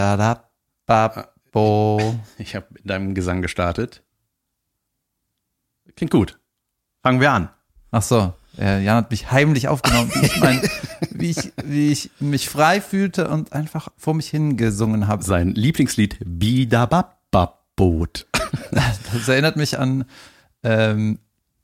da 0.00 0.16
da 0.16 0.50
ba 0.86 1.28
bo. 1.52 2.00
Ich 2.38 2.56
habe 2.56 2.66
mit 2.70 2.88
deinem 2.88 3.14
Gesang 3.14 3.42
gestartet. 3.42 4.02
Klingt 5.96 6.12
gut. 6.12 6.38
Fangen 7.02 7.20
wir 7.20 7.32
an. 7.32 7.50
Ach 7.90 8.02
so, 8.02 8.32
Jan 8.56 8.96
hat 8.96 9.10
mich 9.10 9.30
heimlich 9.30 9.68
aufgenommen, 9.68 10.10
wie 10.14 10.26
ich, 10.26 10.40
mein, 10.40 10.62
wie 11.10 11.30
ich, 11.30 11.52
wie 11.64 11.90
ich 11.90 12.10
mich 12.20 12.48
frei 12.48 12.80
fühlte 12.80 13.28
und 13.28 13.52
einfach 13.52 13.88
vor 13.96 14.14
mich 14.14 14.28
hingesungen 14.28 15.08
habe. 15.08 15.24
Sein 15.24 15.50
Lieblingslied 15.50 16.18
Bidabababot. 16.24 18.26
Das 19.12 19.28
erinnert 19.28 19.56
mich 19.56 19.78
an, 19.78 20.04
ähm, 20.62 21.18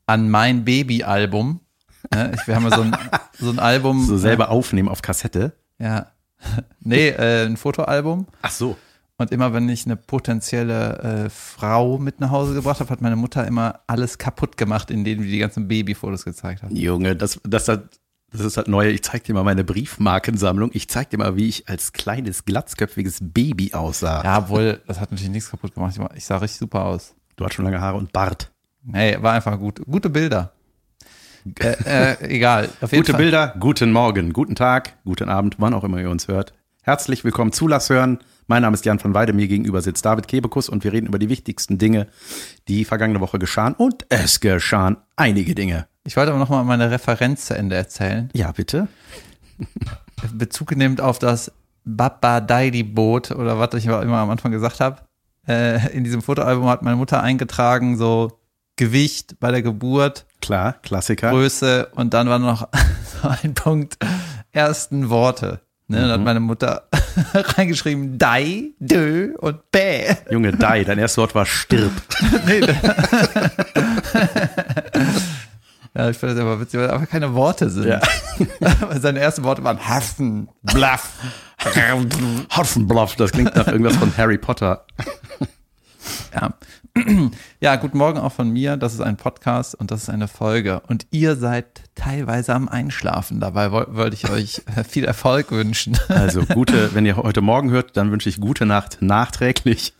an 0.05 0.29
mein 0.29 0.65
Baby-Album. 0.65 1.61
Ich, 2.33 2.47
wir 2.47 2.55
haben 2.55 2.63
ja 2.63 2.75
so 2.75 2.81
ein, 2.81 2.97
so 3.39 3.49
ein 3.49 3.59
Album. 3.59 4.05
So 4.05 4.17
selber 4.17 4.49
aufnehmen 4.49 4.89
auf 4.89 5.01
Kassette. 5.01 5.53
Ja. 5.79 6.11
Nee, 6.79 7.09
äh, 7.09 7.45
ein 7.45 7.57
Fotoalbum. 7.57 8.27
Ach 8.41 8.51
so. 8.51 8.77
Und 9.17 9.31
immer 9.31 9.51
wenn 9.51 9.67
ich 9.67 9.85
eine 9.85 9.95
potenzielle 9.95 11.25
äh, 11.25 11.29
Frau 11.29 11.97
mit 11.97 12.19
nach 12.19 12.29
Hause 12.29 12.53
gebracht 12.53 12.79
habe, 12.79 12.89
hat 12.91 13.01
meine 13.01 13.15
Mutter 13.15 13.45
immer 13.47 13.79
alles 13.87 14.19
kaputt 14.19 14.57
gemacht, 14.57 14.91
indem 14.91 15.23
wir 15.23 15.29
die 15.29 15.39
ganzen 15.39 15.67
Babyfotos 15.67 16.23
gezeigt 16.23 16.61
haben. 16.61 16.75
Junge, 16.75 17.15
das, 17.15 17.39
das, 17.43 17.65
das, 17.65 17.79
das 18.31 18.41
ist 18.41 18.57
halt 18.57 18.67
neue. 18.67 18.91
Ich 18.91 19.01
zeig 19.01 19.23
dir 19.23 19.33
mal 19.33 19.43
meine 19.43 19.63
Briefmarkensammlung. 19.63 20.69
Ich 20.73 20.87
zeig 20.87 21.09
dir 21.09 21.17
mal, 21.17 21.35
wie 21.35 21.47
ich 21.47 21.67
als 21.67 21.93
kleines, 21.93 22.45
glatzköpfiges 22.45 23.17
Baby 23.21 23.73
aussah. 23.73 24.23
Ja, 24.23 24.37
obwohl, 24.37 24.81
das 24.85 24.99
hat 24.99 25.11
natürlich 25.11 25.31
nichts 25.31 25.49
kaputt 25.49 25.73
gemacht. 25.73 25.99
Ich 26.15 26.25
sah 26.25 26.37
richtig 26.37 26.59
super 26.59 26.85
aus. 26.85 27.15
Du 27.37 27.45
hast 27.45 27.55
schon 27.55 27.65
lange 27.65 27.81
Haare 27.81 27.97
und 27.97 28.13
Bart. 28.13 28.51
Hey, 28.91 29.21
war 29.21 29.33
einfach 29.33 29.57
gut. 29.57 29.81
Gute 29.85 30.09
Bilder. 30.09 30.53
Äh, 31.59 32.13
äh, 32.13 32.35
egal. 32.35 32.69
Auf 32.81 32.91
jeden 32.91 33.03
Gute 33.03 33.13
Fall. 33.13 33.21
Bilder, 33.21 33.55
guten 33.59 33.91
Morgen, 33.91 34.33
guten 34.33 34.55
Tag, 34.55 34.93
guten 35.05 35.29
Abend, 35.29 35.55
wann 35.59 35.73
auch 35.73 35.83
immer 35.83 35.99
ihr 35.99 36.09
uns 36.09 36.27
hört. 36.27 36.53
Herzlich 36.81 37.23
willkommen 37.23 37.51
zu 37.51 37.67
Lass 37.67 37.89
hören. 37.89 38.19
Mein 38.47 38.61
Name 38.61 38.73
ist 38.75 38.85
Jan 38.85 38.99
von 38.99 39.13
Weide, 39.13 39.33
mir 39.33 39.47
gegenüber 39.47 39.81
sitzt 39.81 40.05
David 40.05 40.27
Kebekus 40.27 40.69
und 40.69 40.83
wir 40.83 40.93
reden 40.93 41.07
über 41.07 41.19
die 41.19 41.27
wichtigsten 41.27 41.77
Dinge, 41.77 42.07
die 42.69 42.85
vergangene 42.85 43.19
Woche 43.19 43.39
geschahen. 43.39 43.73
Und 43.73 44.05
es 44.09 44.39
geschahen 44.39 44.97
einige 45.17 45.53
Dinge. 45.53 45.87
Ich 46.05 46.15
wollte 46.15 46.31
aber 46.31 46.39
nochmal 46.39 46.63
meine 46.63 46.89
Referenz 46.89 47.47
zu 47.47 47.57
Ende 47.57 47.75
erzählen. 47.75 48.29
Ja, 48.33 48.53
bitte. 48.53 48.87
Bezug 50.33 50.75
nehmend 50.77 51.01
auf 51.01 51.19
das 51.19 51.51
Baba 51.83 52.39
Daily 52.39 52.83
Boot 52.83 53.31
oder 53.31 53.59
was 53.59 53.73
ich 53.73 53.85
immer 53.85 54.17
am 54.17 54.29
Anfang 54.29 54.51
gesagt 54.51 54.79
habe. 54.79 55.01
Äh, 55.47 55.91
in 55.91 56.03
diesem 56.03 56.21
Fotoalbum 56.21 56.67
hat 56.67 56.81
meine 56.83 56.97
Mutter 56.97 57.21
eingetragen, 57.21 57.97
so 57.97 58.39
Gewicht 58.77 59.39
bei 59.39 59.51
der 59.51 59.61
Geburt, 59.61 60.25
Klar, 60.41 60.73
Klassiker. 60.83 61.31
Größe 61.31 61.87
und 61.95 62.13
dann 62.13 62.29
war 62.29 62.39
noch 62.39 62.67
so 63.21 63.29
ein 63.43 63.53
Punkt, 63.53 63.97
ersten 64.51 65.09
Worte. 65.09 65.61
Ne, 65.89 66.01
Dann 66.01 66.11
hat 66.11 66.21
meine 66.21 66.41
Mutter 66.41 66.89
reingeschrieben, 67.33 68.17
Dai, 68.17 68.71
Dö 68.79 69.35
und 69.37 69.71
Bäh. 69.71 70.15
Junge, 70.29 70.51
Dai, 70.51 70.83
dein 70.83 70.99
erstes 70.99 71.17
Wort 71.17 71.33
war 71.35 71.45
stirb. 71.45 71.93
Nee, 72.45 72.59
ja, 75.95 76.09
ich 76.11 76.17
finde 76.17 76.35
das 76.35 76.43
aber 76.43 76.59
witzig, 76.59 76.79
weil 76.79 76.87
das 76.87 76.95
einfach 76.95 77.09
keine 77.09 77.33
Worte 77.33 77.69
sind. 77.71 77.87
Ja. 77.87 77.99
Seine 78.99 79.19
ersten 79.19 79.43
Worte 79.43 79.63
waren 79.63 79.79
Haffen, 79.87 80.47
Bluff. 80.61 81.09
Hoffenbluff, 82.55 83.15
das 83.15 83.31
klingt 83.31 83.55
nach 83.55 83.67
irgendwas 83.67 83.95
von 83.95 84.15
Harry 84.15 84.37
Potter. 84.37 84.85
Ja. 86.39 86.53
ja, 87.59 87.75
guten 87.77 87.97
Morgen 87.97 88.19
auch 88.19 88.31
von 88.31 88.49
mir. 88.49 88.77
Das 88.77 88.93
ist 88.93 89.01
ein 89.01 89.17
Podcast 89.17 89.75
und 89.75 89.91
das 89.91 90.03
ist 90.03 90.09
eine 90.09 90.27
Folge. 90.27 90.81
Und 90.87 91.07
ihr 91.11 91.35
seid 91.35 91.81
teilweise 91.95 92.53
am 92.53 92.67
Einschlafen. 92.69 93.39
Dabei 93.39 93.71
woll- 93.71 93.87
wollte 93.95 94.15
ich 94.15 94.29
euch 94.29 94.61
äh, 94.75 94.83
viel 94.83 95.05
Erfolg 95.05 95.51
wünschen. 95.51 95.97
Also 96.09 96.45
gute, 96.45 96.93
wenn 96.95 97.05
ihr 97.05 97.17
heute 97.17 97.41
Morgen 97.41 97.69
hört, 97.71 97.97
dann 97.97 98.11
wünsche 98.11 98.29
ich 98.29 98.39
gute 98.39 98.65
Nacht 98.65 98.97
nachträglich 99.01 99.93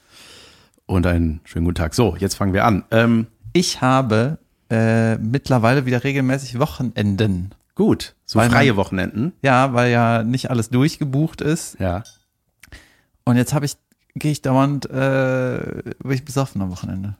und 0.86 1.06
einen 1.08 1.42
schönen 1.44 1.66
guten 1.66 1.76
Tag. 1.76 1.94
So, 1.94 2.16
jetzt 2.18 2.36
fangen 2.36 2.54
wir 2.54 2.66
an. 2.66 2.84
Ähm, 2.92 3.28
Ich 3.54 3.82
habe 3.82 4.38
äh, 4.70 5.18
mittlerweile 5.18 5.86
wieder 5.86 6.04
regelmäßig 6.04 6.60
Wochenenden. 6.60 7.54
gut, 7.76 8.16
so 8.26 8.40
Weil 8.40 8.48
man- 8.50 8.56
freie 8.58 8.76
Wochenenden. 8.76 9.34
Ja, 9.42 9.74
weil 9.74 9.92
ja 9.92 10.24
nicht 10.24 10.50
alles 10.50 10.70
durchgebucht 10.70 11.42
ist. 11.42 11.80
Ja. 11.80 12.04
Und 13.24 13.36
jetzt 13.38 13.54
habe 13.54 13.66
ich, 13.66 13.74
gehe 14.20 14.32
ich 14.32 14.42
dauernd, 14.42 14.90
äh, 14.90 15.84
bin 16.00 16.12
ich 16.12 16.26
besoffen 16.26 16.62
am 16.62 16.72
Wochenende. 16.72 17.16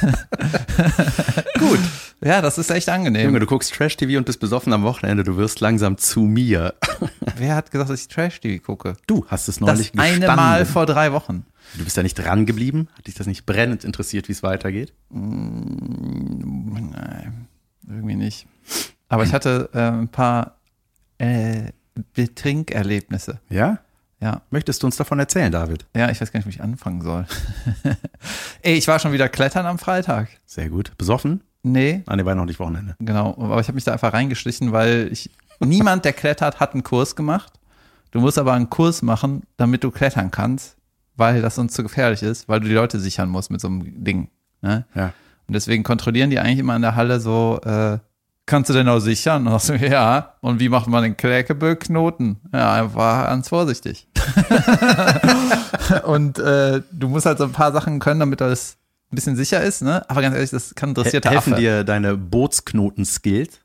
Gut. 1.58 1.78
Ja, 2.22 2.42
das 2.42 2.58
ist 2.58 2.70
echt 2.70 2.88
angenehm. 2.88 3.26
Junge, 3.26 3.40
du 3.40 3.46
guckst 3.46 3.72
Trash-TV 3.72 4.18
und 4.18 4.26
bist 4.26 4.40
besoffen 4.40 4.72
am 4.72 4.82
Wochenende. 4.82 5.24
Du 5.24 5.36
wirst 5.36 5.60
langsam 5.60 5.96
zu 5.96 6.20
mir. 6.20 6.74
Wer 7.36 7.54
hat 7.54 7.70
gesagt, 7.70 7.90
dass 7.90 8.00
ich 8.00 8.08
Trash-TV 8.08 8.62
gucke? 8.62 8.94
Du 9.06 9.24
hast 9.28 9.48
es 9.48 9.56
Das 9.56 9.60
neulich 9.60 9.92
eine 9.98 10.18
gestanden. 10.18 10.36
Mal 10.36 10.66
vor 10.66 10.86
drei 10.86 11.12
Wochen. 11.12 11.46
Du 11.76 11.84
bist 11.84 11.96
da 11.96 12.02
nicht 12.02 12.14
dran 12.14 12.46
geblieben? 12.46 12.88
Hat 12.96 13.06
dich 13.06 13.14
das 13.14 13.26
nicht 13.26 13.46
brennend 13.46 13.84
interessiert, 13.84 14.28
wie 14.28 14.32
es 14.32 14.42
weitergeht? 14.42 14.92
Nein, 15.08 16.90
irgendwie 17.88 18.16
nicht. 18.16 18.46
Aber 19.08 19.24
ich 19.24 19.32
hatte 19.32 19.70
äh, 19.72 19.78
ein 19.78 20.08
paar 20.08 20.56
äh, 21.18 21.72
Betrinkerlebnisse. 22.14 23.40
Ja? 23.48 23.78
Ja. 24.20 24.42
Möchtest 24.50 24.82
du 24.82 24.86
uns 24.86 24.96
davon 24.96 25.18
erzählen, 25.18 25.50
David? 25.50 25.86
Ja, 25.96 26.10
ich 26.10 26.20
weiß 26.20 26.30
gar 26.30 26.38
nicht, 26.38 26.46
wie 26.46 26.50
ich 26.50 26.60
anfangen 26.62 27.00
soll. 27.02 27.26
Ey, 28.62 28.74
ich 28.74 28.86
war 28.88 28.98
schon 28.98 29.12
wieder 29.12 29.28
klettern 29.28 29.66
am 29.66 29.78
Freitag. 29.78 30.28
Sehr 30.46 30.68
gut. 30.68 30.92
Besoffen? 30.98 31.40
Nee, 31.62 32.02
Ah, 32.06 32.16
nee, 32.16 32.24
war 32.24 32.34
noch 32.34 32.44
nicht 32.46 32.58
Wochenende. 32.60 32.96
genau. 33.00 33.34
Aber 33.38 33.60
ich 33.60 33.68
habe 33.68 33.74
mich 33.74 33.84
da 33.84 33.92
einfach 33.92 34.12
reingeschlichen, 34.12 34.72
weil 34.72 35.08
ich 35.12 35.30
niemand, 35.60 36.04
der 36.04 36.12
klettert, 36.12 36.60
hat 36.60 36.72
einen 36.74 36.82
Kurs 36.82 37.16
gemacht. 37.16 37.52
Du 38.12 38.20
musst 38.20 38.38
aber 38.38 38.52
einen 38.54 38.70
Kurs 38.70 39.02
machen, 39.02 39.42
damit 39.56 39.84
du 39.84 39.90
klettern 39.90 40.30
kannst, 40.30 40.76
weil 41.16 41.42
das 41.42 41.54
sonst 41.54 41.74
zu 41.74 41.82
gefährlich 41.82 42.22
ist, 42.22 42.48
weil 42.48 42.60
du 42.60 42.68
die 42.68 42.74
Leute 42.74 42.98
sichern 42.98 43.28
musst 43.28 43.50
mit 43.50 43.60
so 43.60 43.68
einem 43.68 44.02
Ding. 44.04 44.28
Ne? 44.62 44.84
Ja. 44.94 45.12
Und 45.46 45.54
deswegen 45.54 45.82
kontrollieren 45.82 46.30
die 46.30 46.38
eigentlich 46.38 46.58
immer 46.58 46.76
in 46.76 46.82
der 46.82 46.96
Halle 46.96 47.20
so, 47.20 47.60
äh, 47.64 47.98
kannst 48.50 48.68
du 48.68 48.74
denn 48.74 48.88
auch 48.88 48.98
sichern? 48.98 49.46
Und 49.46 49.68
du, 49.68 49.76
ja. 49.76 50.34
Und 50.40 50.60
wie 50.60 50.68
macht 50.68 50.88
man 50.88 51.02
den 51.02 51.16
Kläkeböck-Knoten? 51.16 52.40
Ja, 52.52 52.74
einfach 52.74 53.26
ganz 53.26 53.48
vorsichtig. 53.48 54.08
und 56.04 56.38
äh, 56.38 56.82
du 56.90 57.08
musst 57.08 57.26
halt 57.26 57.38
so 57.38 57.44
ein 57.44 57.52
paar 57.52 57.72
Sachen 57.72 58.00
können, 58.00 58.20
damit 58.20 58.40
das 58.40 58.76
ein 59.10 59.14
bisschen 59.14 59.36
sicher 59.36 59.62
ist, 59.62 59.82
ne? 59.82 60.08
Aber 60.10 60.20
ganz 60.20 60.34
ehrlich, 60.34 60.50
das 60.50 60.74
kann 60.74 60.94
dressierter 60.94 61.30
Helfen 61.30 61.54
Affe. 61.54 61.62
dir 61.62 61.84
deine 61.84 62.16
Bootsknoten-Skills? 62.16 63.60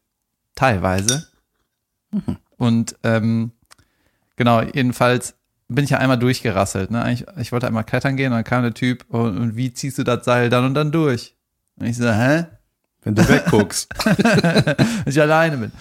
Teilweise. 0.53 1.27
Und 2.57 2.95
ähm, 3.03 3.51
genau, 4.37 4.61
jedenfalls 4.61 5.35
bin 5.67 5.83
ich 5.83 5.91
ja 5.91 5.97
einmal 5.97 6.19
durchgerasselt. 6.19 6.91
Ne? 6.91 7.11
Ich, 7.11 7.25
ich 7.37 7.51
wollte 7.51 7.67
einmal 7.67 7.83
klettern 7.83 8.15
gehen 8.15 8.31
und 8.31 8.37
dann 8.37 8.43
kam 8.43 8.63
der 8.63 8.73
Typ 8.73 9.05
und, 9.09 9.37
und 9.37 9.55
wie 9.55 9.73
ziehst 9.73 9.97
du 9.97 10.03
das 10.03 10.23
Seil 10.23 10.49
dann 10.49 10.65
und 10.65 10.75
dann 10.75 10.91
durch? 10.91 11.35
Und 11.77 11.87
ich 11.87 11.97
so, 11.97 12.09
hä? 12.09 12.45
Wenn 13.05 13.15
du 13.15 13.27
wegguckst. 13.27 13.87
Wenn 14.05 14.75
ich 15.05 15.21
alleine 15.21 15.57
bin. 15.57 15.71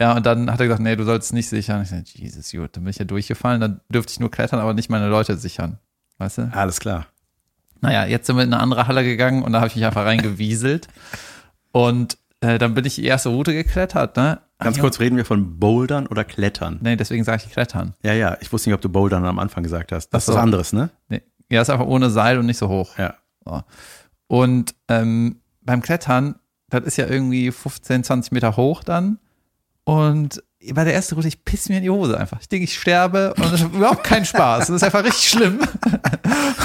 Ja, 0.00 0.16
und 0.16 0.26
dann 0.26 0.50
hat 0.50 0.58
er 0.58 0.66
gesagt, 0.66 0.82
nee, 0.82 0.96
du 0.96 1.04
sollst 1.04 1.32
nicht 1.32 1.48
sichern. 1.48 1.82
Ich 1.82 1.90
so, 1.90 1.96
Jesus, 2.04 2.50
gut, 2.50 2.76
dann 2.76 2.82
bin 2.82 2.90
ich 2.90 2.98
ja 2.98 3.04
durchgefallen, 3.04 3.60
dann 3.60 3.80
dürfte 3.88 4.12
ich 4.12 4.18
nur 4.18 4.30
klettern, 4.30 4.58
aber 4.58 4.74
nicht 4.74 4.90
meine 4.90 5.08
Leute 5.08 5.36
sichern. 5.36 5.78
Weißt 6.18 6.38
du? 6.38 6.50
Alles 6.52 6.80
klar. 6.80 7.06
Naja, 7.80 8.06
jetzt 8.06 8.26
sind 8.26 8.36
wir 8.36 8.42
in 8.42 8.52
eine 8.52 8.62
andere 8.62 8.88
Halle 8.88 9.04
gegangen 9.04 9.42
und 9.42 9.52
da 9.52 9.60
habe 9.60 9.68
ich 9.68 9.76
mich 9.76 9.84
einfach 9.84 10.04
reingewieselt. 10.04 10.88
Und 11.72 12.18
äh, 12.40 12.58
dann 12.58 12.74
bin 12.74 12.84
ich 12.84 12.96
die 12.96 13.04
erste 13.04 13.28
Route 13.28 13.52
geklettert, 13.52 14.16
ne? 14.16 14.40
Ganz 14.58 14.78
kurz, 14.78 15.00
reden 15.00 15.16
wir 15.16 15.24
von 15.24 15.58
Bouldern 15.58 16.06
oder 16.06 16.24
Klettern? 16.24 16.78
Nee, 16.82 16.96
deswegen 16.96 17.24
sage 17.24 17.42
ich 17.44 17.52
klettern. 17.52 17.94
Ja, 18.02 18.12
ja, 18.12 18.36
ich 18.40 18.52
wusste 18.52 18.70
nicht, 18.70 18.74
ob 18.74 18.80
du 18.80 18.88
Bouldern 18.88 19.24
am 19.24 19.38
Anfang 19.40 19.64
gesagt 19.64 19.90
hast. 19.92 20.10
Das 20.10 20.26
so. 20.26 20.32
ist 20.32 20.36
was 20.36 20.42
anderes, 20.42 20.72
ne? 20.72 20.90
Nee. 21.08 21.22
Ja, 21.50 21.62
ist 21.62 21.70
einfach 21.70 21.86
ohne 21.86 22.10
Seil 22.10 22.38
und 22.38 22.46
nicht 22.46 22.58
so 22.58 22.68
hoch. 22.68 22.96
Ja. 22.96 23.14
So. 23.44 23.62
Und 24.28 24.74
ähm, 24.88 25.40
beim 25.62 25.82
Klettern, 25.82 26.36
das 26.72 26.82
ist 26.84 26.96
ja 26.96 27.06
irgendwie 27.06 27.52
15, 27.52 28.04
20 28.04 28.32
Meter 28.32 28.56
hoch 28.56 28.82
dann. 28.82 29.18
Und 29.84 30.42
bei 30.72 30.84
der 30.84 30.94
ersten 30.94 31.16
Route, 31.16 31.28
ich 31.28 31.44
piss 31.44 31.68
mir 31.68 31.78
in 31.78 31.82
die 31.82 31.90
Hose 31.90 32.16
einfach. 32.16 32.38
Ich 32.40 32.48
denke, 32.48 32.64
ich 32.64 32.78
sterbe 32.78 33.34
und 33.34 33.44
das 33.44 33.60
ist 33.60 33.62
überhaupt 33.62 34.04
kein 34.04 34.24
Spaß. 34.24 34.68
Das 34.68 34.76
ist 34.76 34.84
einfach 34.84 35.04
richtig 35.04 35.28
schlimm. 35.28 35.60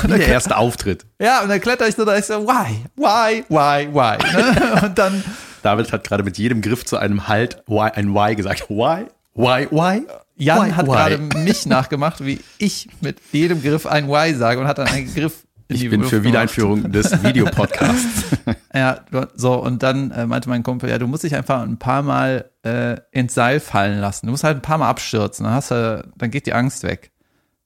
Wie 0.03 0.07
der 0.07 0.27
erste 0.27 0.55
Auftritt. 0.55 1.05
Ja, 1.19 1.41
und 1.41 1.49
dann 1.49 1.59
kletter 1.59 1.87
ich 1.87 1.95
so, 1.95 2.05
da 2.05 2.15
ich 2.17 2.25
so, 2.25 2.45
why, 2.47 2.85
why, 2.95 3.43
why, 3.49 3.87
why. 3.91 4.17
Ne? 4.33 4.81
Und 4.85 4.97
dann, 4.97 5.23
David 5.63 5.91
hat 5.91 6.03
gerade 6.03 6.23
mit 6.23 6.37
jedem 6.37 6.61
Griff 6.61 6.85
zu 6.85 6.97
einem 6.97 7.27
Halt 7.27 7.63
why, 7.67 7.89
ein 7.93 8.13
Why 8.13 8.35
gesagt. 8.35 8.69
Why? 8.69 9.07
Why? 9.33 9.67
Why? 9.71 10.05
Jan 10.35 10.67
why, 10.67 10.71
hat 10.73 10.87
why? 10.87 10.91
gerade 10.91 11.17
mich 11.39 11.65
nachgemacht, 11.65 12.23
wie 12.23 12.39
ich 12.59 12.87
mit 13.01 13.17
jedem 13.31 13.63
Griff 13.63 13.87
ein 13.87 14.07
why 14.07 14.35
sage 14.35 14.59
und 14.59 14.67
hat 14.67 14.77
dann 14.77 14.87
einen 14.87 15.11
Griff 15.11 15.46
Ich 15.69 15.89
bin 15.89 16.03
für. 16.03 16.23
Wiedereinführung 16.23 16.91
des 16.91 17.23
Videopodcasts. 17.23 18.37
Ja, 18.73 18.99
du- 19.11 19.27
so, 19.35 19.55
und 19.55 19.81
dann 19.81 20.11
äh, 20.11 20.25
meinte 20.27 20.49
mein 20.49 20.61
Kumpel, 20.63 20.89
ja, 20.89 20.97
du 20.99 21.07
musst 21.07 21.23
dich 21.23 21.35
einfach 21.35 21.61
ein 21.63 21.77
paar 21.79 22.03
Mal 22.03 22.51
äh, 22.63 22.97
ins 23.11 23.33
Seil 23.33 23.59
fallen 23.59 23.99
lassen. 23.99 24.27
Du 24.27 24.31
musst 24.31 24.43
halt 24.43 24.57
ein 24.57 24.61
paar 24.61 24.77
Mal 24.77 24.87
abstürzen, 24.89 25.45
dann 25.45 25.53
hast 25.53 25.71
du, 25.71 26.07
dann 26.15 26.29
geht 26.31 26.45
die 26.45 26.53
Angst 26.53 26.83
weg. 26.83 27.11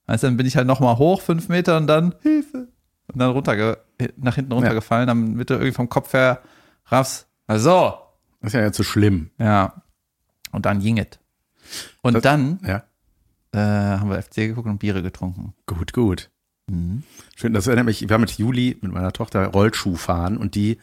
Also 0.08 0.28
dann 0.28 0.38
bin 0.38 0.46
ich 0.46 0.56
halt 0.56 0.68
nochmal 0.68 0.98
hoch, 0.98 1.22
fünf 1.22 1.50
Meter 1.50 1.76
und 1.78 1.88
dann 1.88 2.16
Hilfe. 2.22 2.70
Und 3.12 3.20
dann 3.20 3.32
runterge 3.32 3.78
nach 4.16 4.36
hinten 4.36 4.54
runtergefallen, 4.54 5.06
damit 5.08 5.50
du 5.50 5.56
irgendwie 5.56 5.74
vom 5.74 5.90
Kopf 5.90 6.14
her 6.14 6.40
raffst. 6.86 7.28
Also, 7.46 7.94
Das 8.40 8.48
ist 8.50 8.54
ja 8.54 8.62
jetzt 8.62 8.78
so 8.78 8.84
schlimm. 8.84 9.32
ja. 9.38 9.84
Und 10.54 10.66
dann 10.66 10.80
ging 10.80 10.98
es. 10.98 11.08
Und 12.02 12.14
Das- 12.14 12.24
dann 12.24 12.60
Ja. 12.66 12.84
äh, 13.54 13.60
haben 14.00 14.10
wir 14.10 14.18
FC 14.22 14.48
geguckt 14.48 14.68
und 14.68 14.80
Biere 14.80 15.02
getrunken. 15.04 15.54
Gut, 15.68 15.92
gut. 15.94 16.31
Mhm. 16.72 17.04
Schön, 17.36 17.54
das 17.54 17.68
erinnert 17.68 17.86
mich, 17.86 18.02
wir 18.08 18.14
haben 18.14 18.22
mit 18.22 18.38
Juli, 18.38 18.78
mit 18.82 18.92
meiner 18.92 19.12
Tochter 19.14 19.46
Rollschuh 19.48 19.96
fahren 19.96 20.38
und 20.38 20.56
die, 20.56 20.78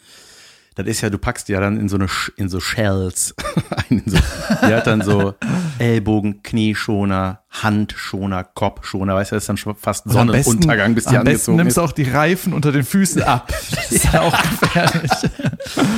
das 0.75 0.87
ist 0.87 1.01
ja, 1.01 1.11
du 1.11 1.19
packst 1.19 1.49
die 1.49 1.53
ja 1.53 1.61
dann 1.61 1.79
in 1.79 1.89
so 1.89 1.97
eine, 1.97 2.07
in 2.37 2.49
so 2.49 2.61
Shells 2.61 3.35
ein. 3.89 4.03
In 4.05 4.11
so, 4.11 4.19
die 4.67 4.75
hat 4.75 4.87
dann 4.87 5.03
so 5.03 5.35
Ellbogen, 5.79 6.43
Knieschoner, 6.43 7.43
Handschoner, 7.51 8.45
Kopfschoner, 8.45 9.15
weißt 9.15 9.31
du, 9.33 9.37
das 9.37 9.45
ist 9.45 9.49
dann 9.49 9.57
schon 9.57 9.75
fast 9.77 10.07
Und 10.07 10.13
besten- 10.31 10.45
Sonnenuntergang, 10.53 10.95
bis 10.95 11.05
die 11.07 11.17
Am 11.17 11.25
besten 11.25 11.29
angezogen 11.53 11.57
nimmst 11.59 11.69
ist. 11.71 11.77
du 11.79 11.83
auch 11.83 11.93
die 11.93 12.03
Reifen 12.11 12.53
unter 12.53 12.73
den 12.73 12.85
Füßen 12.85 13.23
ab. 13.23 13.53
Das 13.71 13.93
ist 13.93 14.13
ja 14.13 14.21
auch 14.21 14.37
gefährlich. 14.61 15.11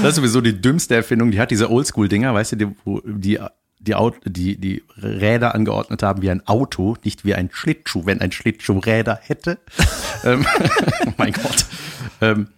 Das 0.02 0.10
ist 0.10 0.14
sowieso 0.16 0.40
die 0.40 0.60
dümmste 0.60 0.94
Erfindung. 0.94 1.30
Die 1.32 1.40
hat 1.40 1.50
diese 1.50 1.70
Oldschool-Dinger, 1.70 2.32
weißt 2.34 2.52
du, 2.52 2.56
die, 2.56 2.66
die, 3.04 3.38
die, 3.80 3.94
die, 4.26 4.56
die 4.56 4.84
Räder 4.96 5.54
angeordnet 5.54 6.02
haben 6.02 6.22
wie 6.22 6.30
ein 6.30 6.46
Auto, 6.46 6.96
nicht 7.04 7.24
wie 7.24 7.34
ein 7.34 7.50
Schlittschuh, 7.52 8.06
wenn 8.06 8.20
ein 8.20 8.32
Schlittschuh 8.32 8.78
Räder 8.78 9.18
hätte. 9.22 9.58
ähm, 10.24 10.46
oh 11.06 11.12
mein 11.16 11.32
Gott. 11.32 11.66
Ähm, 12.20 12.48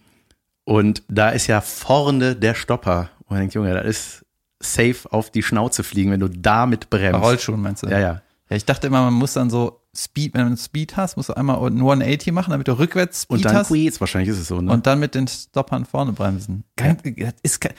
und 0.65 1.03
da 1.09 1.31
ist 1.31 1.47
ja 1.47 1.61
vorne 1.61 2.37
der 2.37 2.55
Stopper. 2.55 3.11
Und 3.21 3.31
man 3.31 3.41
denkt, 3.41 3.55
Junge, 3.55 3.75
das 3.75 3.87
ist 3.87 4.27
safe 4.61 5.11
auf 5.11 5.31
die 5.31 5.43
Schnauze 5.43 5.83
fliegen, 5.83 6.11
wenn 6.11 6.21
du 6.21 6.29
damit 6.29 6.91
Bei 6.91 6.99
bremst. 6.99 7.23
Rollschuhen 7.23 7.61
meinst 7.61 7.83
du? 7.83 7.89
Ja, 7.89 7.99
ja. 7.99 8.23
Ja, 8.49 8.57
ich 8.57 8.65
dachte 8.65 8.87
immer, 8.89 9.03
man 9.03 9.15
muss 9.15 9.33
dann 9.33 9.49
so 9.49 9.81
Speed, 9.97 10.35
wenn 10.35 10.51
du 10.51 10.57
Speed 10.57 10.97
hast, 10.97 11.17
musst 11.17 11.29
du 11.29 11.35
einmal 11.35 11.57
ein 11.57 11.79
180 11.79 12.33
machen, 12.33 12.51
damit 12.51 12.69
du 12.69 12.79
rückwärts 12.79 13.23
Speed 13.23 13.37
Und 13.37 13.45
dann 13.45 13.57
hast 13.57 13.69
Quiz, 13.69 14.01
wahrscheinlich 14.01 14.31
ist 14.31 14.39
es 14.39 14.49
so, 14.49 14.61
ne? 14.61 14.71
und 14.73 14.87
dann 14.87 15.01
mit 15.01 15.15
den 15.15 15.27
Stoppern 15.29 15.85
vorne 15.85 16.13
bremsen. 16.13 16.65
Kein, 16.77 16.99
das 17.17 17.35
ist 17.43 17.61
kein, 17.61 17.73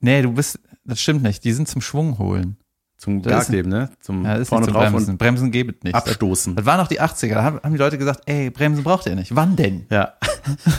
nee, 0.00 0.22
du 0.22 0.32
bist, 0.32 0.60
das 0.84 1.00
stimmt 1.00 1.22
nicht. 1.22 1.44
Die 1.44 1.52
sind 1.52 1.68
zum 1.68 1.80
Schwung 1.80 2.18
holen. 2.18 2.56
Zum 2.98 3.22
das 3.22 3.44
ist- 3.44 3.50
geben, 3.52 3.68
ne? 3.70 3.90
Zum 4.00 4.24
Ja, 4.24 4.32
das 4.32 4.42
ist 4.42 4.48
vorne 4.48 4.66
zum 4.66 4.74
drauf 4.74 4.90
Bremsen. 4.90 5.10
und 5.12 5.18
Bremsen 5.18 5.52
es 5.54 5.84
nicht. 5.84 5.94
abstoßen. 5.94 6.56
Das 6.56 6.66
waren 6.66 6.78
noch 6.78 6.88
die 6.88 7.00
80er. 7.00 7.32
Da 7.34 7.44
haben, 7.44 7.60
haben 7.62 7.72
die 7.72 7.78
Leute 7.78 7.96
gesagt, 7.96 8.22
ey, 8.26 8.50
Bremsen 8.50 8.82
braucht 8.82 9.06
ihr 9.06 9.14
nicht. 9.14 9.34
Wann 9.36 9.54
denn? 9.54 9.86
Ja. 9.88 10.14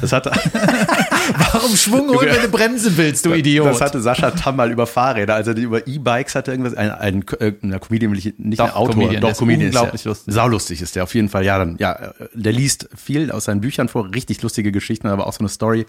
Das 0.02 0.12
hatte, 0.12 0.32
Warum 1.54 1.76
Schwung 1.76 2.10
holen, 2.10 2.28
wenn 2.30 2.42
du 2.42 2.50
bremsen 2.50 2.98
willst, 2.98 3.26
du 3.26 3.34
Idiot? 3.34 3.68
Das 3.68 3.82
hatte 3.82 4.02
Sascha 4.02 4.32
Tam 4.32 4.56
mal 4.56 4.72
über 4.72 4.88
Fahrräder, 4.88 5.36
also 5.36 5.54
die 5.54 5.62
über 5.62 5.86
E-Bikes 5.88 6.36
hatte 6.36 6.52
irgendwas, 6.52 6.74
ein, 6.74 6.92
ein, 6.92 7.24
ein, 7.40 7.56
ein 7.62 7.80
Comedian, 7.80 8.12
will 8.12 8.18
ich 8.18 8.34
nicht 8.38 8.60
Doch, 8.60 8.66
ein 8.66 8.72
Autor, 8.74 8.96
Comedian, 8.96 9.22
doch 9.22 9.32
ist 9.32 9.38
Comedian 9.38 9.68
unglaublich 9.68 9.94
ist 9.96 10.06
der, 10.06 10.10
lustig. 10.12 10.34
Saulustig 10.34 10.82
ist 10.82 10.96
der, 10.96 11.04
auf 11.04 11.14
jeden 11.14 11.30
Fall, 11.30 11.46
ja, 11.46 11.58
dann, 11.58 11.78
ja, 11.80 11.94
äh, 11.94 12.12
der 12.34 12.52
liest 12.54 12.90
viel 12.96 13.32
aus 13.32 13.46
seinen 13.46 13.62
Büchern 13.62 13.88
vor, 13.90 14.12
richtig 14.14 14.42
lustige 14.42 14.72
Geschichten, 14.72 15.08
aber 15.08 15.28
auch 15.28 15.34
so 15.34 15.40
eine 15.40 15.50
Story, 15.50 15.86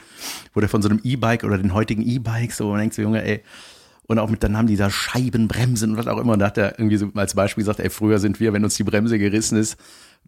wo 0.54 0.60
der 0.60 0.68
von 0.68 0.82
so 0.82 0.88
einem 0.88 1.00
E-Bike 1.02 1.44
oder 1.44 1.58
den 1.58 1.72
heutigen 1.74 2.02
E-Bikes, 2.02 2.58
so, 2.58 2.70
man 2.70 2.80
denkt 2.80 2.94
so, 2.94 3.02
Junge, 3.02 3.24
ey, 3.24 3.42
und 4.10 4.18
auch 4.18 4.28
mit, 4.28 4.42
dann 4.42 4.56
haben 4.56 4.66
die 4.66 4.76
da 4.76 4.90
Scheibenbremsen 4.90 5.92
und 5.92 5.96
was 5.96 6.08
auch 6.08 6.18
immer, 6.18 6.32
und 6.32 6.40
da 6.40 6.46
hat 6.46 6.58
er 6.58 6.80
irgendwie 6.80 6.96
so 6.96 7.12
als 7.14 7.34
Beispiel 7.34 7.62
gesagt, 7.62 7.78
ey, 7.78 7.90
früher 7.90 8.18
sind 8.18 8.40
wir, 8.40 8.52
wenn 8.52 8.64
uns 8.64 8.74
die 8.74 8.82
Bremse 8.82 9.20
gerissen 9.20 9.56
ist, 9.56 9.76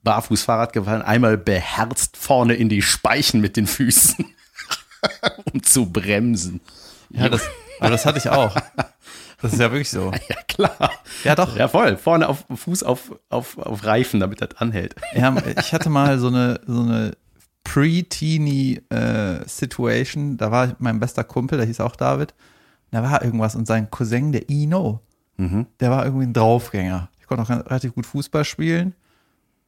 barfuß 0.04 0.44
Fahrrad 0.44 0.72
gefahren, 0.72 1.02
einmal 1.02 1.36
beherzt 1.36 2.16
vorne 2.16 2.54
in 2.54 2.68
die 2.68 2.80
Speichen 2.80 3.40
mit 3.40 3.56
den 3.56 3.66
Füßen, 3.66 4.24
um 5.52 5.64
zu 5.64 5.86
bremsen. 5.86 6.60
ja, 7.10 7.28
das, 7.28 7.42
aber 7.80 7.90
das 7.90 8.06
hatte 8.06 8.18
ich 8.18 8.30
auch. 8.30 8.54
Das 9.40 9.52
ist 9.52 9.58
ja 9.58 9.72
wirklich 9.72 9.90
so. 9.90 10.12
Ja, 10.28 10.36
klar. 10.46 10.92
Ja, 11.24 11.34
doch. 11.34 11.56
Ja, 11.56 11.66
voll. 11.66 11.96
Vorne 11.96 12.28
auf 12.28 12.44
Fuß 12.54 12.84
auf, 12.84 13.16
auf, 13.30 13.58
auf 13.58 13.84
Reifen, 13.84 14.20
damit 14.20 14.40
das 14.40 14.50
anhält. 14.58 14.94
Ja, 15.12 15.34
ich 15.58 15.72
hatte 15.72 15.90
mal 15.90 16.20
so 16.20 16.28
eine, 16.28 16.60
so 16.68 16.82
eine 16.82 17.16
Pre-Teenie-Situation. 17.64 20.36
da 20.36 20.52
war 20.52 20.76
mein 20.78 21.00
bester 21.00 21.24
Kumpel, 21.24 21.58
der 21.58 21.66
hieß 21.66 21.80
auch 21.80 21.96
David. 21.96 22.32
Da 22.92 23.02
war 23.02 23.24
irgendwas 23.24 23.56
und 23.56 23.66
sein 23.66 23.90
Cousin, 23.90 24.30
der 24.30 24.48
Ino, 24.48 25.00
der 25.80 25.90
war 25.90 26.04
irgendwie 26.04 26.26
ein 26.26 26.32
Draufgänger. 26.32 27.08
Ich 27.20 27.26
konnte 27.26 27.42
auch 27.42 27.50
relativ 27.50 27.94
gut 27.94 28.06
Fußball 28.06 28.44
spielen. 28.44 28.94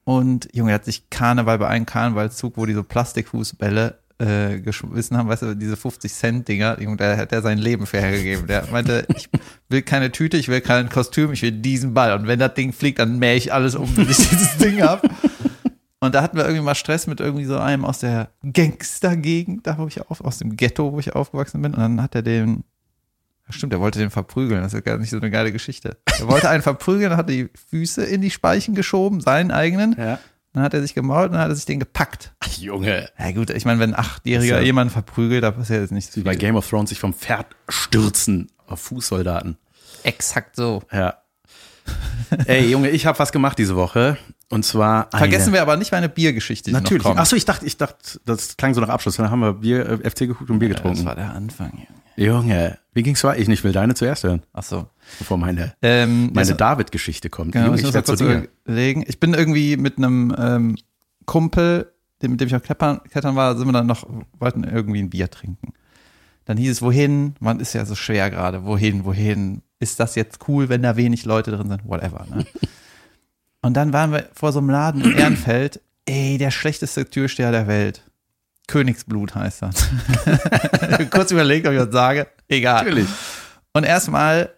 Und 0.04 0.48
Junge, 0.52 0.70
er 0.70 0.74
hat 0.76 0.84
sich 0.84 1.08
Karneval 1.10 1.58
bei 1.58 1.66
einem 1.66 1.86
Karnevalzug, 1.86 2.56
wo 2.56 2.66
die 2.66 2.74
so 2.74 2.84
Plastikfußbälle 2.84 3.98
äh, 4.18 4.60
geschmissen 4.60 5.16
haben, 5.16 5.28
weißt 5.28 5.42
du, 5.42 5.56
diese 5.56 5.74
50-Cent-Dinger, 5.74 6.80
Junge, 6.80 6.96
da 6.96 7.16
hat 7.16 7.32
er 7.32 7.42
sein 7.42 7.58
Leben 7.58 7.86
für 7.86 7.98
hergegeben. 8.00 8.46
Der 8.46 8.66
meinte, 8.70 9.06
ich 9.16 9.28
will 9.68 9.82
keine 9.82 10.12
Tüte, 10.12 10.36
ich 10.36 10.48
will 10.48 10.60
kein 10.60 10.88
Kostüm, 10.88 11.32
ich 11.32 11.42
will 11.42 11.52
diesen 11.52 11.94
Ball. 11.94 12.12
Und 12.12 12.26
wenn 12.26 12.38
das 12.38 12.54
Ding 12.54 12.72
fliegt, 12.72 12.98
dann 12.98 13.18
mähe 13.18 13.34
ich 13.34 13.52
alles 13.52 13.74
um, 13.74 13.92
bis 13.94 14.18
ich 14.20 14.28
dieses 14.30 14.56
Ding 14.58 14.82
hab. 14.82 15.02
Und 16.00 16.14
da 16.14 16.22
hatten 16.22 16.36
wir 16.36 16.44
irgendwie 16.44 16.64
mal 16.64 16.74
Stress 16.74 17.06
mit 17.06 17.20
irgendwie 17.20 17.46
so 17.46 17.58
einem 17.58 17.84
aus 17.84 18.00
der 18.00 18.28
Gangster-Gegend, 18.52 19.66
da 19.66 19.78
wo 19.78 19.86
ich 19.86 20.02
auf, 20.02 20.20
aus 20.20 20.38
dem 20.38 20.56
Ghetto, 20.56 20.92
wo 20.92 21.00
ich 21.00 21.14
aufgewachsen 21.14 21.62
bin. 21.62 21.72
Und 21.72 21.80
dann 21.80 22.02
hat 22.02 22.14
er 22.14 22.22
den, 22.22 22.62
stimmt, 23.50 23.72
er 23.72 23.80
wollte 23.80 23.98
den 23.98 24.10
verprügeln. 24.10 24.62
Das 24.62 24.72
ist 24.72 24.74
ja 24.74 24.80
gar 24.80 24.98
nicht 24.98 25.10
so 25.10 25.18
eine 25.18 25.30
geile 25.30 25.52
Geschichte. 25.52 25.98
Er 26.18 26.28
wollte 26.28 26.48
einen 26.48 26.62
verprügeln, 26.62 27.16
hat 27.16 27.28
die 27.28 27.48
Füße 27.70 28.04
in 28.04 28.20
die 28.20 28.30
Speichen 28.30 28.74
geschoben, 28.74 29.20
seinen 29.20 29.50
eigenen. 29.50 29.94
Ja. 29.98 30.18
Dann 30.52 30.62
hat 30.62 30.72
er 30.72 30.80
sich 30.82 30.94
gemault 30.94 31.26
und 31.26 31.32
dann 31.32 31.42
hat 31.42 31.48
er 31.48 31.56
sich 31.56 31.64
den 31.66 31.80
gepackt. 31.80 32.32
Ach, 32.40 32.48
Junge. 32.56 33.10
Ja 33.18 33.32
gut, 33.32 33.50
ich 33.50 33.64
meine, 33.64 33.80
wenn 33.80 33.92
ein 33.92 33.98
Achtjähriger 33.98 34.54
Das 34.54 34.60
ja- 34.60 34.66
jemanden 34.66 34.92
verprügelt, 34.92 35.42
da 35.42 35.50
passiert 35.50 35.80
jetzt 35.82 35.90
nichts. 35.90 36.16
Wie 36.16 36.22
bei 36.22 36.36
Game 36.36 36.54
of 36.56 36.68
Thrones 36.68 36.90
sich 36.90 37.00
vom 37.00 37.12
Pferd 37.12 37.46
stürzen 37.68 38.50
auf 38.68 38.80
Fußsoldaten. 38.80 39.56
Exakt 40.04 40.54
so. 40.56 40.82
Ja. 40.92 41.18
Ey, 42.46 42.70
Junge, 42.70 42.88
ich 42.90 43.04
habe 43.06 43.18
was 43.18 43.32
gemacht 43.32 43.58
diese 43.58 43.76
Woche. 43.76 44.16
Und 44.48 44.64
zwar 44.64 45.12
eine, 45.12 45.18
Vergessen 45.18 45.52
wir 45.52 45.60
aber 45.62 45.76
nicht 45.76 45.90
meine 45.92 46.08
Biergeschichte, 46.08 46.70
Natürlich. 46.70 47.04
Achso, 47.06 47.34
ich 47.36 47.44
dachte, 47.44 47.66
ich 47.66 47.76
dachte, 47.76 48.20
das 48.24 48.56
klang 48.56 48.74
so 48.74 48.80
nach 48.80 48.88
Abschluss. 48.88 49.16
Dann 49.16 49.30
haben 49.30 49.40
wir 49.40 49.54
Bier, 49.54 49.88
äh, 50.04 50.08
FC 50.10 50.20
geguckt 50.20 50.50
und 50.50 50.58
Bier 50.60 50.68
das 50.70 50.76
getrunken. 50.78 51.04
war 51.04 51.14
der 51.16 51.32
Anfang. 51.34 51.72
Junge. 51.72 51.86
Junge, 52.16 52.78
wie 52.92 53.02
ging's 53.02 53.24
weiter? 53.24 53.40
Ich 53.40 53.48
nicht 53.48 53.64
will 53.64 53.72
deine 53.72 53.94
zuerst 53.94 54.24
hören, 54.24 54.42
Ach 54.52 54.62
so. 54.62 54.86
bevor 55.18 55.36
meine, 55.38 55.74
Ähm, 55.82 56.30
meine 56.32 56.48
das- 56.48 56.56
David-Geschichte 56.56 57.28
kommt. 57.30 57.52
Genau, 57.52 57.66
Junge, 57.66 57.76
ich 57.76 57.82
ich 57.86 57.92
muss 57.94 58.04
zu 58.04 58.16
kurz 58.16 58.20
überlegen. 58.66 59.04
Ich 59.06 59.18
bin 59.20 59.34
irgendwie 59.34 59.76
mit 59.76 59.98
einem 59.98 60.34
ähm, 60.38 60.76
Kumpel, 61.26 61.92
dem, 62.22 62.32
mit 62.32 62.40
dem 62.40 62.48
ich 62.48 62.54
auf 62.54 62.62
Klettern, 62.62 63.00
Klettern 63.10 63.34
war, 63.36 63.56
sind 63.56 63.66
wir 63.66 63.72
dann 63.72 63.86
noch, 63.86 64.06
wollten 64.38 64.64
irgendwie 64.64 65.00
ein 65.00 65.10
Bier 65.10 65.30
trinken. 65.30 65.72
Dann 66.44 66.56
hieß 66.58 66.70
es, 66.70 66.82
wohin? 66.82 67.34
Man 67.40 67.58
ist 67.58 67.72
ja 67.72 67.84
so 67.86 67.94
schwer 67.94 68.30
gerade. 68.30 68.64
Wohin, 68.64 69.04
wohin? 69.04 69.62
Ist 69.80 69.98
das 69.98 70.14
jetzt 70.14 70.46
cool, 70.46 70.68
wenn 70.68 70.82
da 70.82 70.96
wenig 70.96 71.24
Leute 71.24 71.50
drin 71.50 71.68
sind? 71.68 71.84
Whatever. 71.88 72.26
Ne? 72.30 72.44
Und 73.62 73.74
dann 73.74 73.92
waren 73.94 74.12
wir 74.12 74.28
vor 74.34 74.52
so 74.52 74.58
einem 74.58 74.68
Laden 74.70 75.02
in 75.02 75.16
Ehrenfeld. 75.16 75.80
Ey, 76.06 76.36
der 76.36 76.50
schlechteste 76.50 77.08
Türsteher 77.08 77.50
der 77.50 77.66
Welt. 77.66 78.02
Königsblut 78.66 79.34
heißt 79.34 79.62
das. 79.62 79.88
Kurz 81.10 81.30
überlegt, 81.30 81.66
ob 81.66 81.72
ich 81.74 81.78
was 81.80 81.92
sage. 81.92 82.26
Egal. 82.48 82.84
Natürlich. 82.84 83.08
Und 83.72 83.84
erstmal 83.84 84.54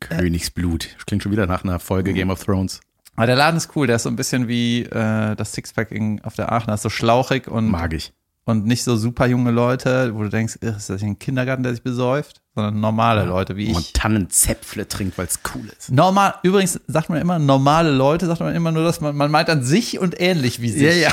Königsblut. 0.00 0.94
Das 0.96 1.06
klingt 1.06 1.22
schon 1.22 1.32
wieder 1.32 1.46
nach 1.46 1.64
einer 1.64 1.74
Mhm. 1.74 1.80
Folge 1.80 2.12
Game 2.12 2.30
of 2.30 2.44
Thrones. 2.44 2.80
Aber 3.16 3.26
der 3.26 3.36
Laden 3.36 3.56
ist 3.56 3.70
cool, 3.74 3.86
der 3.88 3.96
ist 3.96 4.04
so 4.04 4.08
ein 4.10 4.16
bisschen 4.16 4.46
wie 4.46 4.82
äh, 4.84 5.34
das 5.34 5.52
Sixpack 5.52 5.90
in, 5.90 6.22
auf 6.22 6.34
der 6.36 6.52
Aachener, 6.52 6.74
ist 6.74 6.82
so 6.82 6.88
schlauchig 6.90 7.48
und, 7.48 7.68
Mag 7.68 7.92
ich. 7.92 8.12
Und 8.48 8.64
nicht 8.64 8.82
so 8.82 8.96
super 8.96 9.26
junge 9.26 9.50
Leute, 9.50 10.14
wo 10.14 10.22
du 10.22 10.30
denkst, 10.30 10.58
"Ugh, 10.62 10.74
ist 10.74 10.88
das 10.88 11.02
ein 11.02 11.18
Kindergarten, 11.18 11.62
der 11.62 11.72
sich 11.72 11.82
besäuft, 11.82 12.40
sondern 12.54 12.80
normale 12.80 13.26
Leute 13.26 13.56
wie 13.56 13.70
ich. 13.70 13.92
Tannenzäpfle 13.92 14.88
trinkt, 14.88 15.18
weil 15.18 15.26
es 15.26 15.40
cool 15.54 15.68
ist. 15.78 15.92
Normal, 15.92 16.36
übrigens 16.42 16.80
sagt 16.86 17.10
man 17.10 17.20
immer, 17.20 17.38
normale 17.38 17.90
Leute, 17.90 18.24
sagt 18.24 18.40
man 18.40 18.54
immer 18.54 18.72
nur, 18.72 18.84
dass 18.84 19.02
man, 19.02 19.14
man 19.14 19.30
meint 19.30 19.50
an 19.50 19.62
sich 19.62 19.98
und 19.98 20.18
ähnlich 20.18 20.62
wie 20.62 20.70
sich. 20.70 21.02
ja. 21.02 21.12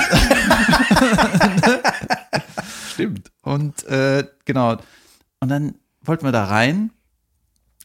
Stimmt. 2.94 3.30
Und 3.42 3.84
äh, 3.84 4.24
genau. 4.46 4.78
Und 5.40 5.50
dann 5.50 5.74
wollten 6.00 6.24
wir 6.24 6.32
da 6.32 6.44
rein. 6.46 6.90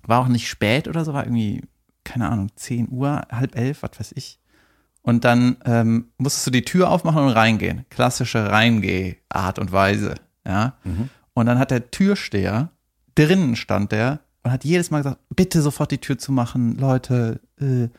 War 0.04 0.22
auch 0.22 0.30
nicht 0.30 0.48
spät 0.48 0.88
oder 0.88 1.04
so, 1.04 1.14
war 1.14 1.26
irgendwie, 1.26 1.62
keine 2.06 2.30
Ahnung, 2.30 2.52
10 2.56 2.88
Uhr, 2.90 3.24
halb 3.30 3.58
elf, 3.58 3.84
was 3.84 4.00
weiß 4.00 4.14
ich. 4.16 4.40
Und 5.04 5.26
dann 5.26 5.58
ähm, 5.66 6.12
musstest 6.18 6.48
du 6.48 6.52
die 6.52 6.64
Tür 6.64 6.90
aufmachen 6.90 7.24
und 7.24 7.32
reingehen. 7.32 7.86
Klassische 7.90 8.52
Reingeh-Art 8.52 9.58
und 9.58 9.72
Weise. 9.72 10.16
Ja. 10.46 10.78
Und 11.34 11.46
dann 11.46 11.58
hat 11.58 11.72
der 11.72 11.90
Türsteher, 11.92 12.70
drinnen 13.16 13.56
stand 13.56 13.92
der 13.92 14.20
und 14.44 14.52
hat 14.52 14.64
jedes 14.64 14.92
Mal 14.92 15.00
gesagt, 15.00 15.20
bitte 15.30 15.62
sofort 15.62 15.92
die 15.92 15.98
Tür 16.00 16.18
zu 16.18 16.32
machen, 16.32 16.78
Leute, 16.78 17.42
äh, 17.60 17.90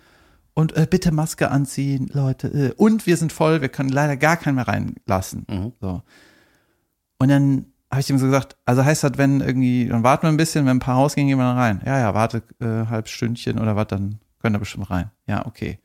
und 0.54 0.76
äh, 0.76 0.86
bitte 0.88 1.12
Maske 1.12 1.50
anziehen, 1.50 2.10
Leute, 2.12 2.48
äh, 2.48 2.72
und 2.76 3.06
wir 3.06 3.16
sind 3.16 3.32
voll, 3.32 3.62
wir 3.62 3.68
können 3.68 3.88
leider 3.88 4.16
gar 4.16 4.36
keinen 4.36 4.56
mehr 4.56 4.68
reinlassen. 4.68 5.46
So. 5.80 6.02
Und 7.18 7.28
dann 7.28 7.66
habe 7.90 8.00
ich 8.00 8.10
ihm 8.10 8.18
so 8.18 8.26
gesagt, 8.26 8.56
also 8.64 8.84
heißt 8.84 9.04
das, 9.04 9.12
wenn 9.16 9.40
irgendwie, 9.40 9.86
dann 9.86 10.02
warten 10.02 10.24
wir 10.24 10.30
ein 10.30 10.36
bisschen, 10.36 10.66
wenn 10.66 10.78
ein 10.78 10.80
paar 10.80 10.96
rausgehen, 10.96 11.28
gehen 11.28 11.38
wir 11.38 11.44
dann 11.44 11.58
rein. 11.58 11.80
Ja, 11.84 11.98
ja, 11.98 12.14
warte 12.14 12.42
äh, 12.60 12.88
halb 12.88 13.08
Stündchen 13.08 13.58
oder 13.58 13.76
was, 13.76 13.86
dann 13.88 14.18
können 14.40 14.54
wir 14.54 14.60
bestimmt 14.60 14.90
rein. 14.90 15.10
Ja, 15.26 15.46
okay. 15.46 15.78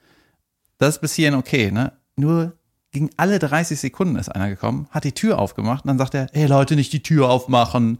Das 0.77 0.95
ist 0.95 1.01
bis 1.01 1.13
hierhin 1.13 1.35
okay, 1.35 1.71
ne? 1.71 1.93
Nur 2.15 2.53
gegen 2.91 3.09
alle 3.17 3.39
30 3.39 3.79
Sekunden 3.79 4.15
ist 4.15 4.29
einer 4.29 4.49
gekommen, 4.49 4.87
hat 4.91 5.03
die 5.03 5.11
Tür 5.11 5.39
aufgemacht 5.39 5.83
und 5.83 5.89
dann 5.89 5.97
sagt 5.97 6.13
er, 6.15 6.27
ey 6.33 6.45
Leute, 6.47 6.75
nicht 6.75 6.93
die 6.93 7.03
Tür 7.03 7.29
aufmachen. 7.29 7.99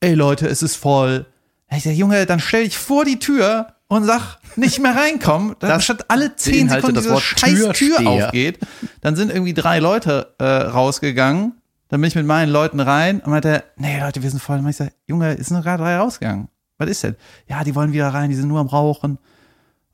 Ey 0.00 0.14
Leute, 0.14 0.46
es 0.48 0.62
ist 0.62 0.76
voll. 0.76 1.26
Ich 1.70 1.84
sag, 1.84 1.92
Junge, 1.94 2.26
dann 2.26 2.40
stell 2.40 2.64
dich 2.64 2.76
vor 2.76 3.04
die 3.04 3.18
Tür 3.18 3.68
und 3.88 4.04
sag, 4.04 4.38
nicht 4.56 4.78
mehr 4.80 4.94
reinkommen. 4.94 5.54
Dann 5.60 5.70
Das 5.70 5.84
statt 5.84 6.06
alle 6.08 6.34
10 6.36 6.66
beinhaltet 6.68 6.96
Sekunden 6.96 7.02
diese 7.02 7.20
scheiß 7.20 7.50
Tür 7.54 7.72
Türsteher. 7.72 8.08
aufgeht. 8.26 8.58
Dann 9.00 9.16
sind 9.16 9.30
irgendwie 9.30 9.54
drei 9.54 9.78
Leute 9.80 10.34
äh, 10.38 10.44
rausgegangen. 10.44 11.54
Dann 11.88 12.00
bin 12.00 12.08
ich 12.08 12.14
mit 12.14 12.26
meinen 12.26 12.50
Leuten 12.50 12.80
rein 12.80 13.20
und 13.20 13.30
meinte, 13.30 13.64
nee 13.76 14.00
Leute, 14.00 14.22
wir 14.22 14.30
sind 14.30 14.40
voll. 14.40 14.58
Und 14.58 14.68
ich 14.68 14.76
sag, 14.76 14.92
Junge, 15.06 15.32
ist 15.34 15.50
nur 15.50 15.60
gerade 15.62 15.82
drei 15.82 15.96
rausgegangen. 15.96 16.48
Was 16.78 16.88
ist 16.90 17.02
denn? 17.04 17.16
Ja, 17.48 17.64
die 17.64 17.74
wollen 17.74 17.92
wieder 17.92 18.08
rein, 18.08 18.30
die 18.30 18.36
sind 18.36 18.48
nur 18.48 18.60
am 18.60 18.66
Rauchen. 18.66 19.18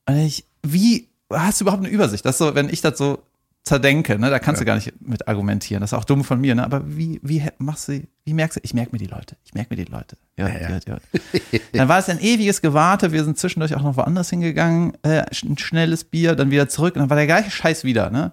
Und 0.07 0.17
ich, 0.17 0.45
wie 0.63 1.09
hast 1.33 1.61
du 1.61 1.65
überhaupt 1.65 1.85
eine 1.85 1.93
Übersicht? 1.93 2.25
Das 2.25 2.35
ist 2.35 2.39
so, 2.39 2.55
wenn 2.55 2.69
ich 2.69 2.81
das 2.81 2.99
so 2.99 3.23
zerdenke, 3.65 4.19
ne, 4.19 4.31
da 4.31 4.39
kannst 4.39 4.61
du 4.61 4.65
gar 4.65 4.77
nicht 4.77 4.93
mit 5.01 5.29
argumentieren. 5.29 5.81
Das 5.83 5.93
ist 5.93 5.99
auch 5.99 6.05
dumm 6.05 6.25
von 6.25 6.41
mir, 6.41 6.55
ne? 6.55 6.65
Aber 6.65 6.83
wie, 6.87 7.21
wie 7.23 7.43
machst 7.59 7.89
du, 7.89 8.03
wie 8.25 8.33
merkst 8.33 8.57
du, 8.57 8.61
ich 8.63 8.73
merke 8.73 8.93
mir 8.93 8.99
die 8.99 9.07
Leute, 9.07 9.37
ich 9.45 9.53
merke 9.53 9.75
mir 9.75 9.85
die 9.85 9.91
Leute. 9.91 10.17
Ja, 10.37 10.49
ja, 10.49 10.71
ja. 10.71 10.79
ja. 10.87 11.59
dann 11.73 11.89
war 11.89 11.99
es 11.99 12.09
ein 12.09 12.21
ewiges 12.21 12.63
Gewarte, 12.63 13.13
wir 13.13 13.25
sind 13.25 13.39
zwischendurch 13.39 13.75
auch 13.75 13.83
noch 13.83 13.97
woanders 13.97 14.31
hingegangen, 14.31 14.95
äh, 15.03 15.25
ein 15.45 15.59
schnelles 15.59 16.05
Bier, 16.05 16.35
dann 16.35 16.51
wieder 16.51 16.69
zurück 16.69 16.95
und 16.95 17.01
dann 17.01 17.11
war 17.11 17.17
der 17.17 17.27
gleiche 17.27 17.51
Scheiß 17.51 17.85
wieder, 17.85 18.11
ne? 18.11 18.33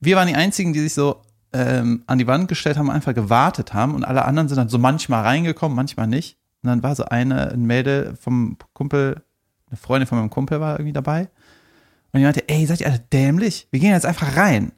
Wir 0.00 0.16
waren 0.16 0.28
die 0.28 0.34
einzigen, 0.34 0.74
die 0.74 0.80
sich 0.80 0.92
so 0.92 1.22
ähm, 1.54 2.02
an 2.06 2.18
die 2.18 2.26
Wand 2.26 2.48
gestellt 2.48 2.76
haben, 2.76 2.90
einfach 2.90 3.14
gewartet 3.14 3.72
haben 3.72 3.94
und 3.94 4.04
alle 4.04 4.24
anderen 4.24 4.48
sind 4.48 4.58
dann 4.58 4.68
so 4.68 4.78
manchmal 4.78 5.22
reingekommen, 5.22 5.74
manchmal 5.74 6.08
nicht. 6.08 6.36
Und 6.62 6.68
dann 6.68 6.82
war 6.82 6.94
so 6.94 7.04
eine, 7.04 7.52
ein 7.52 7.64
Mädel 7.64 8.16
vom 8.20 8.58
Kumpel, 8.72 9.22
eine 9.68 9.76
Freundin 9.76 10.06
von 10.06 10.18
meinem 10.18 10.30
Kumpel 10.30 10.60
war 10.60 10.74
irgendwie 10.74 10.92
dabei. 10.92 11.28
Und 12.14 12.20
die 12.20 12.24
meinte, 12.24 12.48
ey, 12.48 12.64
seid 12.64 12.80
ihr 12.80 12.86
alle 12.86 13.00
dämlich? 13.12 13.66
Wir 13.72 13.80
gehen 13.80 13.90
jetzt 13.90 14.06
einfach 14.06 14.36
rein. 14.36 14.70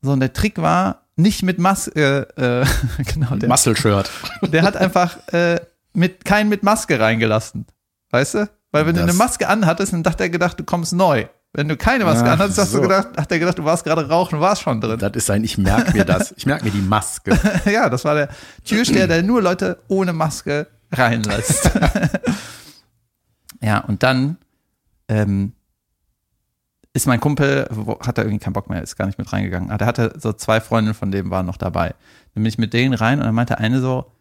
So, 0.00 0.12
und 0.12 0.20
der 0.20 0.32
Trick 0.32 0.58
war, 0.58 1.02
nicht 1.16 1.42
mit 1.42 1.58
Maske, 1.58 2.28
äh, 2.36 2.60
äh, 2.62 2.66
genau, 3.12 3.34
der, 3.34 3.48
Muscle-Shirt. 3.48 4.08
der 4.42 4.62
hat 4.62 4.76
einfach 4.76 5.16
äh, 5.32 5.60
mit, 5.92 6.24
keinen 6.24 6.48
mit 6.48 6.62
Maske 6.62 6.98
reingelassen. 7.00 7.66
Weißt 8.10 8.34
du? 8.34 8.48
Weil 8.70 8.86
wenn 8.86 8.94
Das- 8.94 9.04
du 9.04 9.10
eine 9.10 9.18
Maske 9.18 9.48
anhattest, 9.48 9.92
dann 9.92 10.02
dachte 10.04 10.22
er 10.22 10.30
gedacht, 10.30 10.58
du 10.58 10.64
kommst 10.64 10.92
neu. 10.92 11.26
Wenn 11.52 11.68
du 11.68 11.76
keine 11.76 12.04
Maske 12.04 12.28
Ach 12.28 12.32
anhattest, 12.32 12.58
hast 12.58 12.70
so. 12.72 12.78
du 12.78 12.82
gedacht, 12.88 13.08
hat 13.16 13.30
er 13.30 13.38
gedacht, 13.38 13.58
du 13.58 13.64
warst 13.64 13.84
gerade 13.84 14.08
rauchen, 14.08 14.40
warst 14.40 14.62
schon 14.62 14.80
drin. 14.80 14.98
Das 14.98 15.12
ist 15.14 15.30
ein, 15.30 15.44
ich 15.44 15.58
merke 15.58 15.92
mir 15.92 16.04
das. 16.04 16.32
Ich 16.36 16.46
merke 16.46 16.64
mir 16.64 16.70
die 16.72 16.80
Maske. 16.82 17.38
ja, 17.70 17.88
das 17.88 18.04
war 18.04 18.14
der 18.16 18.28
Türsteher, 18.64 19.06
der 19.06 19.22
nur 19.22 19.40
Leute 19.42 19.78
ohne 19.88 20.12
Maske 20.12 20.66
reinlässt. 20.92 21.70
ja, 23.60 23.78
und 23.80 24.02
dann 24.02 24.36
ähm, 25.08 25.52
ist 26.94 27.06
mein 27.06 27.20
Kumpel, 27.20 27.68
hat 28.00 28.18
er 28.18 28.24
irgendwie 28.24 28.38
keinen 28.38 28.52
Bock 28.52 28.70
mehr, 28.70 28.80
ist 28.80 28.96
gar 28.96 29.06
nicht 29.06 29.18
mit 29.18 29.32
reingegangen. 29.32 29.70
Aber 29.70 29.78
der 29.78 29.86
hatte 29.88 30.14
so 30.18 30.32
zwei 30.32 30.60
Freundinnen 30.60 30.94
von 30.94 31.10
dem 31.10 31.28
waren 31.28 31.44
noch 31.44 31.56
dabei. 31.56 31.88
Dann 31.88 32.42
bin 32.42 32.46
ich 32.46 32.56
mit 32.56 32.72
denen 32.72 32.94
rein 32.94 33.18
und 33.18 33.26
dann 33.26 33.34
meinte 33.34 33.58
eine 33.58 33.80
so, 33.80 34.12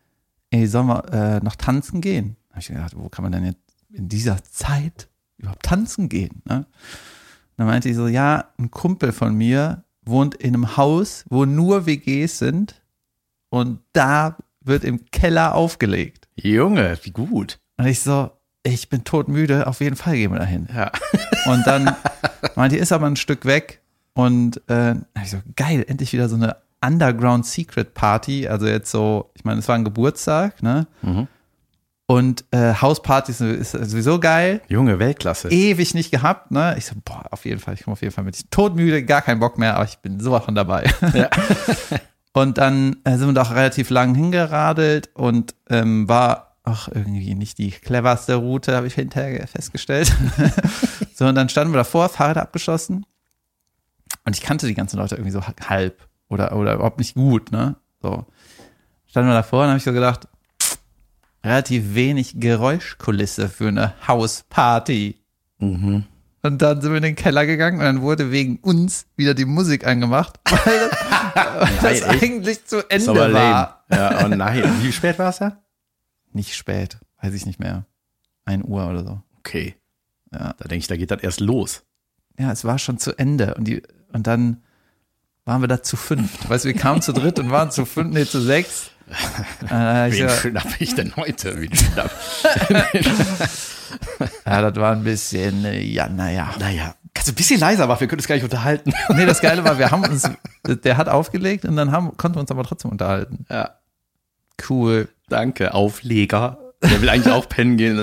ey, 0.50 0.66
sollen 0.66 0.88
wir 0.88 1.14
äh, 1.14 1.40
noch 1.44 1.56
tanzen 1.56 2.02
gehen? 2.02 2.36
Da 2.50 2.56
habe 2.56 2.62
ich 2.62 2.68
gedacht, 2.68 2.94
wo 2.96 3.10
kann 3.10 3.24
man 3.24 3.32
denn 3.32 3.46
jetzt 3.46 3.62
in 3.92 4.10
dieser 4.10 4.44
Zeit 4.44 5.08
überhaupt 5.38 5.64
tanzen 5.64 6.10
gehen? 6.10 6.42
Ne? 6.46 6.66
Dann 7.58 7.68
meinte 7.68 7.90
ich 7.90 7.96
so, 7.96 8.08
ja, 8.08 8.46
ein 8.58 8.72
Kumpel 8.72 9.12
von 9.12 9.36
mir 9.36 9.84
wohnt 10.04 10.34
in 10.36 10.56
einem 10.56 10.76
Haus, 10.76 11.26
wo 11.30 11.46
nur 11.46 11.86
WGs 11.86 12.40
sind 12.40 12.82
und 13.50 13.82
da 13.94 14.38
wird 14.62 14.84
im 14.84 15.06
Keller 15.12 15.54
aufgelegt. 15.54 16.28
Junge, 16.36 16.98
wie 17.04 17.12
gut. 17.12 17.60
Und 17.78 17.86
ich 17.86 18.00
so, 18.00 18.32
ich 18.64 18.90
bin 18.90 19.04
todmüde, 19.04 19.68
auf 19.68 19.80
jeden 19.80 19.96
Fall 19.96 20.16
gehen 20.16 20.32
wir 20.32 20.40
dahin. 20.40 20.68
Ja. 20.74 20.92
Und 21.46 21.68
dann 21.68 21.96
meinte, 22.56 22.76
die 22.76 22.82
ist 22.82 22.92
aber 22.92 23.08
ein 23.08 23.16
Stück 23.16 23.46
weg 23.46 23.82
und 24.14 24.62
äh, 24.70 24.96
ich 25.22 25.32
so, 25.32 25.38
geil, 25.56 25.86
endlich 25.88 26.14
wieder 26.14 26.30
so 26.30 26.36
eine 26.36 26.58
Underground 26.86 27.46
Secret 27.46 27.94
Party, 27.94 28.48
also 28.48 28.68
jetzt 28.68 28.92
so, 28.92 29.32
ich 29.36 29.44
meine, 29.44 29.60
es 29.60 29.68
war 29.68 29.76
ein 29.76 29.86
Geburtstag, 29.86 30.62
ne? 30.62 30.88
Mhm. 31.02 31.28
Und 32.06 32.44
äh, 32.52 32.74
Hauspartys 32.74 33.40
ist 33.40 33.72
sowieso 33.72 34.20
geil. 34.20 34.62
Junge, 34.68 35.00
Weltklasse. 35.00 35.50
Ewig 35.50 35.94
nicht 35.94 36.12
gehabt, 36.12 36.52
ne? 36.52 36.76
Ich 36.78 36.86
so, 36.86 36.96
boah, 37.04 37.26
auf 37.32 37.46
jeden 37.46 37.62
Fall, 37.62 37.76
ich 37.76 37.84
komme 37.84 37.94
auf 37.94 38.02
jeden 38.02 38.14
Fall 38.14 38.26
mit. 38.26 38.36
Ich 38.36 38.50
todmüde, 38.50 39.04
gar 39.04 39.22
keinen 39.22 39.40
Bock 39.40 39.58
mehr, 39.58 39.76
aber 39.76 39.86
ich 39.86 39.98
bin 40.00 40.20
sowas 40.20 40.44
von 40.44 40.54
dabei. 40.54 40.92
Ja. 41.14 41.30
Und 42.34 42.58
dann 42.58 42.98
äh, 43.04 43.18
sind 43.18 43.28
wir 43.28 43.34
doch 43.34 43.52
relativ 43.52 43.92
lang 43.92 44.16
hingeradelt 44.16 45.12
und 45.14 45.54
ähm, 45.70 46.10
war 46.10 46.53
auch 46.64 46.88
irgendwie 46.88 47.36
nicht 47.36 47.58
die 47.58 47.72
cleverste 47.72 48.36
Route, 48.36 48.76
habe 48.76 48.88
ich 48.88 48.96
hinterher 48.96 49.48
festgestellt. 49.48 50.14
so, 51.16 51.26
und 51.26 51.36
dann 51.36 51.50
standen 51.50 51.74
wir 51.74 51.78
davor, 51.78 52.10
Fahrrad 52.10 52.38
abgeschossen. 52.38 53.06
Und 54.26 54.36
ich 54.38 54.42
kannte 54.42 54.68
die 54.68 54.74
ganzen 54.74 54.98
Leute 54.98 55.16
irgendwie 55.16 55.32
so 55.32 55.42
halb 55.68 56.08
oder, 56.30 56.56
oder 56.56 56.76
überhaupt 56.76 57.00
nicht 57.00 57.16
gut, 57.16 57.52
ne? 57.52 57.76
So. 58.02 58.26
Standen 59.06 59.30
wir 59.30 59.36
davor 59.36 59.64
und 59.64 59.70
habe 59.70 59.78
ich 59.78 59.84
so 59.84 59.92
gedacht, 59.92 60.28
relativ 61.44 61.94
wenig 61.94 62.40
Geräuschkulisse 62.40 63.50
für 63.50 63.68
eine 63.68 63.94
Hausparty. 64.08 65.18
Mhm. 65.60 66.06
Und 66.42 66.62
dann 66.62 66.82
sind 66.82 66.92
wir 66.92 66.98
in 66.98 67.04
den 67.04 67.16
Keller 67.16 67.46
gegangen 67.46 67.80
und 67.80 67.86
dann 67.86 68.02
wurde 68.02 68.32
wegen 68.32 68.58
uns 68.58 69.06
wieder 69.16 69.34
die 69.34 69.46
Musik 69.46 69.86
angemacht, 69.86 70.40
weil 70.50 70.90
das, 71.36 71.84
weil 71.84 72.00
das 72.00 72.10
eigentlich 72.10 72.66
zu 72.66 72.90
Ende 72.90 73.14
lame. 73.14 73.34
war. 73.34 73.84
Ja, 73.90 74.26
oh 74.26 74.28
nein. 74.28 74.64
Wie 74.82 74.92
spät 74.92 75.20
war 75.20 75.30
es 75.30 75.38
da? 75.38 75.63
Nicht 76.34 76.56
spät, 76.56 76.98
weiß 77.22 77.34
ich 77.34 77.46
nicht 77.46 77.60
mehr. 77.60 77.86
Ein 78.46 78.64
Uhr 78.64 78.90
oder 78.90 79.04
so. 79.04 79.22
Okay. 79.40 79.76
Ja. 80.32 80.54
Da 80.58 80.68
denke 80.68 80.78
ich, 80.78 80.88
da 80.88 80.98
geht 80.98 81.12
das 81.12 81.22
erst 81.22 81.40
los. 81.40 81.84
Ja, 82.38 82.52
es 82.52 82.66
war 82.66 82.80
schon 82.80 82.98
zu 82.98 83.18
Ende 83.18 83.56
und 83.56 83.66
die 83.66 83.84
und 84.12 84.28
dann 84.28 84.64
waren 85.46 85.62
wir 85.62 85.68
da 85.68 85.84
zu 85.84 85.98
fünft. 85.98 86.50
Weißt 86.50 86.66
du, 86.66 86.70
wir 86.70 86.76
kamen 86.76 87.02
zu 87.02 87.14
dritt 87.14 87.40
und 87.40 87.52
waren 87.52 87.72
zu 87.72 87.86
fünf, 87.86 88.14
nee, 88.14 88.26
zu 88.26 88.42
sechs. 88.42 88.90
Äh, 89.70 90.10
ich 90.10 90.22
Wen 90.22 90.30
so, 90.30 90.36
schnapp 90.36 90.68
ich 90.80 90.96
denn 90.96 91.16
heute? 91.18 91.60
Wen 91.60 91.76
schnapp? 91.76 92.10
ja, 94.46 94.62
das 94.62 94.76
war 94.76 94.94
ein 94.94 95.04
bisschen, 95.04 95.66
äh, 95.66 95.82
ja, 95.82 96.08
naja. 96.08 96.56
naja. 96.58 96.96
Kannst 97.14 97.28
du 97.28 97.34
ein 97.34 97.36
bisschen 97.36 97.60
leiser 97.60 97.86
machen? 97.86 98.00
Wir 98.00 98.08
können 98.08 98.20
uns 98.20 98.28
gar 98.28 98.36
nicht 98.36 98.46
unterhalten. 98.46 98.94
Nee, 99.14 99.26
das 99.26 99.42
Geile 99.42 99.64
war, 99.66 99.78
wir 99.78 99.92
haben 99.92 100.06
uns, 100.06 100.30
der 100.66 100.98
hat 100.98 101.10
aufgelegt 101.10 101.66
und 101.66 101.76
dann 101.76 101.92
haben, 101.92 102.16
konnten 102.18 102.38
wir 102.38 102.42
uns 102.42 102.52
aber 102.52 102.64
trotzdem 102.64 102.92
unterhalten. 102.92 103.46
Ja. 103.50 103.78
Cool. 104.70 105.10
Danke, 105.30 105.74
Aufleger. 105.74 106.60
Der 106.82 107.02
will 107.02 107.10
eigentlich 107.10 107.34
auch 107.34 107.48
pennen 107.48 107.78
gehen. 107.78 107.98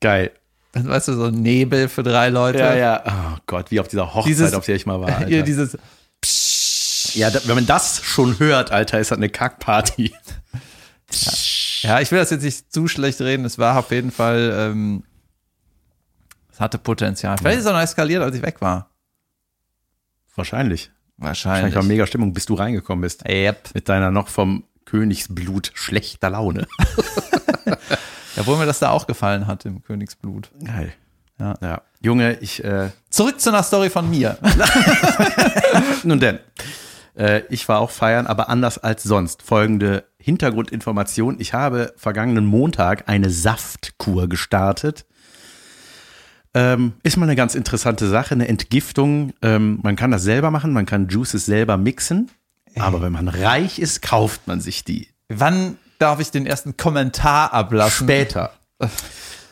Geil. 0.00 0.30
Dann 0.72 0.88
weißt 0.88 1.08
du, 1.08 1.14
so 1.14 1.24
ein 1.24 1.34
Nebel 1.34 1.88
für 1.88 2.02
drei 2.02 2.28
Leute. 2.30 2.58
Ja, 2.60 2.74
ja. 2.74 3.02
Oh 3.06 3.38
Gott, 3.46 3.70
wie 3.70 3.80
auf 3.80 3.88
dieser 3.88 4.14
Hochzeit, 4.14 4.30
Dieses- 4.30 4.54
auf 4.54 4.64
der 4.64 4.76
ich 4.76 4.86
mal 4.86 5.00
war. 5.00 5.08
Alter. 5.16 5.26
Hier 5.26 5.42
dieses, 5.42 5.76
ja, 7.14 7.30
da, 7.30 7.40
wenn 7.46 7.56
man 7.56 7.66
das 7.66 8.02
schon 8.02 8.38
hört, 8.38 8.70
Alter, 8.72 8.98
ist 9.00 9.10
das 9.10 9.18
eine 9.18 9.28
Kackparty. 9.28 10.14
Ja, 11.82 12.00
ich 12.00 12.10
will 12.10 12.18
das 12.20 12.30
jetzt 12.30 12.42
nicht 12.42 12.72
zu 12.72 12.88
schlecht 12.88 13.20
reden. 13.20 13.44
Es 13.44 13.58
war 13.58 13.76
auf 13.78 13.90
jeden 13.90 14.10
Fall, 14.12 14.54
ähm, 14.56 15.02
es 16.50 16.60
hatte 16.60 16.78
Potenzial. 16.78 17.36
Vielleicht 17.38 17.58
ist 17.58 17.64
es 17.64 17.70
auch 17.70 17.74
noch 17.74 17.82
eskaliert, 17.82 18.22
als 18.22 18.34
ich 18.36 18.42
weg 18.42 18.60
war. 18.60 18.88
Wahrscheinlich. 20.36 20.90
Wahrscheinlich. 21.22 21.34
Wahrscheinlich 21.44 21.74
war 21.76 21.82
mega 21.84 22.06
Stimmung, 22.06 22.32
bis 22.32 22.46
du 22.46 22.54
reingekommen 22.54 23.02
bist. 23.02 23.28
Yep. 23.28 23.70
Mit 23.74 23.88
deiner 23.88 24.10
noch 24.10 24.28
vom 24.28 24.64
Königsblut 24.84 25.70
schlechter 25.74 26.30
Laune. 26.30 26.66
Obwohl 28.36 28.58
mir 28.58 28.66
das 28.66 28.78
da 28.78 28.90
auch 28.90 29.06
gefallen 29.06 29.46
hat 29.46 29.64
im 29.64 29.82
Königsblut. 29.82 30.50
Geil. 30.64 30.92
Ja. 31.38 31.54
ja. 31.60 31.82
Junge, 32.00 32.38
ich, 32.40 32.62
äh, 32.64 32.90
Zurück 33.10 33.40
zu 33.40 33.50
einer 33.50 33.62
Story 33.62 33.90
von 33.90 34.08
mir. 34.08 34.38
nun 36.02 36.20
denn. 36.20 36.38
Äh, 37.16 37.42
ich 37.50 37.68
war 37.68 37.80
auch 37.80 37.90
feiern, 37.90 38.26
aber 38.26 38.48
anders 38.48 38.78
als 38.78 39.02
sonst. 39.02 39.42
Folgende 39.42 40.04
Hintergrundinformation. 40.18 41.36
Ich 41.40 41.52
habe 41.52 41.92
vergangenen 41.96 42.46
Montag 42.46 43.08
eine 43.08 43.30
Saftkur 43.30 44.28
gestartet. 44.28 45.04
Ähm, 46.54 46.92
ist 47.02 47.16
mal 47.16 47.24
eine 47.24 47.36
ganz 47.36 47.54
interessante 47.54 48.08
Sache, 48.08 48.34
eine 48.34 48.48
Entgiftung. 48.48 49.32
Ähm, 49.40 49.80
man 49.82 49.96
kann 49.96 50.10
das 50.10 50.22
selber 50.22 50.50
machen, 50.50 50.72
man 50.72 50.86
kann 50.86 51.08
Juices 51.08 51.46
selber 51.46 51.76
mixen. 51.76 52.30
Aber 52.78 53.02
wenn 53.02 53.12
man 53.12 53.28
reich 53.28 53.78
ist, 53.78 54.02
kauft 54.02 54.46
man 54.46 54.60
sich 54.60 54.84
die. 54.84 55.08
Wann 55.28 55.76
darf 55.98 56.20
ich 56.20 56.30
den 56.30 56.46
ersten 56.46 56.76
Kommentar 56.76 57.52
ablassen? 57.52 58.06
Später. 58.06 58.52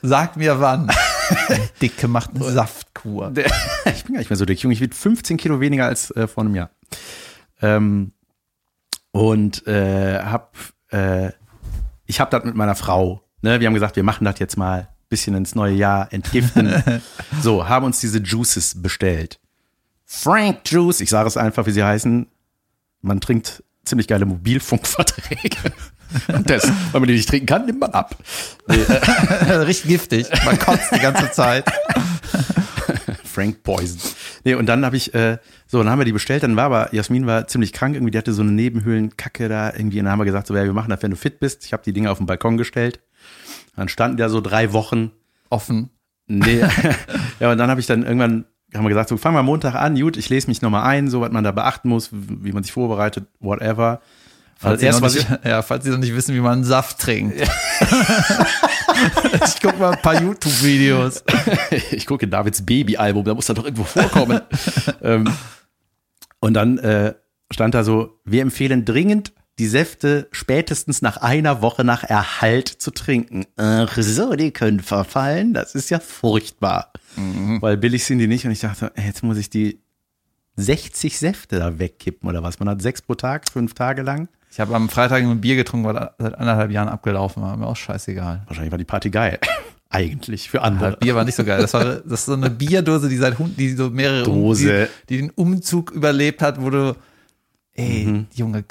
Sag 0.03 0.37
mir 0.37 0.61
wann. 0.61 0.91
Dicke 1.83 2.09
macht 2.09 2.35
eine 2.35 2.45
Saftkur. 2.45 3.33
Ich 3.87 4.05
bin 4.05 4.15
gar 4.15 4.21
nicht 4.21 4.31
mehr 4.31 4.37
so 4.37 4.45
dick, 4.45 4.61
Junge. 4.61 4.75
Ich 4.75 4.81
wiege 4.81 4.95
15 4.95 5.37
Kilo 5.37 5.61
weniger 5.61 5.87
als 5.87 6.11
äh, 6.13 6.27
vor 6.27 6.45
einem 6.45 6.55
Jahr. 6.55 6.71
Ähm, 7.63 8.13
und 9.11 9.67
äh, 9.67 10.21
hab, 10.23 10.55
äh, 10.91 11.31
ich 12.07 12.21
habe 12.21 12.31
das 12.31 12.45
mit 12.45 12.55
meiner 12.55 12.75
Frau. 12.75 13.23
Ne? 13.43 13.61
Wir 13.61 13.67
haben 13.67 13.75
gesagt, 13.75 13.97
wir 13.97 14.03
machen 14.03 14.25
das 14.25 14.39
jetzt 14.39 14.57
mal 14.57 14.89
bisschen 15.11 15.35
ins 15.35 15.55
neue 15.55 15.75
Jahr 15.75 16.11
entgiften. 16.13 16.83
so, 17.43 17.69
haben 17.69 17.85
uns 17.85 18.01
diese 18.01 18.19
Juices 18.19 18.81
bestellt. 18.81 19.39
Frank 20.07 20.61
Juice, 20.65 21.01
ich 21.01 21.11
sage 21.11 21.29
es 21.29 21.37
einfach, 21.37 21.67
wie 21.67 21.73
sie 21.73 21.85
heißen. 21.85 22.27
Man 23.03 23.21
trinkt 23.21 23.63
ziemlich 23.85 24.09
geile 24.09 24.25
Mobilfunkverträge. 24.25 25.73
Und 26.29 26.49
das, 26.51 26.67
weil 26.91 27.01
man 27.01 27.09
die 27.09 27.15
nicht 27.15 27.29
trinken 27.29 27.47
kann, 27.47 27.67
nimmt 27.67 27.81
man 27.81 27.93
ab. 27.93 28.17
Äh, 28.69 28.75
Richtig 29.53 29.89
giftig. 29.89 30.27
Man 30.45 30.59
kotzt 30.59 30.93
die 30.93 30.99
ganze 30.99 31.31
Zeit. 31.31 31.65
Frank 33.25 33.63
Poison. 33.63 34.01
Nee, 34.45 34.55
und 34.55 34.67
dann 34.67 34.85
habe 34.85 34.97
ich, 34.97 35.15
äh, 35.15 35.39
so, 35.69 35.79
dann 35.79 35.89
haben 35.89 36.01
wir 36.01 36.05
die 36.05 36.13
bestellt, 36.13 36.43
dann 36.43 36.57
war 36.57 36.65
aber, 36.65 36.93
Jasmin 36.93 37.27
war 37.27 37.47
ziemlich 37.47 37.73
krank, 37.73 37.95
irgendwie, 37.95 38.11
die 38.11 38.19
hatte 38.19 38.33
so 38.33 38.43
eine 38.43 38.51
Nebenhöhlenkacke 38.51 39.49
da 39.49 39.73
irgendwie, 39.73 40.01
und 40.01 40.07
dann 40.07 40.13
haben 40.13 40.19
wir 40.19 40.25
gesagt, 40.25 40.49
so, 40.49 40.57
ja, 40.57 40.65
wir 40.65 40.73
machen 40.73 40.91
das, 40.91 41.01
wenn 41.03 41.13
du 41.13 41.17
fit 41.17 41.39
bist. 41.39 41.65
Ich 41.65 41.73
habe 41.73 41.85
die 41.85 41.93
Dinge 41.93 42.11
auf 42.11 42.19
den 42.19 42.27
Balkon 42.27 42.57
gestellt. 42.57 43.01
Dann 43.77 43.89
standen 43.89 44.17
da 44.17 44.29
so 44.29 44.41
drei 44.41 44.73
Wochen. 44.73 45.13
Offen. 45.49 45.91
Nee. 46.27 46.61
ja, 47.41 47.51
und 47.51 47.59
dann 47.59 47.71
habe 47.71 47.81
ich 47.81 47.87
dann 47.87 48.05
irgendwann, 48.05 48.45
haben 48.75 48.85
wir 48.85 48.89
gesagt, 48.91 49.09
so, 49.09 49.17
fangen 49.17 49.37
wir 49.37 49.43
Montag 49.43 49.75
an, 49.75 49.99
gut, 49.99 50.17
ich 50.17 50.29
lese 50.29 50.47
mich 50.49 50.63
nochmal 50.63 50.85
ein, 50.85 51.09
so, 51.09 51.21
was 51.21 51.33
man 51.33 51.45
da 51.45 51.51
beachten 51.51 51.89
muss, 51.89 52.11
wie 52.13 52.53
man 52.53 52.63
sich 52.63 52.73
vorbereitet, 52.73 53.27
whatever. 53.41 54.01
Falls, 54.57 54.73
Also 54.73 54.81
sie 54.81 54.87
erst, 54.87 55.01
noch 55.01 55.07
was 55.07 55.17
ich, 55.17 55.29
nicht, 55.29 55.45
ja, 55.45 55.63
falls 55.63 55.85
sie 55.85 55.91
noch 55.91 55.99
nicht 55.99 56.15
wissen, 56.15 56.35
wie 56.35 56.41
man 56.41 56.53
einen 56.53 56.65
Saft 56.65 56.99
trinkt. 56.99 57.41
ich 59.47 59.61
gucke 59.61 59.79
mal 59.79 59.93
ein 59.93 60.03
paar 60.03 60.21
YouTube-Videos. 60.21 61.25
ich 61.91 62.07
gucke 62.07 62.29
Davids 62.29 62.65
Baby-Album, 62.65 63.25
da 63.25 63.35
muss 63.35 63.49
er 63.49 63.55
doch 63.55 63.65
irgendwo 63.65 63.85
vorkommen. 63.85 64.41
ähm, 65.03 65.33
und 66.41 66.55
dann 66.55 66.79
äh, 66.79 67.15
stand 67.51 67.75
da 67.75 67.85
so, 67.85 68.21
wir 68.25 68.43
empfehlen 68.43 68.85
dringend, 68.85 69.33
die 69.61 69.67
Säfte 69.67 70.27
spätestens 70.33 71.03
nach 71.03 71.19
einer 71.19 71.61
Woche 71.61 71.85
nach 71.85 72.03
Erhalt 72.03 72.67
zu 72.67 72.91
trinken. 72.91 73.45
Ach 73.59 73.95
so, 74.01 74.35
die 74.35 74.53
können 74.53 74.81
verfallen, 74.81 75.53
das 75.53 75.75
ist 75.75 75.91
ja 75.91 76.01
furchtbar. 76.01 76.95
Mhm. 77.15 77.61
Weil 77.61 77.77
billig 77.77 78.07
sind 78.07 78.21
die 78.21 78.27
nicht 78.27 78.47
und 78.47 78.53
ich 78.53 78.61
dachte, 78.61 78.91
jetzt 78.97 79.23
muss 79.23 79.37
ich 79.37 79.51
die 79.51 79.83
60 80.57 81.19
Säfte 81.19 81.59
da 81.59 81.79
wegkippen 81.79 82.27
oder 82.27 82.43
was. 82.43 82.59
Man 82.59 82.71
hat 82.71 82.81
sechs 82.81 83.03
pro 83.03 83.15
Tag, 83.17 83.51
fünf 83.51 83.75
Tage 83.75 84.01
lang. 84.01 84.29
Ich 84.51 84.61
habe 84.61 84.75
am 84.75 84.89
Freitag 84.89 85.23
ein 85.23 85.41
Bier 85.43 85.57
getrunken, 85.57 85.87
weil 85.89 86.11
seit 86.19 86.39
anderthalb 86.39 86.71
Jahren 86.71 86.89
abgelaufen 86.89 87.43
war. 87.43 87.55
Mir 87.59 87.67
auch 87.67 87.77
scheißegal. 87.77 88.45
Wahrscheinlich 88.47 88.71
war 88.71 88.79
die 88.79 88.85
Party 88.85 89.11
geil. 89.11 89.39
Eigentlich 89.91 90.49
für 90.49 90.63
andere. 90.63 90.93
Ja, 90.93 90.97
Bier 90.97 91.15
war 91.17 91.25
nicht 91.25 91.35
so 91.35 91.45
geil. 91.45 91.61
Das 91.61 91.75
war 91.75 91.85
das 91.85 92.21
ist 92.21 92.27
so 92.27 92.33
eine 92.33 92.49
Bierdose, 92.49 93.11
die 93.11 93.17
seit 93.19 93.37
die 93.59 93.75
so 93.75 93.91
mehrere 93.91 94.23
Dose. 94.23 94.89
Die, 95.11 95.17
die 95.17 95.21
den 95.21 95.31
Umzug 95.31 95.91
überlebt 95.91 96.41
hat, 96.41 96.63
wo 96.63 96.71
du 96.71 96.97
ey, 97.75 98.07
mhm. 98.07 98.27
junge 98.33 98.63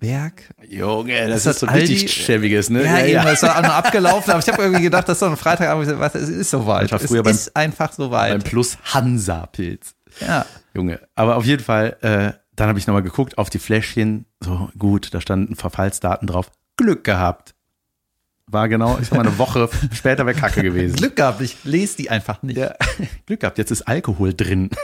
Kronenberg. 0.00 0.42
Junge, 0.68 1.28
das, 1.28 1.44
das 1.44 1.56
ist 1.56 1.60
so 1.60 1.66
richtig 1.66 2.12
schäbiges, 2.12 2.70
ne? 2.70 2.84
Ja, 2.84 2.98
ja, 2.98 3.06
eben, 3.06 3.24
das 3.24 3.42
war 3.42 3.58
auch 3.58 3.62
noch 3.62 3.74
abgelaufen, 3.74 4.30
aber 4.30 4.40
ich 4.40 4.48
habe 4.48 4.62
irgendwie 4.62 4.82
gedacht, 4.82 5.08
das 5.08 5.16
ist 5.16 5.22
doch 5.22 5.30
ein 5.30 5.36
Freitagabend, 5.36 5.98
was, 5.98 6.14
es 6.14 6.28
ist 6.28 6.50
soweit. 6.50 6.90
Es 6.90 7.10
beim, 7.10 7.26
ist 7.26 7.54
einfach 7.56 7.92
soweit. 7.92 8.32
Beim 8.32 8.42
Plus 8.42 8.78
Hansa 8.84 9.46
Pilz. 9.46 9.94
Ja. 10.20 10.44
Junge, 10.74 11.00
aber 11.14 11.36
auf 11.36 11.44
jeden 11.44 11.62
Fall 11.62 11.96
äh, 12.00 12.32
dann 12.56 12.68
habe 12.68 12.78
ich 12.78 12.86
nochmal 12.86 13.02
geguckt 13.02 13.38
auf 13.38 13.48
die 13.48 13.58
Fläschchen. 13.58 14.26
So, 14.40 14.68
gut, 14.78 15.14
da 15.14 15.20
standen 15.20 15.56
Verfallsdaten 15.56 16.28
drauf. 16.28 16.50
Glück 16.76 17.04
gehabt. 17.04 17.54
War 18.46 18.68
genau, 18.68 18.98
ich 19.00 19.08
sag 19.08 19.16
mal, 19.16 19.26
eine 19.26 19.38
Woche 19.38 19.68
später 19.94 20.26
wäre 20.26 20.36
Kacke 20.36 20.62
gewesen. 20.62 20.96
Glück 20.96 21.16
gehabt, 21.16 21.40
ich 21.40 21.56
lese 21.64 21.96
die 21.96 22.10
einfach 22.10 22.42
nicht. 22.42 22.56
Ja. 22.58 22.74
Glück 23.24 23.40
gehabt, 23.40 23.58
jetzt 23.58 23.70
ist 23.70 23.82
Alkohol 23.82 24.34
drin. 24.34 24.70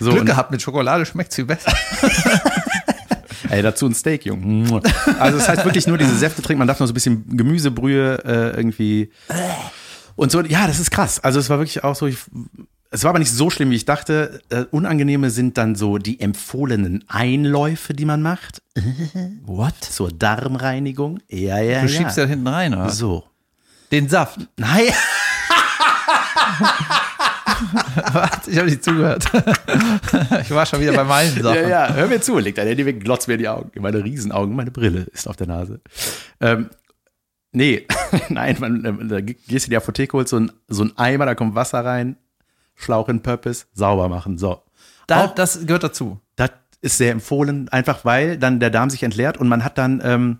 So, 0.00 0.10
Glück 0.10 0.26
gehabt, 0.26 0.50
mit 0.50 0.60
Schokolade 0.60 1.06
schmeckt 1.06 1.30
es 1.30 1.36
viel 1.36 1.46
besser. 1.46 1.72
Ey, 3.50 3.62
dazu 3.62 3.86
ein 3.86 3.94
Steak, 3.94 4.26
Junge. 4.26 4.80
Also 5.18 5.38
das 5.38 5.48
heißt 5.48 5.64
wirklich 5.64 5.86
nur 5.86 5.98
diese 5.98 6.16
Säfte 6.16 6.42
trinken, 6.42 6.58
man 6.58 6.68
darf 6.68 6.80
noch 6.80 6.86
so 6.86 6.92
ein 6.92 6.94
bisschen 6.94 7.36
Gemüsebrühe 7.36 8.24
äh, 8.24 8.56
irgendwie. 8.56 9.10
Und 10.16 10.30
so, 10.30 10.40
ja, 10.42 10.66
das 10.66 10.78
ist 10.78 10.90
krass. 10.90 11.20
Also 11.20 11.40
es 11.40 11.50
war 11.50 11.58
wirklich 11.58 11.84
auch 11.84 11.94
so, 11.94 12.06
ich 12.06 12.18
es 12.94 13.02
war 13.02 13.10
aber 13.10 13.18
nicht 13.18 13.32
so 13.32 13.50
schlimm, 13.50 13.70
wie 13.70 13.74
ich 13.74 13.86
dachte. 13.86 14.40
Äh, 14.50 14.66
unangenehme 14.70 15.30
sind 15.30 15.58
dann 15.58 15.74
so 15.74 15.98
die 15.98 16.20
empfohlenen 16.20 17.02
Einläufe, 17.08 17.92
die 17.92 18.04
man 18.04 18.22
macht. 18.22 18.62
What? 19.44 19.74
Zur 19.80 20.12
Darmreinigung. 20.12 21.18
Ja, 21.28 21.58
ja, 21.58 21.82
Du 21.82 21.88
schiebst 21.88 22.16
ja 22.16 22.24
hinten 22.24 22.46
rein, 22.46 22.72
oder? 22.72 22.90
So. 22.90 23.24
Den 23.90 24.08
Saft. 24.08 24.38
Nein. 24.56 24.84
Was? 28.12 28.48
Ich 28.48 28.56
habe 28.58 28.68
nicht 28.68 28.84
zugehört. 28.84 29.24
ich 30.42 30.50
war 30.50 30.66
schon 30.66 30.80
wieder 30.80 30.92
bei 30.92 31.04
meinen 31.04 31.42
Sachen. 31.42 31.62
Ja, 31.62 31.68
ja, 31.68 31.94
hör 31.94 32.08
mir 32.08 32.20
zu, 32.20 32.38
leg 32.38 32.54
dein 32.54 32.68
Handy 32.68 32.86
weg, 32.86 33.02
glotz 33.02 33.26
mir 33.26 33.34
in 33.34 33.40
die 33.40 33.48
Augen. 33.48 33.70
Meine 33.80 34.04
Riesenaugen, 34.04 34.54
meine 34.54 34.70
Brille 34.70 35.00
ist 35.12 35.28
auf 35.28 35.36
der 35.36 35.46
Nase. 35.46 35.80
Ähm, 36.40 36.70
nee, 37.52 37.86
nein, 38.28 38.56
man, 38.60 38.84
äh, 38.84 39.06
da 39.06 39.20
gehst 39.20 39.48
du 39.48 39.54
in 39.54 39.70
die 39.70 39.76
Apotheke, 39.76 40.16
holst 40.16 40.30
so 40.30 40.38
ein, 40.38 40.52
so 40.68 40.84
ein 40.84 40.96
Eimer, 40.96 41.26
da 41.26 41.34
kommt 41.34 41.54
Wasser 41.54 41.84
rein, 41.84 42.16
Schlauch 42.74 43.08
in 43.08 43.22
Purpose, 43.22 43.66
sauber 43.72 44.08
machen. 44.08 44.38
So. 44.38 44.62
Da, 45.06 45.24
Auch, 45.24 45.34
das 45.34 45.66
gehört 45.66 45.84
dazu. 45.84 46.20
Das 46.36 46.50
ist 46.80 46.98
sehr 46.98 47.12
empfohlen, 47.12 47.68
einfach 47.70 48.04
weil 48.04 48.38
dann 48.38 48.60
der 48.60 48.70
Darm 48.70 48.90
sich 48.90 49.02
entleert 49.02 49.38
und 49.38 49.48
man 49.48 49.64
hat 49.64 49.78
dann, 49.78 50.02
ähm, 50.04 50.38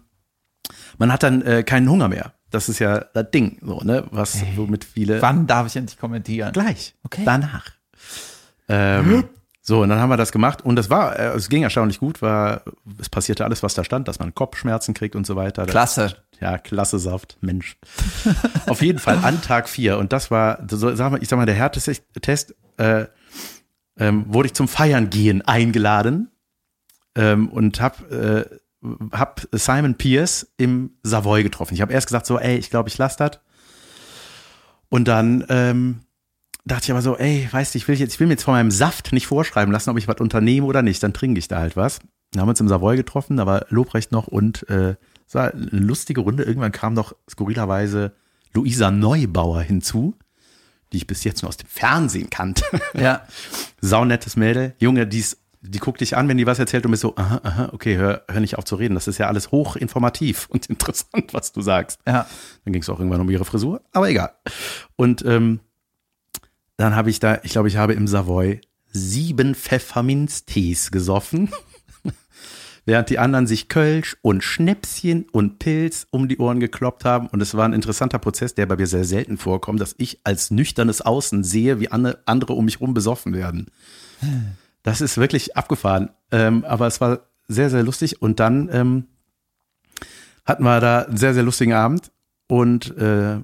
man 0.98 1.12
hat 1.12 1.22
dann 1.22 1.42
äh, 1.42 1.62
keinen 1.62 1.88
Hunger 1.88 2.08
mehr. 2.08 2.32
Das 2.54 2.68
ist 2.68 2.78
ja 2.78 3.00
das 3.00 3.30
Ding, 3.32 3.58
so, 3.62 3.80
ne? 3.80 4.04
Was 4.10 4.40
hey, 4.40 4.52
womit 4.56 4.84
viele. 4.84 5.20
Wann 5.20 5.46
darf 5.46 5.66
ich 5.66 5.76
endlich 5.76 5.98
kommentieren? 5.98 6.52
Gleich. 6.52 6.94
Okay. 7.02 7.22
Danach. 7.24 7.66
Ähm, 8.68 9.24
so, 9.60 9.82
und 9.82 9.88
dann 9.88 9.98
haben 9.98 10.10
wir 10.10 10.16
das 10.16 10.30
gemacht 10.30 10.62
und 10.62 10.76
das 10.76 10.90
war, 10.90 11.18
äh, 11.18 11.34
es 11.34 11.48
ging 11.48 11.62
erstaunlich 11.62 11.98
gut, 11.98 12.20
war, 12.20 12.62
es 13.00 13.08
passierte 13.08 13.44
alles, 13.44 13.62
was 13.62 13.74
da 13.74 13.82
stand, 13.82 14.08
dass 14.08 14.18
man 14.18 14.34
Kopfschmerzen 14.34 14.94
kriegt 14.94 15.16
und 15.16 15.26
so 15.26 15.36
weiter. 15.36 15.66
Klasse. 15.66 16.16
Ja, 16.38 16.58
klasse 16.58 16.98
Saft, 16.98 17.38
Mensch. 17.40 17.76
Auf 18.66 18.82
jeden 18.82 18.98
Fall 18.98 19.18
an 19.22 19.40
Tag 19.40 19.68
vier 19.68 19.98
und 19.98 20.12
das 20.12 20.30
war, 20.30 20.58
so, 20.68 20.94
sag 20.94 21.10
mal, 21.10 21.22
ich 21.22 21.28
sag 21.28 21.38
mal, 21.38 21.46
der 21.46 21.54
härteste 21.54 21.96
Test, 22.20 22.54
äh, 22.76 23.06
ähm, 23.98 24.26
wurde 24.28 24.46
ich 24.46 24.54
zum 24.54 24.68
Feiern 24.68 25.08
gehen 25.08 25.42
eingeladen 25.42 26.30
ähm, 27.14 27.48
und 27.48 27.80
hab, 27.80 28.10
äh, 28.12 28.44
hab 29.12 29.46
Simon 29.52 29.96
Pierce 29.96 30.52
im 30.56 30.92
Savoy 31.02 31.42
getroffen. 31.42 31.74
Ich 31.74 31.80
habe 31.80 31.92
erst 31.92 32.06
gesagt 32.06 32.26
so, 32.26 32.38
ey, 32.38 32.56
ich 32.56 32.70
glaube, 32.70 32.88
ich 32.88 32.98
lasse 32.98 33.16
das. 33.18 33.40
Und 34.88 35.08
dann 35.08 35.44
ähm, 35.48 36.00
dachte 36.64 36.84
ich 36.84 36.90
aber 36.90 37.02
so, 37.02 37.16
ey, 37.16 37.48
weißt 37.50 37.74
du, 37.74 37.78
ich 37.78 37.88
will, 37.88 37.98
jetzt, 37.98 38.14
ich 38.14 38.20
will 38.20 38.26
mir 38.26 38.34
jetzt 38.34 38.44
von 38.44 38.54
meinem 38.54 38.70
Saft 38.70 39.12
nicht 39.12 39.26
vorschreiben 39.26 39.72
lassen, 39.72 39.90
ob 39.90 39.98
ich 39.98 40.08
was 40.08 40.20
unternehme 40.20 40.66
oder 40.66 40.82
nicht. 40.82 41.02
Dann 41.02 41.12
trinke 41.12 41.38
ich 41.38 41.48
da 41.48 41.58
halt 41.58 41.76
was. 41.76 42.00
Dann 42.32 42.40
haben 42.40 42.48
wir 42.48 42.50
uns 42.50 42.60
im 42.60 42.68
Savoy 42.68 42.96
getroffen, 42.96 43.36
da 43.36 43.46
war 43.46 43.66
Lobrecht 43.68 44.10
noch 44.10 44.26
und 44.26 44.68
äh, 44.68 44.96
es 45.26 45.34
war 45.34 45.52
eine 45.52 45.66
lustige 45.70 46.20
Runde. 46.20 46.42
Irgendwann 46.42 46.72
kam 46.72 46.94
noch 46.94 47.14
skurrilerweise 47.30 48.12
Luisa 48.52 48.90
Neubauer 48.90 49.62
hinzu, 49.62 50.16
die 50.92 50.98
ich 50.98 51.06
bis 51.06 51.24
jetzt 51.24 51.42
nur 51.42 51.48
aus 51.48 51.56
dem 51.56 51.68
Fernsehen 51.68 52.30
kannte. 52.30 52.64
Ja. 52.94 53.26
Saunettes 53.80 54.36
Mädel. 54.36 54.74
Junge, 54.78 55.06
die, 55.06 55.20
ist, 55.20 55.38
die 55.66 55.78
guckt 55.78 56.00
dich 56.02 56.16
an, 56.16 56.28
wenn 56.28 56.36
die 56.36 56.46
was 56.46 56.58
erzählt 56.58 56.84
und 56.84 56.90
bist 56.90 57.00
so, 57.00 57.16
aha, 57.16 57.40
aha, 57.42 57.70
okay, 57.72 57.96
hör, 57.96 58.22
hör 58.28 58.40
nicht 58.40 58.58
auf 58.58 58.64
zu 58.64 58.76
reden. 58.76 58.94
Das 58.94 59.08
ist 59.08 59.18
ja 59.18 59.28
alles 59.28 59.50
hochinformativ 59.50 60.46
und 60.50 60.66
interessant, 60.66 61.32
was 61.32 61.52
du 61.52 61.62
sagst. 61.62 62.00
Ja. 62.06 62.26
Dann 62.64 62.72
ging 62.72 62.82
es 62.82 62.88
auch 62.90 62.98
irgendwann 62.98 63.20
um 63.20 63.30
ihre 63.30 63.44
Frisur, 63.44 63.80
aber 63.92 64.08
egal. 64.10 64.32
Und 64.96 65.24
ähm, 65.24 65.60
dann 66.76 66.94
habe 66.94 67.08
ich 67.08 67.18
da, 67.18 67.38
ich 67.42 67.52
glaube, 67.52 67.68
ich 67.68 67.76
habe 67.76 67.94
im 67.94 68.06
Savoy 68.06 68.60
sieben 68.92 69.54
Pfefferminztees 69.54 70.90
gesoffen, 70.90 71.50
während 72.84 73.08
die 73.08 73.18
anderen 73.18 73.46
sich 73.46 73.68
Kölsch 73.68 74.16
und 74.20 74.44
Schnäpschen 74.44 75.26
und 75.32 75.58
Pilz 75.60 76.06
um 76.10 76.28
die 76.28 76.38
Ohren 76.38 76.60
gekloppt 76.60 77.06
haben. 77.06 77.28
Und 77.28 77.40
es 77.40 77.54
war 77.54 77.64
ein 77.64 77.72
interessanter 77.72 78.18
Prozess, 78.18 78.54
der 78.54 78.66
bei 78.66 78.76
mir 78.76 78.86
sehr 78.86 79.04
selten 79.04 79.38
vorkommt, 79.38 79.80
dass 79.80 79.94
ich 79.96 80.20
als 80.24 80.50
nüchternes 80.50 81.00
Außen 81.00 81.42
sehe, 81.42 81.80
wie 81.80 81.90
andere 81.90 82.52
um 82.52 82.66
mich 82.66 82.80
rum 82.80 82.92
besoffen 82.92 83.32
werden. 83.32 83.68
Das 84.84 85.00
ist 85.00 85.18
wirklich 85.18 85.56
abgefahren. 85.56 86.10
Ähm, 86.30 86.64
aber 86.64 86.86
es 86.86 87.00
war 87.00 87.20
sehr, 87.48 87.70
sehr 87.70 87.82
lustig. 87.82 88.22
Und 88.22 88.38
dann 88.38 88.68
ähm, 88.72 89.06
hatten 90.44 90.62
wir 90.62 90.78
da 90.78 91.00
einen 91.00 91.16
sehr, 91.16 91.34
sehr 91.34 91.42
lustigen 91.42 91.72
Abend. 91.72 92.12
Und 92.46 92.96
äh, 92.96 93.38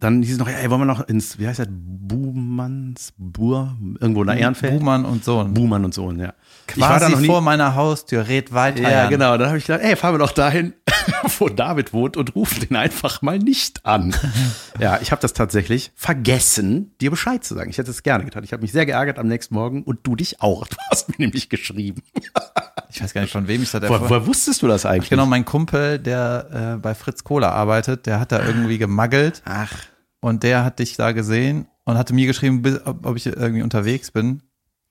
dann 0.00 0.22
hieß 0.22 0.32
es 0.32 0.38
noch, 0.38 0.48
ey, 0.48 0.70
wollen 0.70 0.82
wir 0.82 0.86
noch 0.86 1.06
ins, 1.08 1.38
wie 1.38 1.46
heißt 1.46 1.58
das, 1.58 1.68
Buhmanns, 1.70 3.12
Buhr, 3.16 3.76
irgendwo 4.00 4.24
nach 4.24 4.36
Ehrenfeld? 4.36 4.78
Buhmann 4.78 5.04
und 5.04 5.24
Sohn. 5.24 5.52
Buhmann 5.52 5.84
und 5.84 5.94
Sohn, 5.94 6.18
ja. 6.18 6.34
Quasi 6.66 6.80
ich 6.80 6.88
war 6.88 7.00
da 7.00 7.08
noch 7.08 7.20
nie, 7.20 7.26
vor 7.26 7.40
meiner 7.40 7.74
Haustür, 7.74 8.28
red 8.28 8.52
weiter. 8.52 8.82
Ja, 8.82 9.08
genau. 9.08 9.36
Dann 9.36 9.48
habe 9.48 9.58
ich 9.58 9.66
gedacht, 9.66 9.82
ey, 9.82 9.96
fahren 9.96 10.14
wir 10.14 10.18
doch 10.18 10.32
dahin, 10.32 10.74
wo 11.38 11.48
David 11.48 11.92
wohnt 11.92 12.16
und 12.16 12.34
rufen 12.34 12.60
den 12.60 12.76
einfach 12.76 13.22
mal 13.22 13.38
nicht 13.38 13.84
an. 13.86 14.14
ja, 14.78 14.98
ich 15.00 15.12
habe 15.12 15.20
das 15.20 15.32
tatsächlich 15.32 15.92
vergessen, 15.94 16.94
dir 17.00 17.10
Bescheid 17.10 17.44
zu 17.44 17.54
sagen. 17.54 17.70
Ich 17.70 17.78
hätte 17.78 17.90
es 17.90 18.02
gerne 18.02 18.24
getan. 18.24 18.44
Ich 18.44 18.52
habe 18.52 18.62
mich 18.62 18.72
sehr 18.72 18.86
geärgert 18.86 19.18
am 19.18 19.28
nächsten 19.28 19.54
Morgen 19.54 19.82
und 19.82 20.00
du 20.02 20.16
dich 20.16 20.40
auch. 20.40 20.66
Du 20.66 20.76
hast 20.90 21.08
mir 21.08 21.16
nämlich 21.18 21.48
geschrieben. 21.48 22.02
ich 22.90 23.02
weiß 23.02 23.14
gar 23.14 23.22
nicht, 23.22 23.32
von 23.32 23.48
wem 23.48 23.62
ich 23.62 23.70
das 23.70 23.82
erfahren 23.82 24.08
Woher 24.08 24.26
wusstest 24.26 24.62
du 24.62 24.68
das 24.68 24.86
eigentlich? 24.86 25.10
Genau, 25.10 25.26
mein 25.26 25.44
Kumpel, 25.44 25.98
der 25.98 26.74
äh, 26.76 26.78
bei 26.78 26.94
Fritz 26.94 27.24
Kohler 27.24 27.52
arbeitet, 27.52 28.06
der 28.06 28.20
hat 28.20 28.32
da 28.32 28.44
irgendwie 28.44 28.78
gemaggelt. 28.78 29.42
Ach. 29.44 29.72
Und 30.20 30.42
der 30.42 30.64
hat 30.64 30.78
dich 30.78 30.96
da 30.96 31.12
gesehen 31.12 31.66
und 31.84 31.96
hatte 31.96 32.14
mir 32.14 32.26
geschrieben, 32.26 32.78
ob 32.84 33.16
ich 33.16 33.26
irgendwie 33.26 33.62
unterwegs 33.62 34.10
bin. 34.10 34.42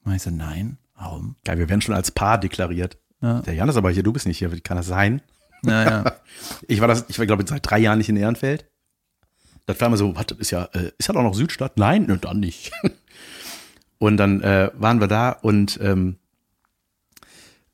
Und 0.03 0.15
ich 0.15 0.23
so, 0.23 0.31
nein, 0.31 0.77
warum? 0.95 1.35
Ja, 1.45 1.57
wir 1.57 1.69
werden 1.69 1.81
schon 1.81 1.95
als 1.95 2.11
Paar 2.11 2.39
deklariert. 2.39 2.97
Ja. 3.21 3.41
Der 3.41 3.53
Jan 3.53 3.69
ist 3.69 3.75
aber 3.75 3.91
hier, 3.91 4.03
du 4.03 4.13
bist 4.13 4.25
nicht 4.25 4.37
hier, 4.37 4.51
wie 4.51 4.61
kann 4.61 4.77
das 4.77 4.87
sein? 4.87 5.21
Ja, 5.65 5.83
ja. 5.83 6.03
ich 6.67 6.81
war 6.81 6.87
das, 6.87 7.05
ich 7.07 7.19
war, 7.19 7.25
glaube 7.25 7.43
ich, 7.43 7.49
seit 7.49 7.69
drei 7.69 7.79
Jahren 7.79 7.97
nicht 7.97 8.09
in 8.09 8.17
Ehrenfeld. 8.17 8.65
Das 9.65 9.79
war 9.79 9.87
immer 9.87 9.97
so, 9.97 10.15
was, 10.15 10.25
ist 10.37 10.51
ja, 10.51 10.69
äh, 10.73 10.91
ist 10.97 11.07
ja 11.07 11.13
doch 11.13 11.21
noch 11.21 11.35
Südstadt? 11.35 11.77
Nein, 11.77 12.05
ne, 12.07 12.17
dann 12.17 12.39
nicht. 12.39 12.71
und 13.99 14.17
dann 14.17 14.41
äh, 14.41 14.71
waren 14.73 14.99
wir 14.99 15.07
da 15.07 15.31
und 15.31 15.79
ähm, 15.81 16.17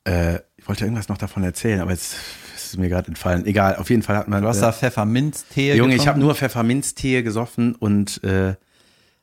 äh, 0.04 0.40
ich 0.56 0.68
wollte 0.68 0.84
irgendwas 0.84 1.08
noch 1.08 1.18
davon 1.18 1.42
erzählen, 1.44 1.80
aber 1.80 1.92
jetzt 1.92 2.16
ist 2.54 2.76
mir 2.78 2.88
gerade 2.88 3.08
entfallen. 3.08 3.46
Egal, 3.46 3.76
auf 3.76 3.88
jeden 3.88 4.02
Fall 4.02 4.16
hat 4.16 4.28
man. 4.28 4.42
Du 4.42 4.48
hast 4.48 4.60
da 4.60 4.72
Pfefferminztee 4.72 5.68
Junge, 5.68 5.76
getrunken? 5.76 6.00
ich 6.00 6.08
habe 6.08 6.18
nur 6.18 6.34
Pfefferminztee 6.34 7.22
gesoffen 7.22 7.74
und 7.76 8.22
äh, 8.24 8.56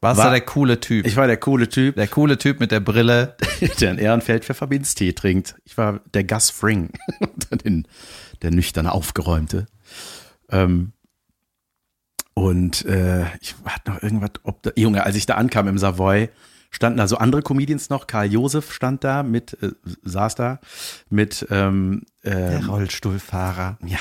warst 0.04 0.18
war, 0.18 0.26
da 0.26 0.32
der 0.32 0.42
coole 0.42 0.80
Typ? 0.82 1.08
Ich 1.08 1.16
war 1.16 1.28
der 1.28 1.38
coole 1.38 1.70
Typ. 1.70 1.96
Der 1.96 2.08
coole 2.08 2.38
Typ 2.38 2.60
mit 2.60 2.72
der 2.72 2.82
Brille. 2.82 3.38
der 3.80 3.92
in 3.92 3.98
Ehrenfeld 3.98 4.44
Pfefferminztee 4.44 5.14
trinkt. 5.14 5.56
Ich 5.64 5.78
war 5.78 6.02
der 6.14 6.26
Gus 6.26 6.50
Fring. 6.50 6.90
den, 7.64 7.88
der 8.44 8.52
nüchterne, 8.52 8.92
aufgeräumte. 8.92 9.66
Ähm, 10.50 10.94
und 12.36 12.86
äh, 12.86 13.26
ich 13.42 13.56
hatte 13.66 13.92
noch 13.92 14.02
irgendwas, 14.04 14.32
ob 14.44 14.64
da, 14.64 14.72
Junge, 14.76 15.04
als 15.04 15.16
ich 15.16 15.26
da 15.26 15.36
ankam 15.36 15.68
im 15.68 15.78
Savoy, 15.78 16.30
standen 16.72 16.98
da 16.98 17.08
so 17.08 17.18
andere 17.18 17.44
Comedians 17.44 17.90
noch. 17.90 18.08
Karl 18.08 18.32
Josef 18.32 18.74
stand 18.74 19.04
da 19.04 19.22
mit, 19.24 19.54
äh, 19.62 19.72
saß 20.04 20.36
da 20.36 20.60
mit 21.10 21.46
ähm, 21.52 22.04
äh, 22.24 22.32
der 22.32 22.66
Rollstuhlfahrer. 22.66 23.78
Ja. 23.86 24.00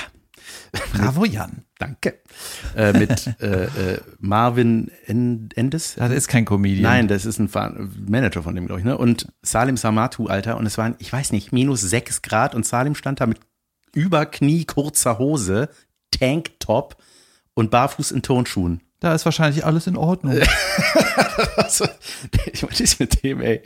Bravo, 0.93 1.23
Jan. 1.25 1.63
Danke. 1.79 2.19
Äh, 2.75 2.97
mit 2.97 3.27
äh, 3.39 3.65
äh, 3.65 4.01
Marvin 4.19 4.89
En- 5.05 5.49
Endes. 5.55 5.95
Das 5.95 6.11
ist 6.11 6.27
kein 6.27 6.45
Comedian. 6.45 6.81
Nein, 6.81 7.07
das 7.07 7.25
ist 7.25 7.39
ein 7.39 7.49
Manager 8.09 8.41
von 8.43 8.55
dem, 8.55 8.65
glaube 8.65 8.79
ich, 8.79 8.85
ne? 8.85 8.97
Und 8.97 9.31
Salim 9.41 9.77
Samatu, 9.77 10.27
Alter. 10.27 10.57
Und 10.57 10.65
es 10.65 10.77
waren, 10.77 10.95
ich 10.99 11.13
weiß 11.13 11.31
nicht, 11.31 11.53
minus 11.53 11.81
sechs 11.81 12.21
Grad 12.23 12.55
und 12.55 12.65
Salim 12.65 12.95
stand 12.95 13.21
da 13.21 13.27
mit 13.27 13.39
über 13.93 14.25
Knie 14.25 14.65
kurzer 14.65 15.17
Hose, 15.19 15.69
Tanktop 16.11 16.97
und 17.53 17.71
barfuß 17.71 18.11
in 18.11 18.21
Turnschuhen. 18.21 18.81
Da 18.99 19.13
ist 19.13 19.25
wahrscheinlich 19.25 19.65
alles 19.65 19.87
in 19.87 19.97
Ordnung. 19.97 20.39
Ich 22.53 22.61
meine, 22.61 22.75
das 22.77 22.99
mit 22.99 23.23
dem, 23.23 23.41
ey. 23.41 23.61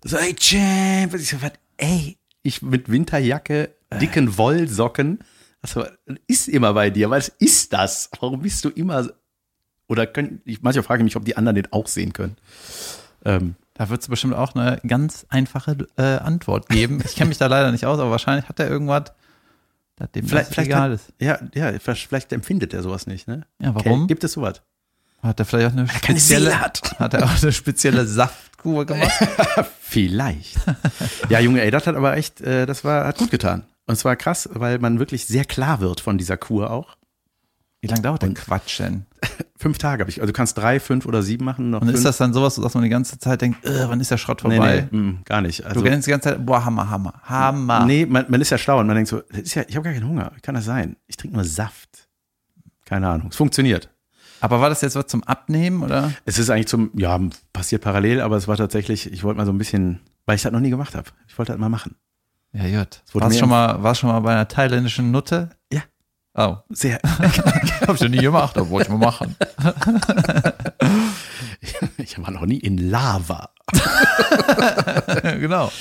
Das 0.00 0.12
ey, 0.12 0.34
Champ. 0.34 1.14
Ich 1.14 1.30
so, 1.30 1.40
was, 1.40 1.52
ey, 1.78 2.18
ich 2.42 2.62
mit 2.62 2.90
Winterjacke, 2.90 3.74
dicken 4.00 4.36
Wollsocken. 4.36 5.20
Also, 5.62 5.84
ist 6.26 6.48
immer 6.48 6.74
bei 6.74 6.90
dir. 6.90 7.10
Was 7.10 7.28
ist 7.28 7.72
das? 7.72 8.10
Warum 8.20 8.42
bist 8.42 8.64
du 8.64 8.68
immer, 8.68 9.08
oder 9.88 10.06
können, 10.06 10.42
ich, 10.44 10.62
manchmal 10.62 10.82
frage 10.84 11.02
ich 11.02 11.04
mich, 11.04 11.16
ob 11.16 11.24
die 11.24 11.36
anderen 11.36 11.56
den 11.56 11.72
auch 11.72 11.86
sehen 11.86 12.12
können. 12.12 12.36
Ähm, 13.24 13.56
Da 13.74 13.88
wird 13.88 14.02
es 14.02 14.08
bestimmt 14.08 14.34
auch 14.34 14.54
eine 14.54 14.80
ganz 14.86 15.26
einfache 15.28 15.76
äh, 15.96 16.02
Antwort 16.18 16.68
geben. 16.68 17.02
Ich 17.04 17.16
kenne 17.16 17.28
mich 17.28 17.38
da 17.38 17.46
leider 17.46 17.72
nicht 17.72 17.86
aus, 17.86 17.98
aber 17.98 18.10
wahrscheinlich 18.10 18.48
hat 18.48 18.60
er 18.60 18.68
irgendwas, 18.68 19.12
das 19.96 20.12
dem 20.12 20.28
vielleicht, 20.28 20.50
das 20.50 20.64
egal 20.64 20.90
hat, 20.90 20.92
ist. 20.92 21.12
ja, 21.20 21.38
ja, 21.54 21.72
vielleicht 21.78 22.32
empfindet 22.32 22.74
er 22.74 22.82
sowas 22.82 23.06
nicht, 23.06 23.26
ne? 23.26 23.46
Ja, 23.60 23.74
warum? 23.74 24.06
Gibt 24.06 24.24
es 24.24 24.32
sowas? 24.32 24.62
Hat 25.22 25.40
er 25.40 25.46
vielleicht 25.46 25.72
auch 25.72 25.78
eine 25.78 25.88
spezielle, 25.88 26.60
hat. 26.60 26.82
hat 26.98 27.14
er 27.14 27.24
auch 27.24 27.42
eine 27.42 27.52
spezielle 27.52 28.06
Saftkur 28.06 28.84
gemacht? 28.84 29.10
Vielleicht. 29.80 30.56
ja, 31.30 31.40
Junge, 31.40 31.62
ey, 31.62 31.70
das 31.70 31.86
hat 31.86 31.96
aber 31.96 32.16
echt, 32.16 32.40
äh, 32.42 32.66
das 32.66 32.84
war, 32.84 33.06
hat 33.06 33.18
gut 33.18 33.30
getan. 33.30 33.64
Und 33.86 33.94
es 33.94 34.04
war 34.04 34.16
krass, 34.16 34.48
weil 34.52 34.78
man 34.78 34.98
wirklich 34.98 35.26
sehr 35.26 35.44
klar 35.44 35.80
wird 35.80 36.00
von 36.00 36.18
dieser 36.18 36.36
Kur 36.36 36.70
auch. 36.70 36.95
Wie 37.88 37.94
lange 37.94 38.02
dauert 38.02 38.22
der 38.22 38.34
Quatsch 38.34 38.80
denn? 38.80 39.06
Fünf 39.56 39.78
Tage 39.78 40.00
habe 40.00 40.10
ich. 40.10 40.20
Also 40.20 40.32
du 40.32 40.36
kannst 40.36 40.58
drei, 40.58 40.78
fünf 40.80 41.06
oder 41.06 41.22
sieben 41.22 41.44
machen. 41.44 41.70
Noch 41.70 41.80
Und 41.80 41.86
fünf. 41.88 41.98
ist 41.98 42.04
das 42.04 42.18
dann 42.18 42.32
sowas, 42.32 42.56
dass 42.56 42.74
man 42.74 42.82
die 42.84 42.90
ganze 42.90 43.18
Zeit 43.18 43.40
denkt, 43.40 43.64
äh, 43.64 43.88
wann 43.88 44.00
ist 44.00 44.10
der 44.10 44.18
Schrott 44.18 44.42
nee, 44.44 44.56
vorbei? 44.56 44.88
nee, 44.90 44.98
mm, 44.98 45.20
gar 45.24 45.40
nicht. 45.40 45.64
Also, 45.64 45.80
Du 45.80 45.88
denkst 45.88 46.04
die 46.04 46.10
ganze 46.10 46.30
Zeit, 46.30 46.44
boah, 46.44 46.64
Hammer, 46.64 46.90
Hammer, 46.90 47.14
Hammer. 47.24 47.86
nee, 47.86 48.04
man, 48.06 48.26
man 48.28 48.40
ist 48.40 48.50
ja 48.50 48.58
schlau 48.58 48.78
und 48.80 48.86
man 48.86 48.96
denkt 48.96 49.08
so, 49.08 49.22
das 49.30 49.40
ist 49.40 49.54
ja, 49.54 49.64
ich 49.66 49.74
habe 49.76 49.84
gar 49.84 49.94
keinen 49.94 50.08
Hunger. 50.08 50.30
Wie 50.34 50.40
kann 50.40 50.54
das 50.54 50.64
sein? 50.64 50.96
Ich 51.06 51.16
trinke 51.16 51.36
nur 51.36 51.44
Saft. 51.44 52.08
Keine 52.84 53.08
Ahnung. 53.08 53.28
Es 53.30 53.36
funktioniert. 53.36 53.90
Aber 54.40 54.60
war 54.60 54.68
das 54.68 54.82
jetzt 54.82 54.94
was 54.96 55.06
zum 55.06 55.24
Abnehmen 55.24 55.82
oder? 55.82 56.12
Es 56.24 56.38
ist 56.38 56.50
eigentlich 56.50 56.68
zum, 56.68 56.90
ja, 56.94 57.18
passiert 57.52 57.82
parallel, 57.82 58.20
aber 58.20 58.36
es 58.36 58.46
war 58.46 58.56
tatsächlich, 58.56 59.10
ich 59.10 59.24
wollte 59.24 59.38
mal 59.38 59.46
so 59.46 59.52
ein 59.52 59.58
bisschen, 59.58 60.00
weil 60.26 60.36
ich 60.36 60.42
das 60.42 60.52
noch 60.52 60.60
nie 60.60 60.70
gemacht 60.70 60.94
habe. 60.94 61.08
Ich 61.26 61.38
wollte 61.38 61.52
das 61.52 61.60
mal 61.60 61.68
machen. 61.68 61.96
Ja, 62.52 62.62
wurde 62.64 63.00
Warst 63.12 63.34
mir 63.34 63.38
schon 63.40 63.48
mal, 63.48 63.82
warst 63.82 64.00
schon 64.00 64.10
mal 64.10 64.20
bei 64.20 64.32
einer 64.32 64.48
thailändischen 64.48 65.10
Nutte? 65.10 65.50
Ja. 65.72 65.82
Oh, 66.38 66.58
Sehr. 66.68 67.00
hab 67.02 67.94
ich 67.94 68.00
noch 68.02 68.08
nie 68.08 68.18
gemacht, 68.18 68.58
aber 68.58 68.68
wollte 68.68 68.92
ich 68.92 68.98
mal 68.98 69.06
machen. 69.06 69.34
ich 71.96 72.20
war 72.20 72.30
noch 72.30 72.44
nie 72.44 72.58
in 72.58 72.76
Lava. 72.76 73.48
genau. 75.22 75.72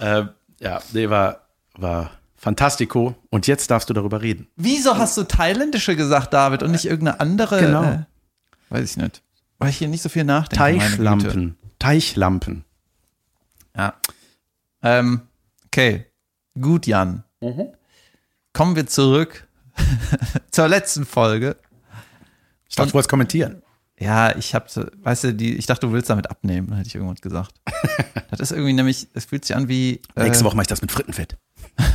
Äh, 0.00 0.24
ja, 0.60 0.80
nee, 0.94 1.10
war, 1.10 1.42
war 1.74 2.10
fantastico. 2.36 3.16
Und 3.28 3.46
jetzt 3.46 3.70
darfst 3.70 3.90
du 3.90 3.94
darüber 3.94 4.22
reden. 4.22 4.48
Wieso 4.56 4.96
hast 4.96 5.18
du 5.18 5.24
thailändische 5.24 5.94
gesagt, 5.94 6.32
David, 6.32 6.62
und 6.62 6.70
nicht 6.70 6.86
irgendeine 6.86 7.20
andere? 7.20 7.60
Genau. 7.60 7.82
Äh, 7.82 8.04
weiß 8.70 8.92
ich 8.92 8.96
nicht. 8.96 9.22
Weil 9.58 9.68
ich 9.68 9.76
hier 9.76 9.88
nicht 9.88 10.02
so 10.02 10.08
viel 10.08 10.24
nachdenke. 10.24 10.78
Teichlampen. 10.78 11.58
Teichlampen. 11.78 12.64
Ja. 13.76 13.92
Ähm, 14.82 15.20
okay. 15.66 16.06
Gut, 16.58 16.86
Jan. 16.86 17.24
Kommen 18.54 18.74
wir 18.74 18.86
zurück 18.86 19.46
zur 20.50 20.68
letzten 20.68 21.04
Folge. 21.04 21.56
Ich 22.68 22.76
dachte, 22.76 22.88
du 22.88 22.94
wolltest 22.94 23.10
kommentieren. 23.10 23.62
Ja, 23.98 24.34
ich 24.36 24.54
hab, 24.54 24.68
weißt 24.76 25.24
du, 25.24 25.34
die, 25.34 25.56
ich 25.56 25.66
dachte, 25.66 25.86
du 25.86 25.92
willst 25.92 26.10
damit 26.10 26.28
abnehmen, 26.28 26.68
dann 26.68 26.78
hätte 26.78 26.88
ich 26.88 26.94
irgendwas 26.94 27.20
gesagt. 27.20 27.54
das 28.30 28.40
ist 28.40 28.50
irgendwie 28.50 28.72
nämlich, 28.72 29.06
es 29.14 29.26
fühlt 29.26 29.44
sich 29.44 29.54
an 29.54 29.68
wie, 29.68 30.00
äh, 30.16 30.24
Nächste 30.24 30.44
Woche 30.44 30.56
mache 30.56 30.64
ich 30.64 30.68
das 30.68 30.82
mit 30.82 30.90
Frittenfett. 30.90 31.36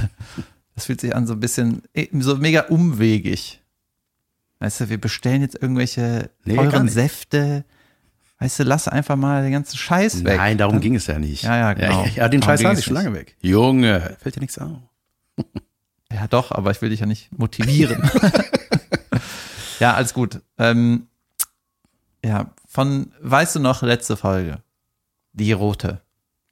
das 0.76 0.86
fühlt 0.86 1.02
sich 1.02 1.16
an 1.16 1.28
so 1.28 1.34
ein 1.34 1.40
bisschen, 1.40 1.82
eh, 1.94 2.08
so 2.20 2.38
mega 2.38 2.62
umwegig. 2.62 3.62
Weißt 4.60 4.82
du, 4.82 4.90
wir 4.90 5.00
bestellen 5.00 5.42
jetzt 5.42 5.62
irgendwelche 5.62 6.30
Nee, 6.46 6.56
teuren. 6.56 6.88
Säfte. 6.88 7.66
Weißt 8.40 8.60
du, 8.60 8.64
lass 8.64 8.88
einfach 8.88 9.16
mal 9.16 9.44
den 9.44 9.52
ganzen 9.52 9.78
Scheiß 9.78 10.24
weg. 10.24 10.38
Nein, 10.38 10.58
darum 10.58 10.80
ging 10.80 10.96
es 10.96 11.08
ja 11.08 11.20
nicht. 11.20 11.44
Ja, 11.44 11.58
ja, 11.58 11.74
genau. 11.74 12.06
Ja, 12.06 12.12
ja 12.12 12.30
den 12.30 12.42
Darum 12.42 12.54
Scheiß 12.54 12.62
lasse 12.62 12.80
ich 12.80 12.86
schon 12.86 12.94
lange 12.94 13.14
weg. 13.14 13.36
Junge, 13.42 14.16
fällt 14.20 14.36
dir 14.36 14.40
nichts 14.40 14.60
auf. 14.60 14.80
Ja, 16.14 16.28
doch, 16.28 16.52
aber 16.52 16.72
ich 16.72 16.82
will 16.82 16.90
dich 16.90 17.02
ja 17.02 17.06
nicht 17.06 17.38
motivieren. 17.38 18.10
ja, 19.80 19.94
alles 19.94 20.14
gut. 20.14 20.42
Ähm, 20.58 21.08
ja, 22.24 22.52
von, 22.68 23.12
weißt 23.22 23.56
du 23.56 23.60
noch, 23.60 23.82
letzte 23.82 24.18
Folge? 24.18 24.62
Die 25.34 25.52
rote, 25.52 26.02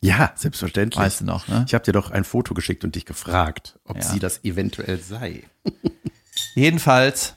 Ja, 0.01 0.31
selbstverständlich. 0.35 0.99
weißt 1.03 1.21
du 1.21 1.25
noch, 1.25 1.47
ne? 1.47 1.63
Ich 1.67 1.73
habe 1.73 1.83
dir 1.83 1.91
doch 1.93 2.11
ein 2.11 2.23
Foto 2.23 2.53
geschickt 2.53 2.83
und 2.83 2.95
dich 2.95 3.05
gefragt, 3.05 3.79
ob 3.85 3.97
Ja. 3.97 4.03
sie 4.03 4.19
das 4.19 4.43
eventuell 4.43 4.99
sei. 4.99 5.43
Jedenfalls, 6.55 7.35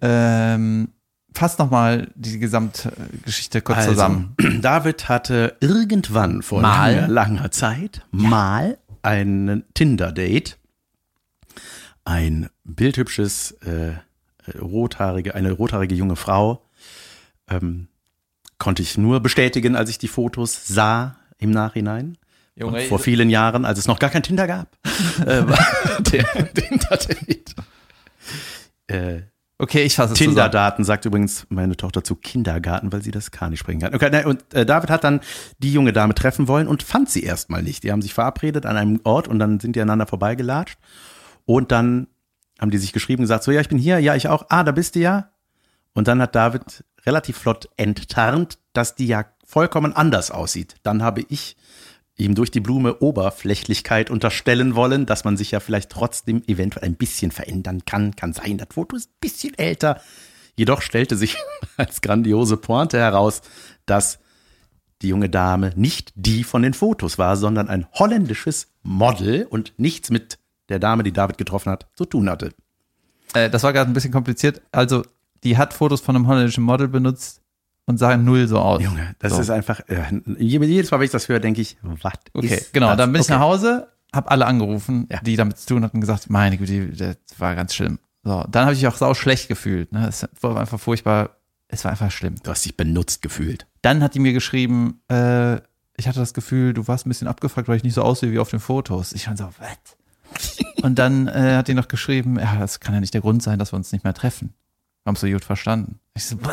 ähm, 0.00 0.88
fass 1.34 1.58
nochmal 1.58 2.08
die 2.14 2.38
Gesamtgeschichte 2.38 3.60
kurz 3.60 3.78
Also, 3.78 3.90
zusammen. 3.92 4.34
David 4.62 5.08
hatte 5.08 5.56
irgendwann 5.60 6.42
vor 6.42 6.62
Mal. 6.62 6.94
langer, 6.94 7.08
langer 7.08 7.50
Zeit 7.50 8.06
mal 8.10 8.78
ein 9.02 9.64
Tinder-Date. 9.74 10.56
Ein 12.06 12.48
bildhübsches, 12.64 13.50
äh, 13.66 13.88
äh, 13.88 13.96
rothaarige, 14.60 15.34
eine 15.34 15.50
rothaarige 15.50 15.96
junge 15.96 16.14
Frau. 16.14 16.62
Ähm, 17.50 17.88
konnte 18.58 18.80
ich 18.80 18.96
nur 18.96 19.18
bestätigen, 19.20 19.74
als 19.74 19.90
ich 19.90 19.98
die 19.98 20.08
Fotos 20.08 20.68
sah 20.68 21.16
im 21.38 21.50
Nachhinein. 21.50 22.16
Junge, 22.54 22.82
vor 22.82 23.00
vielen 23.00 23.28
Jahren, 23.28 23.64
als 23.64 23.80
es 23.80 23.88
noch 23.88 23.98
gar 23.98 24.08
kein 24.08 24.22
Tinder 24.22 24.46
gab, 24.46 24.68
äh, 25.26 25.46
war 25.46 25.66
der 26.12 26.54
Tinder-Date. 26.54 27.54
Äh, 28.86 29.22
Okay, 29.58 29.84
ich 29.84 29.96
fasse 29.96 30.12
es. 30.12 30.18
Tinder-Daten 30.18 30.84
sagt 30.84 31.06
übrigens 31.06 31.46
meine 31.48 31.78
Tochter 31.78 32.04
zu 32.04 32.14
Kindergarten, 32.14 32.92
weil 32.92 33.00
sie 33.00 33.10
das 33.10 33.30
K 33.30 33.48
nicht 33.48 33.60
sprechen 33.60 33.80
kann. 33.80 33.94
Okay, 33.94 34.10
nein, 34.12 34.26
und 34.26 34.52
äh, 34.52 34.66
David 34.66 34.90
hat 34.90 35.02
dann 35.02 35.20
die 35.58 35.72
junge 35.72 35.94
Dame 35.94 36.14
treffen 36.14 36.46
wollen 36.46 36.68
und 36.68 36.82
fand 36.82 37.08
sie 37.08 37.22
erstmal 37.22 37.62
nicht. 37.62 37.82
Die 37.82 37.90
haben 37.90 38.02
sich 38.02 38.12
verabredet 38.12 38.66
an 38.66 38.76
einem 38.76 39.00
Ort 39.04 39.28
und 39.28 39.38
dann 39.38 39.58
sind 39.58 39.74
die 39.74 39.80
aneinander 39.80 40.06
vorbeigelatscht. 40.06 40.78
Und 41.46 41.72
dann 41.72 42.08
haben 42.60 42.70
die 42.70 42.78
sich 42.78 42.92
geschrieben 42.92 43.22
gesagt, 43.22 43.44
so, 43.44 43.52
ja, 43.52 43.60
ich 43.60 43.68
bin 43.68 43.78
hier, 43.78 43.98
ja, 43.98 44.14
ich 44.14 44.28
auch. 44.28 44.46
Ah, 44.48 44.64
da 44.64 44.72
bist 44.72 44.94
du 44.94 45.00
ja. 45.00 45.30
Und 45.94 46.08
dann 46.08 46.20
hat 46.20 46.34
David 46.34 46.84
relativ 47.06 47.38
flott 47.38 47.68
enttarnt, 47.76 48.58
dass 48.72 48.94
die 48.94 49.06
ja 49.06 49.24
vollkommen 49.44 49.94
anders 49.94 50.30
aussieht. 50.30 50.74
Dann 50.82 51.02
habe 51.02 51.24
ich 51.28 51.56
ihm 52.16 52.34
durch 52.34 52.50
die 52.50 52.60
Blume 52.60 52.98
Oberflächlichkeit 52.98 54.10
unterstellen 54.10 54.74
wollen, 54.74 55.06
dass 55.06 55.24
man 55.24 55.36
sich 55.36 55.52
ja 55.52 55.60
vielleicht 55.60 55.90
trotzdem 55.90 56.42
eventuell 56.46 56.88
ein 56.88 56.96
bisschen 56.96 57.30
verändern 57.30 57.84
kann. 57.84 58.16
Kann 58.16 58.32
sein, 58.32 58.58
das 58.58 58.68
Foto 58.72 58.96
ist 58.96 59.10
ein 59.10 59.20
bisschen 59.20 59.54
älter. 59.56 60.00
Jedoch 60.56 60.82
stellte 60.82 61.16
sich 61.16 61.36
als 61.76 62.00
grandiose 62.00 62.56
Pointe 62.56 62.98
heraus, 62.98 63.42
dass 63.84 64.18
die 65.02 65.08
junge 65.08 65.28
Dame 65.28 65.72
nicht 65.76 66.12
die 66.16 66.42
von 66.42 66.62
den 66.62 66.72
Fotos 66.72 67.18
war, 67.18 67.36
sondern 67.36 67.68
ein 67.68 67.86
holländisches 67.92 68.68
Model 68.82 69.46
und 69.48 69.74
nichts 69.76 70.10
mit 70.10 70.38
der 70.68 70.78
Dame, 70.78 71.02
die 71.02 71.12
David 71.12 71.38
getroffen 71.38 71.70
hat, 71.70 71.86
zu 71.94 72.04
tun 72.04 72.28
hatte. 72.30 72.52
Äh, 73.34 73.50
das 73.50 73.62
war 73.62 73.72
gerade 73.72 73.90
ein 73.90 73.94
bisschen 73.94 74.12
kompliziert. 74.12 74.62
Also, 74.72 75.02
die 75.44 75.56
hat 75.58 75.72
Fotos 75.74 76.00
von 76.00 76.16
einem 76.16 76.26
holländischen 76.26 76.64
Model 76.64 76.88
benutzt 76.88 77.40
und 77.86 77.98
sah 77.98 78.16
null 78.16 78.48
so 78.48 78.58
aus. 78.58 78.82
Junge, 78.82 79.14
das 79.18 79.34
So. 79.34 79.40
ist 79.40 79.50
einfach, 79.50 79.80
äh, 79.88 80.02
jedes 80.38 80.90
Mal, 80.90 80.98
wenn 80.98 81.04
ich 81.04 81.10
das 81.12 81.28
höre, 81.28 81.40
denke 81.40 81.60
ich, 81.60 81.76
was 81.82 82.14
Okay, 82.32 82.46
ist 82.54 82.72
genau. 82.72 82.88
das? 82.88 82.96
Dann 82.98 83.12
bin 83.12 83.20
ich 83.20 83.26
Okay. 83.28 83.34
nach 83.34 83.40
Hause, 83.44 83.88
habe 84.12 84.30
alle 84.30 84.46
angerufen, 84.46 85.06
Ja. 85.10 85.20
die 85.20 85.36
damit 85.36 85.58
zu 85.58 85.66
tun 85.66 85.84
hatten, 85.84 85.98
und 85.98 86.00
gesagt, 86.00 86.30
meine 86.30 86.56
Güte, 86.56 86.88
das 86.88 87.16
war 87.38 87.54
ganz 87.54 87.74
schlimm. 87.74 87.98
So, 88.24 88.44
dann 88.50 88.64
habe 88.64 88.72
ich 88.74 88.80
mich 88.82 88.88
auch 88.88 88.96
sau 88.96 89.14
schlecht 89.14 89.46
gefühlt. 89.48 89.92
Ne? 89.92 90.08
Es 90.08 90.26
war 90.40 90.56
einfach 90.56 90.80
furchtbar. 90.80 91.36
Es 91.68 91.84
war 91.84 91.92
einfach 91.92 92.10
schlimm. 92.10 92.36
Du 92.42 92.50
hast 92.50 92.64
dich 92.64 92.76
benutzt 92.76 93.22
gefühlt. 93.22 93.66
Dann 93.82 94.02
hat 94.02 94.14
die 94.14 94.20
mir 94.20 94.32
geschrieben, 94.32 95.00
äh, 95.08 95.56
ich 95.96 96.06
hatte 96.08 96.18
das 96.20 96.34
Gefühl, 96.34 96.74
du 96.74 96.86
warst 96.88 97.06
ein 97.06 97.08
bisschen 97.10 97.28
abgefragt, 97.28 97.68
weil 97.68 97.76
ich 97.76 97.82
nicht 97.84 97.94
so 97.94 98.02
aussehe 98.02 98.32
wie 98.32 98.38
auf 98.38 98.50
den 98.50 98.60
Fotos. 98.60 99.12
Ich 99.12 99.24
fand 99.24 99.38
so, 99.38 99.44
was? 99.58 99.96
Und 100.82 100.98
dann 100.98 101.26
äh, 101.28 101.56
hat 101.56 101.68
die 101.68 101.74
noch 101.74 101.88
geschrieben, 101.88 102.38
ja, 102.38 102.56
das 102.58 102.80
kann 102.80 102.94
ja 102.94 103.00
nicht 103.00 103.14
der 103.14 103.20
Grund 103.20 103.42
sein, 103.42 103.58
dass 103.58 103.72
wir 103.72 103.76
uns 103.76 103.92
nicht 103.92 104.04
mehr 104.04 104.14
treffen. 104.14 104.54
Wir 105.02 105.10
haben 105.10 105.16
so 105.16 105.26
gut 105.26 105.44
verstanden. 105.44 105.98
Ich 106.14 106.26
so, 106.26 106.36
Bäh. 106.36 106.50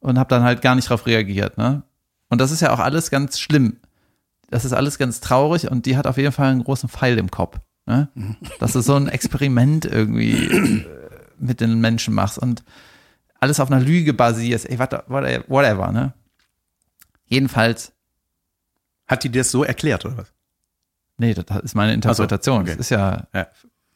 und 0.00 0.18
habe 0.18 0.28
dann 0.28 0.42
halt 0.42 0.62
gar 0.62 0.74
nicht 0.74 0.88
drauf 0.88 1.06
reagiert. 1.06 1.58
Ne? 1.58 1.82
Und 2.28 2.40
das 2.40 2.50
ist 2.50 2.60
ja 2.60 2.72
auch 2.72 2.78
alles 2.78 3.10
ganz 3.10 3.38
schlimm. 3.38 3.78
Das 4.50 4.64
ist 4.64 4.72
alles 4.72 4.98
ganz 4.98 5.20
traurig 5.20 5.70
und 5.70 5.84
die 5.86 5.96
hat 5.96 6.06
auf 6.06 6.16
jeden 6.16 6.32
Fall 6.32 6.50
einen 6.50 6.64
großen 6.64 6.88
Pfeil 6.88 7.18
im 7.18 7.30
Kopf. 7.30 7.58
Ne? 7.86 8.08
Dass 8.60 8.72
du 8.72 8.80
so 8.80 8.94
ein 8.94 9.08
Experiment 9.08 9.84
irgendwie 9.84 10.46
äh, 10.46 10.86
mit 11.38 11.60
den 11.60 11.80
Menschen 11.80 12.14
machst 12.14 12.38
und 12.38 12.62
alles 13.40 13.60
auf 13.60 13.70
einer 13.70 13.80
Lüge 13.80 14.14
basierst. 14.14 14.68
Ey, 14.68 14.78
whatever, 14.78 15.44
whatever, 15.48 15.92
ne? 15.92 16.12
Jedenfalls, 17.26 17.92
Hat 19.06 19.24
die 19.24 19.28
dir 19.30 19.40
das 19.40 19.50
so 19.50 19.64
erklärt, 19.64 20.04
oder 20.04 20.18
was? 20.18 20.32
Nee, 21.18 21.34
das 21.34 21.44
ist 21.62 21.74
meine 21.74 21.92
Interpretation. 21.94 22.62
okay. 22.62 22.70
Das 22.70 22.78
ist 22.78 22.90
ja, 22.90 23.26
Ja. 23.34 23.48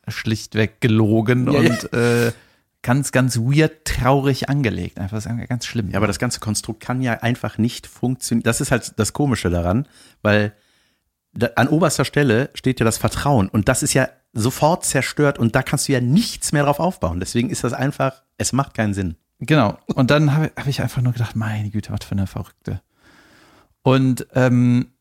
schlichtweg 0.09 0.81
gelogen 0.81 1.51
Ja, 1.51 1.61
ja. 1.63 1.71
und 1.71 1.93
Äh, 1.93 2.33
ganz, 2.83 3.13
ganz 3.13 3.39
weird, 3.39 3.85
traurig 3.85 4.49
angelegt. 4.49 4.99
Einfach 4.99 5.17
das 5.17 5.27
ist 5.27 5.49
ganz 5.49 5.67
schlimm. 5.67 5.91
Ja, 5.91 5.99
aber 5.99 6.09
das 6.09 6.19
ganze 6.19 6.41
Konstrukt 6.41 6.81
kann 6.81 7.01
ja 7.01 7.15
einfach 7.23 7.57
nicht 7.59 7.87
funktionieren. 7.87 8.43
Das 8.43 8.61
ist 8.61 8.71
halt 8.73 8.95
das 8.99 9.13
Komische 9.13 9.51
daran, 9.51 9.87
weil 10.23 10.53
da, 11.33 11.49
an 11.57 11.69
oberster 11.69 12.05
Stelle 12.05 12.51
steht 12.55 12.81
ja 12.81 12.85
das 12.85 12.99
Vertrauen 12.99 13.49
und 13.49 13.69
das 13.69 13.83
ist 13.83 13.95
ja 13.95 14.09
sofort 14.35 14.85
zerstört 14.85 15.39
und 15.39 15.55
da 15.55 15.63
kannst 15.63 15.89
du 15.89 15.93
ja 15.93 16.01
nichts 16.01 16.53
mehr 16.53 16.65
drauf 16.65 16.81
aufbauen. 16.81 17.21
Deswegen 17.21 17.51
ist 17.51 17.65
das 17.65 17.73
einfach, 17.73 18.23
es 18.39 18.53
macht 18.53 18.75
keinen 18.75 18.95
Sinn. 18.95 19.17
Genau. 19.39 19.79
Und 19.87 20.11
dann 20.11 20.35
habe 20.35 20.51
hab 20.57 20.67
ich 20.67 20.83
einfach 20.83 21.03
nur 21.03 21.13
gedacht, 21.13 21.37
meine 21.37 21.71
Güte, 21.71 21.93
was 21.93 22.05
für 22.05 22.13
eine 22.13 22.27
Verrückte. 22.27 22.81
Und 23.83 24.27
ähm, 24.35 24.92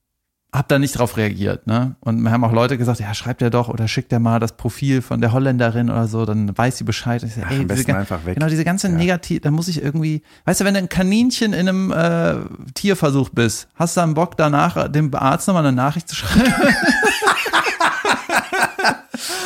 habe 0.54 0.66
da 0.68 0.80
nicht 0.80 0.98
drauf 1.00 1.16
reagiert, 1.16 1.66
ne? 1.66 1.96
Und 2.02 2.20
mir 2.20 2.30
haben 2.32 2.44
auch 2.44 2.52
Leute 2.52 2.78
gesagt, 2.78 3.00
ja, 3.00 3.14
schreibt 3.14 3.42
er 3.42 3.50
doch 3.50 3.70
oder 3.70 3.88
schickt 3.88 4.12
er 4.12 4.20
mal 4.20 4.40
das 4.40 4.58
Profil 4.58 5.02
von 5.02 5.22
der 5.22 5.32
Holländerin 5.32 5.90
oder 5.90 6.08
so, 6.08 6.26
dann 6.26 6.58
weiß 6.58 6.78
sie 6.78 6.84
Bescheid. 6.84 7.24
Ich 7.24 7.36
so, 7.36 7.42
Ach, 7.46 7.52
ey, 7.52 7.62
am 7.62 7.70
diese 7.70 7.96
einfach 7.96 8.26
weg. 8.26 8.34
Genau, 8.36 8.48
diese 8.48 8.66
ganze 8.66 8.90
Ja. 8.90 8.94
Negativ, 8.94 9.42
da 9.44 9.52
muss 9.52 9.70
ich 9.70 9.82
irgendwie, 9.82 10.24
weißt 10.44 10.60
du, 10.60 10.66
wenn 10.66 10.74
du 10.74 10.80
ein 10.82 10.90
Kaninchen 10.90 11.54
in 11.54 11.70
einem 11.70 11.92
äh, 11.92 12.36
Tierversuch 12.74 13.30
bist, 13.30 13.70
hast 13.76 13.96
du 13.96 14.02
dann 14.02 14.14
Bock 14.14 14.36
danach 14.36 14.92
dem 14.92 15.14
Arzt 15.16 15.48
nochmal 15.48 15.66
eine 15.66 15.76
Nachricht 15.76 16.10
zu 16.10 16.16
schreiben? 16.16 16.44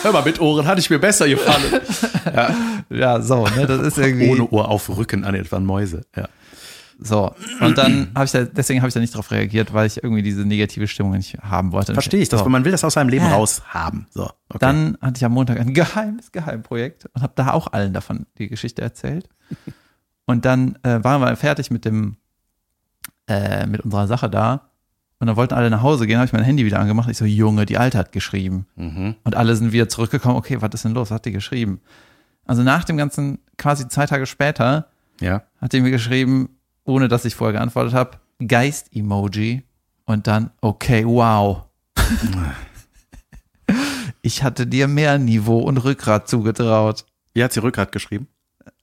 Hör 0.02 0.12
mal, 0.12 0.24
mit 0.24 0.40
Ohren 0.40 0.66
hatte 0.68 0.80
ich 0.80 0.90
mir 0.90 1.00
besser 1.00 1.28
gefallen. 1.28 1.82
ja, 2.90 3.22
so, 3.22 3.46
ne, 3.48 3.66
das 3.68 3.82
ist 3.82 3.98
irgendwie 3.98 4.30
Ohne 4.30 4.50
Ohr 4.50 4.70
auf 4.70 4.96
Rücken 4.96 5.24
an 5.24 5.36
etwa 5.36 5.60
Mäuse. 5.60 6.02
Ja. 6.16 6.28
So. 7.00 7.34
Und 7.62 7.78
dann 7.78 8.10
habe 8.16 8.26
ich 8.26 8.32
da, 8.32 8.44
deswegen 8.46 8.82
habe 8.82 8.88
ich 8.88 8.94
da 8.94 9.00
nicht 9.00 9.16
drauf 9.16 9.30
reagiert, 9.32 9.74
weil 9.74 9.88
ich 9.88 10.02
irgendwie 10.04 10.22
diese 10.24 10.46
negative 10.46 10.88
Stimmung 10.88 11.14
nicht 11.14 11.38
haben 11.42 11.72
wollte. 11.72 11.94
Verstehe 11.94 12.22
ich 12.22 12.30
das, 12.30 12.40
So. 12.40 12.46
weil 12.46 12.52
man 12.52 12.64
will 12.66 12.72
das 12.72 12.84
aus 12.84 12.94
seinem 12.94 13.10
Leben 13.10 13.26
Ja. 13.26 13.34
raushaben. 13.34 14.08
So, 14.12 14.26
okay. 14.50 14.58
Dann 14.60 14.98
hatte 15.02 15.18
ich 15.18 15.26
am 15.26 15.34
Montag 15.34 15.60
ein 15.60 15.74
geheimes 15.74 16.32
Geheimprojekt 16.32 17.06
und 17.14 17.22
habe 17.22 17.34
da 17.36 17.52
auch 17.52 17.74
allen 17.74 17.94
davon 17.94 18.26
die 18.38 18.48
Geschichte 18.48 18.82
erzählt. 18.82 19.30
Und 20.28 20.44
dann 20.46 20.80
äh, 20.82 21.04
waren 21.04 21.22
wir 21.22 21.36
fertig 21.36 21.70
mit 21.70 21.86
dem 21.86 22.18
äh, 23.28 23.68
mit 23.68 23.82
unserer 23.82 24.08
Sache 24.08 24.30
da 24.30 24.70
und 25.20 25.28
dann 25.28 25.36
wollten 25.36 25.54
alle 25.54 25.70
nach 25.70 25.82
Hause 25.82 26.08
gehen, 26.08 26.18
habe 26.18 26.26
ich 26.26 26.34
mein 26.34 26.44
Handy 26.44 26.66
wieder 26.66 26.80
angemacht. 26.80 27.10
Ich 27.10 27.18
so, 27.18 27.26
Junge, 27.26 27.66
die 27.66 27.78
Alte 27.78 27.98
hat 27.98 28.12
geschrieben. 28.12 28.66
Mhm. 28.76 29.16
Und 29.24 29.36
alle 29.36 29.56
sind 29.56 29.72
wieder 29.72 29.88
zurückgekommen. 29.88 30.36
Okay, 30.36 30.62
was 30.62 30.72
ist 30.74 30.84
denn 30.86 30.94
los? 30.94 31.10
Was 31.12 31.16
hat 31.16 31.26
die 31.26 31.32
geschrieben? 31.32 31.80
Also 32.46 32.64
nach 32.64 32.84
dem 32.84 32.98
ganzen, 32.98 33.40
quasi 33.58 33.88
zwei 33.88 34.06
Tage 34.08 34.26
später, 34.26 34.88
Ja. 35.22 35.44
hat 35.62 35.74
die 35.74 35.82
mir 35.82 35.92
geschrieben, 35.92 36.50
ohne 36.86 37.08
dass 37.08 37.26
ich 37.26 37.36
vorher 37.36 37.54
geantwortet 37.54 37.94
habe, 37.94 38.18
Geist-Emoji 38.46 39.64
und 40.06 40.28
dann, 40.28 40.52
okay, 40.62 41.06
wow. 41.06 41.64
ich 44.22 44.44
hatte 44.44 44.68
dir 44.68 44.88
mehr 44.88 45.18
Niveau 45.18 45.60
und 45.60 45.78
Rückgrat 45.78 46.30
zugetraut. 46.30 47.06
Wie 47.34 47.44
hat 47.44 47.54
sie 47.54 47.62
Rückgrat 47.62 47.92
geschrieben? 47.92 48.28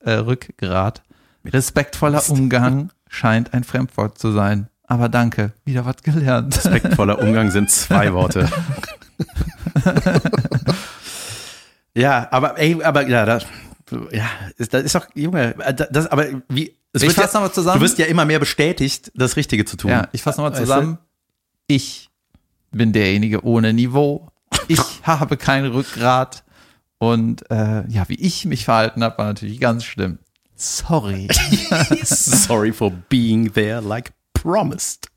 Äh, 0.00 0.12
Rückgrat. 0.12 1.02
Respektvoller 1.44 2.28
Umgang 2.28 2.90
scheint 3.08 3.54
ein 3.54 3.64
Fremdwort 3.64 4.18
zu 4.18 4.32
sein. 4.32 4.68
Aber 4.86 5.08
danke, 5.08 5.52
wieder 5.64 5.84
was 5.86 6.02
gelernt. 6.02 6.56
Respektvoller 6.56 7.18
Umgang 7.20 7.50
sind 7.50 7.70
zwei 7.70 8.12
Worte. 8.12 8.48
ja, 11.94 12.28
aber 12.30 12.58
ey, 12.58 12.82
aber 12.82 13.08
ja, 13.08 13.24
das, 13.24 13.46
ja, 14.10 14.26
ist, 14.58 14.74
das 14.74 14.82
ist 14.82 14.94
doch, 14.94 15.06
Junge, 15.14 15.54
äh, 15.60 15.74
das, 15.74 16.08
aber 16.08 16.26
wie, 16.48 16.76
es 16.92 17.02
Ich 17.02 17.08
wird 17.08 17.16
ja, 17.16 17.22
fass 17.24 17.34
noch 17.34 17.40
mal 17.42 17.52
zusammen. 17.52 17.78
du 17.80 17.84
wirst 17.84 17.98
ja 17.98 18.06
immer 18.06 18.24
mehr 18.24 18.38
bestätigt, 18.38 19.10
das 19.14 19.36
Richtige 19.36 19.64
zu 19.64 19.76
tun. 19.76 19.90
Ja, 19.90 20.08
ich 20.12 20.22
fasse 20.22 20.40
nochmal 20.40 20.58
zusammen. 20.58 20.98
Ich 21.66 22.10
bin 22.70 22.92
derjenige 22.92 23.44
ohne 23.44 23.72
Niveau. 23.72 24.28
Ich 24.68 24.80
habe 25.02 25.36
kein 25.36 25.64
Rückgrat. 25.66 26.44
Und 26.98 27.50
äh, 27.50 27.86
ja, 27.88 28.08
wie 28.08 28.14
ich 28.14 28.44
mich 28.44 28.64
verhalten 28.64 29.02
habe, 29.02 29.18
war 29.18 29.26
natürlich 29.26 29.58
ganz 29.58 29.84
schlimm. 29.84 30.18
Sorry. 30.54 31.28
Sorry 32.04 32.72
for 32.72 32.92
being 33.08 33.52
there 33.52 33.80
like 33.80 34.12
promised. 34.34 35.08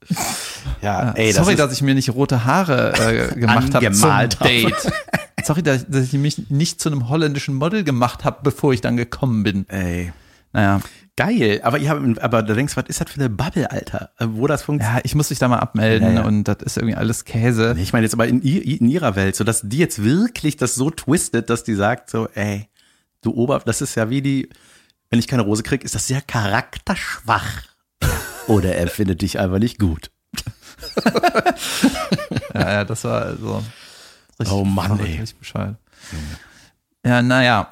Ja, 0.82 1.12
ey, 1.12 1.28
das 1.28 1.36
Sorry, 1.38 1.54
ist, 1.54 1.60
dass 1.60 1.72
ich 1.74 1.82
mir 1.82 1.94
nicht 1.94 2.10
rote 2.12 2.46
Haare 2.46 2.94
äh, 3.34 3.36
gemacht 3.40 3.74
habe 3.76 3.92
zum 3.92 4.12
habe. 4.12 4.28
Date. 4.30 4.74
Sorry, 5.44 5.62
dass, 5.62 5.86
dass 5.88 6.06
ich 6.06 6.14
mich 6.14 6.50
nicht 6.50 6.82
zu 6.82 6.90
einem 6.90 7.10
holländischen 7.10 7.54
Model 7.54 7.84
gemacht 7.84 8.24
habe, 8.24 8.40
bevor 8.44 8.74
ich 8.74 8.82
dann 8.82 8.98
gekommen 8.98 9.44
bin. 9.44 9.70
ey, 9.70 10.12
Naja, 10.56 10.82
geil, 11.18 11.60
aber 11.64 11.78
ihr 11.80 11.90
habt, 11.90 12.20
aber 12.22 12.42
da 12.44 12.54
denkst 12.54 12.74
du, 12.76 12.82
was 12.82 12.90
ist 12.90 13.02
das 13.02 13.10
für 13.12 13.20
eine 13.20 13.30
Bubble, 13.30 13.70
Alter? 13.70 14.12
Äh, 14.20 14.28
Wo 14.30 14.48
das 14.48 14.64
funktioniert? 14.64 14.98
ja, 15.00 15.02
ich 15.06 15.14
muss 15.16 15.30
mich 15.30 15.40
da 15.40 15.48
mal 15.48 15.60
abmelden 15.60 16.16
Ja, 16.16 16.22
ja. 16.22 16.26
und 16.26 16.46
das 16.46 16.58
ist 16.64 16.78
irgendwie 16.78 16.96
alles 16.96 17.26
Käse. 17.26 17.76
Ich 17.78 17.94
meine 17.94 18.06
jetzt 18.06 18.14
aber 18.14 18.28
in, 18.28 18.42
in 18.42 18.90
ihrer 18.90 19.16
Welt, 19.16 19.36
so 19.36 19.44
dass 19.44 19.62
die 19.64 19.78
jetzt 19.78 20.04
wirklich 20.04 20.58
das 20.58 20.76
so 20.76 20.90
twistet, 20.90 21.50
dass 21.50 21.64
die 21.64 21.76
sagt 21.76 22.10
so, 22.10 22.28
ey, 22.34 22.68
du 23.22 23.32
Ober, 23.34 23.60
das 23.66 23.82
ist 23.82 23.96
ja 23.96 24.10
wie 24.10 24.22
die, 24.22 24.50
wenn 25.10 25.20
ich 25.20 25.28
keine 25.28 25.42
Rose 25.44 25.64
krieg, 25.64 25.84
ist 25.84 25.96
das 25.96 26.08
sehr 26.08 26.22
charakterschwach. 26.22 27.64
Oder 28.48 28.76
er 28.76 28.88
findet 28.88 29.22
dich 29.22 29.40
einfach 29.40 29.60
nicht 29.60 29.80
gut. 29.80 30.12
Ja, 32.54 32.72
ja, 32.72 32.84
das 32.86 33.04
war 33.04 33.24
also 33.24 33.64
richtig, 34.40 34.56
Oh 34.56 34.64
Mann, 34.64 35.00
ey. 35.00 35.18
richtig 35.20 35.36
bescheuert. 35.38 35.76
Ja, 37.06 37.22
naja. 37.22 37.72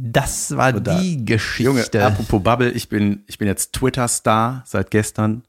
Das 0.00 0.56
war 0.56 0.74
Oder- 0.74 1.00
die 1.00 1.24
Geschichte. 1.24 1.64
Junge, 1.64 1.84
apropos 2.06 2.42
Bubble, 2.42 2.70
ich 2.70 2.88
bin, 2.88 3.24
ich 3.26 3.38
bin 3.38 3.48
jetzt 3.48 3.72
Twitter-Star 3.72 4.62
seit 4.66 4.90
gestern. 4.90 5.42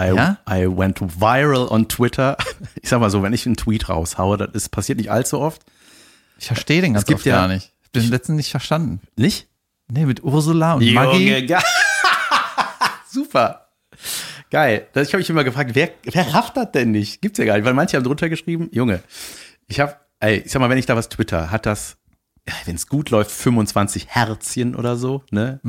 I, 0.00 0.06
Ja? 0.14 0.38
I 0.48 0.66
went 0.66 1.00
viral 1.20 1.68
on 1.68 1.88
Twitter. 1.88 2.36
Ich 2.82 2.88
sag 2.88 3.00
mal 3.00 3.10
so, 3.10 3.22
wenn 3.22 3.32
ich 3.32 3.46
einen 3.46 3.56
Tweet 3.56 3.88
raushaue, 3.88 4.36
das 4.38 4.50
ist, 4.54 4.68
passiert 4.70 4.98
nicht 4.98 5.10
allzu 5.10 5.38
oft. 5.40 5.62
ich 6.38 6.46
verstehe 6.46 6.80
den 6.80 6.94
ganz 6.94 7.04
gibt 7.06 7.18
oft 7.20 7.26
ja- 7.26 7.36
gar 7.36 7.48
nicht. 7.48 7.72
Ich 7.84 7.90
bin 7.92 8.02
den 8.02 8.10
letzten 8.10 8.36
nicht 8.36 8.50
verstanden. 8.50 9.00
Nicht? 9.16 9.46
Nee, 9.90 10.04
mit 10.06 10.22
Ursula 10.22 10.74
und 10.74 10.92
Maggie. 10.92 11.46
ge- 11.46 11.58
Super. 13.10 13.68
Geil. 14.50 14.86
Das, 14.92 15.08
ich 15.08 15.14
habe 15.14 15.20
mich 15.20 15.30
immer 15.30 15.44
gefragt, 15.44 15.70
wer, 15.74 15.90
wer 16.04 16.34
rafft 16.34 16.56
das 16.56 16.72
denn 16.72 16.90
nicht? 16.90 17.20
Gibt's 17.22 17.38
ja 17.38 17.44
gar 17.44 17.56
nicht, 17.56 17.64
weil 17.64 17.74
manche 17.74 17.96
haben 17.96 18.04
drunter 18.04 18.28
geschrieben, 18.28 18.68
Junge, 18.72 19.02
ich 19.66 19.80
habe, 19.80 19.96
ey, 20.20 20.38
ich 20.44 20.52
sag 20.52 20.60
mal, 20.60 20.70
wenn 20.70 20.78
ich 20.78 20.86
da 20.86 20.96
was 20.96 21.08
twitter, 21.08 21.50
hat 21.50 21.66
das, 21.66 21.96
wenn 22.64 22.76
es 22.76 22.86
gut 22.86 23.10
läuft, 23.10 23.30
25 23.30 24.08
Herzchen 24.08 24.74
oder 24.74 24.96
so, 24.96 25.22
ne? 25.30 25.60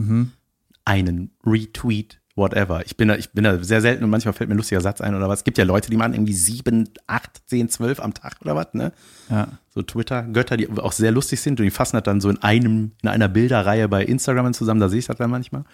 Einen 0.85 1.31
Retweet, 1.45 2.19
whatever. 2.35 2.83
Ich 2.85 2.97
bin 2.97 3.09
da, 3.09 3.15
ich 3.15 3.31
bin 3.31 3.43
da 3.43 3.61
sehr 3.63 3.81
selten 3.81 4.03
und 4.03 4.09
manchmal 4.09 4.33
fällt 4.33 4.49
mir 4.49 4.55
ein 4.55 4.57
lustiger 4.57 4.81
Satz 4.81 5.01
ein 5.01 5.13
oder 5.13 5.29
was. 5.29 5.39
Es 5.39 5.43
gibt 5.43 5.57
ja 5.57 5.65
Leute, 5.65 5.91
die 5.91 5.97
machen 5.97 6.13
irgendwie 6.13 6.33
sieben, 6.33 6.89
acht, 7.05 7.41
zehn, 7.47 7.69
zwölf 7.69 7.99
am 7.99 8.13
Tag 8.13 8.37
oder 8.41 8.55
was, 8.55 8.73
ne? 8.73 8.91
Ja. 9.29 9.49
so 9.69 9.83
Twitter-Götter, 9.83 10.57
die 10.57 10.69
auch 10.69 10.93
sehr 10.93 11.11
lustig 11.11 11.41
sind 11.41 11.59
und 11.59 11.65
die 11.65 11.71
fassen 11.71 11.97
das 11.97 12.03
dann 12.03 12.21
so 12.21 12.29
in 12.29 12.41
einem, 12.41 12.93
in 13.03 13.09
einer 13.09 13.27
Bilderreihe 13.27 13.87
bei 13.87 14.03
Instagram 14.03 14.53
zusammen, 14.53 14.79
da 14.79 14.89
sehe 14.89 14.99
ich 14.99 15.05
das 15.07 15.17
dann 15.17 15.29
manchmal. 15.29 15.65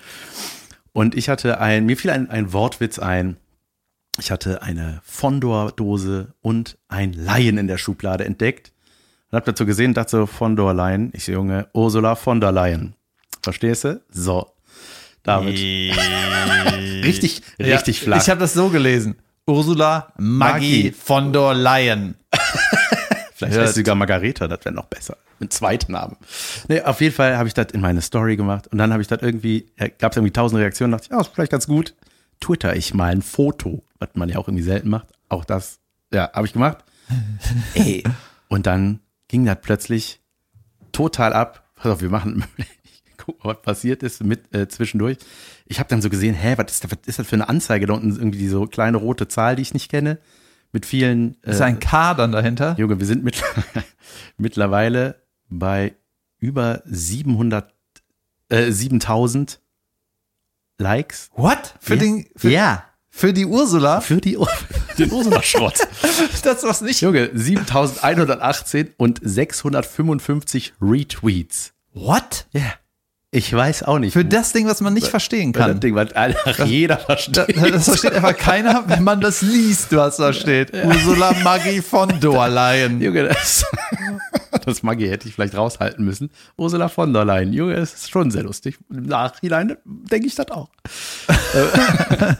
Und 0.91 1.15
ich 1.15 1.29
hatte 1.29 1.59
ein, 1.59 1.85
mir 1.85 1.97
fiel 1.97 2.11
ein, 2.11 2.29
ein 2.29 2.51
Wortwitz 2.51 2.99
ein. 2.99 3.37
Ich 4.17 4.31
hatte 4.31 4.61
eine 4.61 5.01
Fondor-Dose 5.03 6.33
und 6.41 6.77
ein 6.87 7.11
Laien 7.13 7.57
in 7.57 7.67
der 7.67 7.77
Schublade 7.77 8.23
entdeckt. 8.25 8.71
Und 9.35 9.39
hab 9.39 9.45
dazu 9.47 9.65
gesehen, 9.65 9.93
dachte 9.93 10.11
so, 10.11 10.25
Fondor 10.27 10.73
Laien. 10.73 11.11
Ich 11.13 11.25
so, 11.25 11.33
Junge, 11.33 11.67
Ursula 11.73 12.15
von 12.15 12.39
der 12.39 12.53
Leyen. 12.53 12.95
Verstehst 13.43 13.83
du? 13.83 14.01
So. 14.09 14.49
Damit. 15.23 15.59
richtig, 17.03 17.41
richtig 17.59 17.99
flach. 17.99 18.21
Ich 18.21 18.29
habe 18.29 18.39
das 18.39 18.53
so 18.53 18.69
gelesen. 18.69 19.17
Ursula 19.45 20.13
Maggie 20.17 20.83
Maggie. 20.83 20.91
von 20.93 21.33
der 21.33 21.53
Leyen. 21.53 22.15
Vielleicht 23.33 23.57
heißt 23.57 23.73
sie 23.73 23.81
sogar 23.81 23.95
Margareta, 23.95 24.47
das 24.47 24.63
wäre 24.63 24.73
noch 24.73 24.85
besser. 24.85 25.17
Mit 25.39 25.51
zweiten 25.51 25.91
Namen. 25.91 26.15
Nee, 26.69 26.79
auf 26.83 27.01
jeden 27.01 27.13
Fall 27.13 27.37
habe 27.37 27.49
ich 27.49 27.53
das 27.53 27.73
in 27.73 27.81
meine 27.81 28.01
Story 28.01 28.37
gemacht 28.37 28.67
und 28.67 28.77
dann 28.77 28.93
habe 28.93 29.01
ich 29.01 29.09
das 29.09 29.21
irgendwie, 29.21 29.65
gab 29.99 30.13
es 30.13 30.15
irgendwie 30.15 30.31
tausend 30.31 30.61
Reaktionen, 30.61 30.93
dachte 30.93 31.07
ich, 31.07 31.11
ja, 31.11 31.19
ist 31.19 31.31
vielleicht 31.33 31.51
ganz 31.51 31.67
gut. 31.67 31.93
Twitter 32.39 32.73
ich 32.73 32.93
mal 32.93 33.11
ein 33.11 33.21
Foto, 33.21 33.83
was 33.99 34.11
man 34.13 34.29
ja 34.29 34.37
auch 34.37 34.47
irgendwie 34.47 34.63
selten 34.63 34.87
macht. 34.87 35.07
Auch 35.27 35.43
das, 35.43 35.79
ja, 36.13 36.31
habe 36.31 36.47
ich 36.47 36.53
gemacht. 36.53 36.85
Ey. 37.73 38.01
Und 38.47 38.65
dann 38.65 39.01
ging 39.27 39.45
das 39.45 39.57
plötzlich 39.61 40.21
total 40.91 41.33
ab. 41.33 41.69
Pass 41.75 41.91
auf, 41.93 42.01
wir 42.01 42.09
machen, 42.09 42.43
ich 42.57 42.67
guck 43.17 43.43
mal, 43.43 43.53
was 43.55 43.61
passiert 43.61 44.03
ist 44.03 44.23
mit 44.23 44.53
äh, 44.55 44.67
zwischendurch. 44.67 45.17
Ich 45.65 45.79
habe 45.79 45.89
dann 45.89 46.01
so 46.01 46.09
gesehen, 46.09 46.35
hä, 46.35 46.53
was 46.57 46.71
ist, 46.71 46.83
das, 46.83 46.91
was 46.91 46.99
ist 47.05 47.19
das 47.19 47.27
für 47.27 47.35
eine 47.35 47.49
Anzeige 47.49 47.85
da 47.87 47.93
unten? 47.93 48.15
Irgendwie 48.15 48.47
so 48.47 48.65
kleine 48.67 48.97
rote 48.97 49.27
Zahl, 49.27 49.55
die 49.55 49.61
ich 49.63 49.73
nicht 49.73 49.89
kenne. 49.89 50.19
Mit 50.71 50.85
vielen. 50.85 51.37
Ist 51.41 51.61
ein 51.61 51.79
K 51.79 52.13
dann 52.15 52.31
dahinter? 52.33 52.75
Junge, 52.77 52.99
wir 52.99 53.05
sind 53.05 53.23
mit, 53.23 53.41
mittlerweile 54.37 55.21
bei 55.49 55.95
über 56.39 56.81
700, 56.85 57.73
äh, 58.49 58.71
7000 58.71 59.59
Likes. 60.77 61.29
What? 61.35 61.75
Für, 61.79 61.93
Ja. 61.95 61.99
den, 61.99 62.25
für, 62.35 62.49
ja, 62.49 62.83
für 63.09 63.31
die 63.33 63.45
Ursula? 63.45 64.01
für 64.01 64.19
die, 64.19 64.37
den 64.97 65.11
Ursula-Schrott. 65.11 65.79
Das 66.43 66.63
was 66.63 66.81
nicht. 66.81 67.01
Junge, 67.01 67.29
7118 67.33 68.93
und 68.97 69.19
655 69.23 70.73
Retweets. 70.79 71.73
What? 71.93 72.45
Ja. 72.51 72.73
Ich 73.31 73.51
weiß 73.51 73.83
auch 73.83 73.99
nicht. 73.99 74.13
Für 74.13 74.23
das 74.23 74.53
Ding, 74.53 74.65
was 74.65 74.79
man 74.79 74.93
nicht 74.93 75.07
verstehen 75.07 75.53
Weil 75.53 75.61
das 75.61 75.71
kann. 75.71 75.79
Ding, 75.81 75.95
was 75.95 76.13
einfach 76.13 76.65
jeder 76.65 76.97
versteht. 76.97 77.57
das 77.73 77.83
versteht 77.83 78.13
einfach 78.13 78.37
keiner, 78.37 78.85
wenn 78.87 79.03
man 79.03 79.19
das 79.19 79.41
liest, 79.41 79.93
was 79.93 80.17
da 80.17 80.31
steht. 80.31 80.71
Ursula 80.73 81.33
Maggie 81.43 81.81
von 81.81 82.17
der 82.21 82.47
Leyen. 82.47 83.01
Junge, 83.01 83.25
das, 83.25 83.65
das 84.63 84.83
Maggi 84.83 85.09
hätte 85.09 85.27
ich 85.27 85.35
vielleicht 85.35 85.57
raushalten 85.57 86.05
müssen. 86.05 86.29
Ursula 86.55 86.87
von 86.87 87.11
der 87.11 87.25
Leyen, 87.25 87.51
Junge, 87.51 87.73
es 87.73 87.93
ist 87.93 88.09
schon 88.09 88.31
sehr 88.31 88.43
lustig. 88.43 88.77
Im 88.89 89.03
Nachhinein 89.03 89.75
denke 89.83 90.27
ich 90.27 90.35
das 90.35 90.49
auch. 90.51 90.69
Äh, 91.27 92.35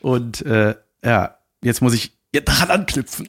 und 0.00 0.44
äh, 0.44 0.74
ja, 1.04 1.36
jetzt 1.66 1.82
muss 1.82 1.94
ich 1.94 2.16
daran 2.32 2.70
anknüpfen. 2.70 3.28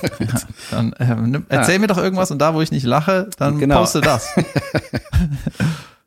Dann 0.70 0.92
äh, 0.94 1.14
nimm, 1.14 1.46
erzähl 1.48 1.78
mir 1.78 1.86
doch 1.86 1.98
irgendwas 1.98 2.30
und 2.30 2.38
da, 2.38 2.54
wo 2.54 2.60
ich 2.60 2.72
nicht 2.72 2.84
lache, 2.84 3.30
dann 3.38 3.58
Genau. 3.58 3.80
poste 3.80 4.00
das. 4.00 4.28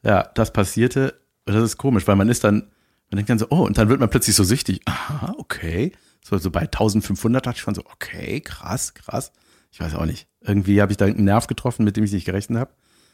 Ja, 0.03 0.23
das 0.35 0.51
passierte. 0.53 1.19
Das 1.45 1.55
ist 1.55 1.77
komisch, 1.77 2.07
weil 2.07 2.15
man 2.15 2.29
ist 2.29 2.43
dann, 2.43 2.69
man 3.09 3.17
denkt 3.17 3.29
dann 3.29 3.39
so, 3.39 3.47
oh, 3.49 3.65
und 3.65 3.77
dann 3.77 3.89
wird 3.89 3.99
man 3.99 4.09
plötzlich 4.09 4.35
so 4.35 4.43
süchtig. 4.43 4.81
Aha, 4.85 5.33
okay. 5.37 5.91
So, 6.23 6.37
so 6.37 6.51
bei 6.51 6.61
1500 6.61 7.45
dachte 7.45 7.57
ich 7.57 7.61
schon 7.61 7.75
so, 7.75 7.83
okay, 7.85 8.39
krass, 8.41 8.93
krass. 8.93 9.31
Ich 9.71 9.79
weiß 9.79 9.95
auch 9.95 10.05
nicht. 10.05 10.27
Irgendwie 10.41 10.81
habe 10.81 10.91
ich 10.91 10.97
da 10.97 11.05
irgendeinen 11.05 11.25
Nerv 11.25 11.47
getroffen, 11.47 11.83
mit 11.83 11.97
dem 11.97 12.03
ich 12.03 12.11
nicht 12.11 12.25
gerechnet 12.25 12.59
habe. 12.59 12.71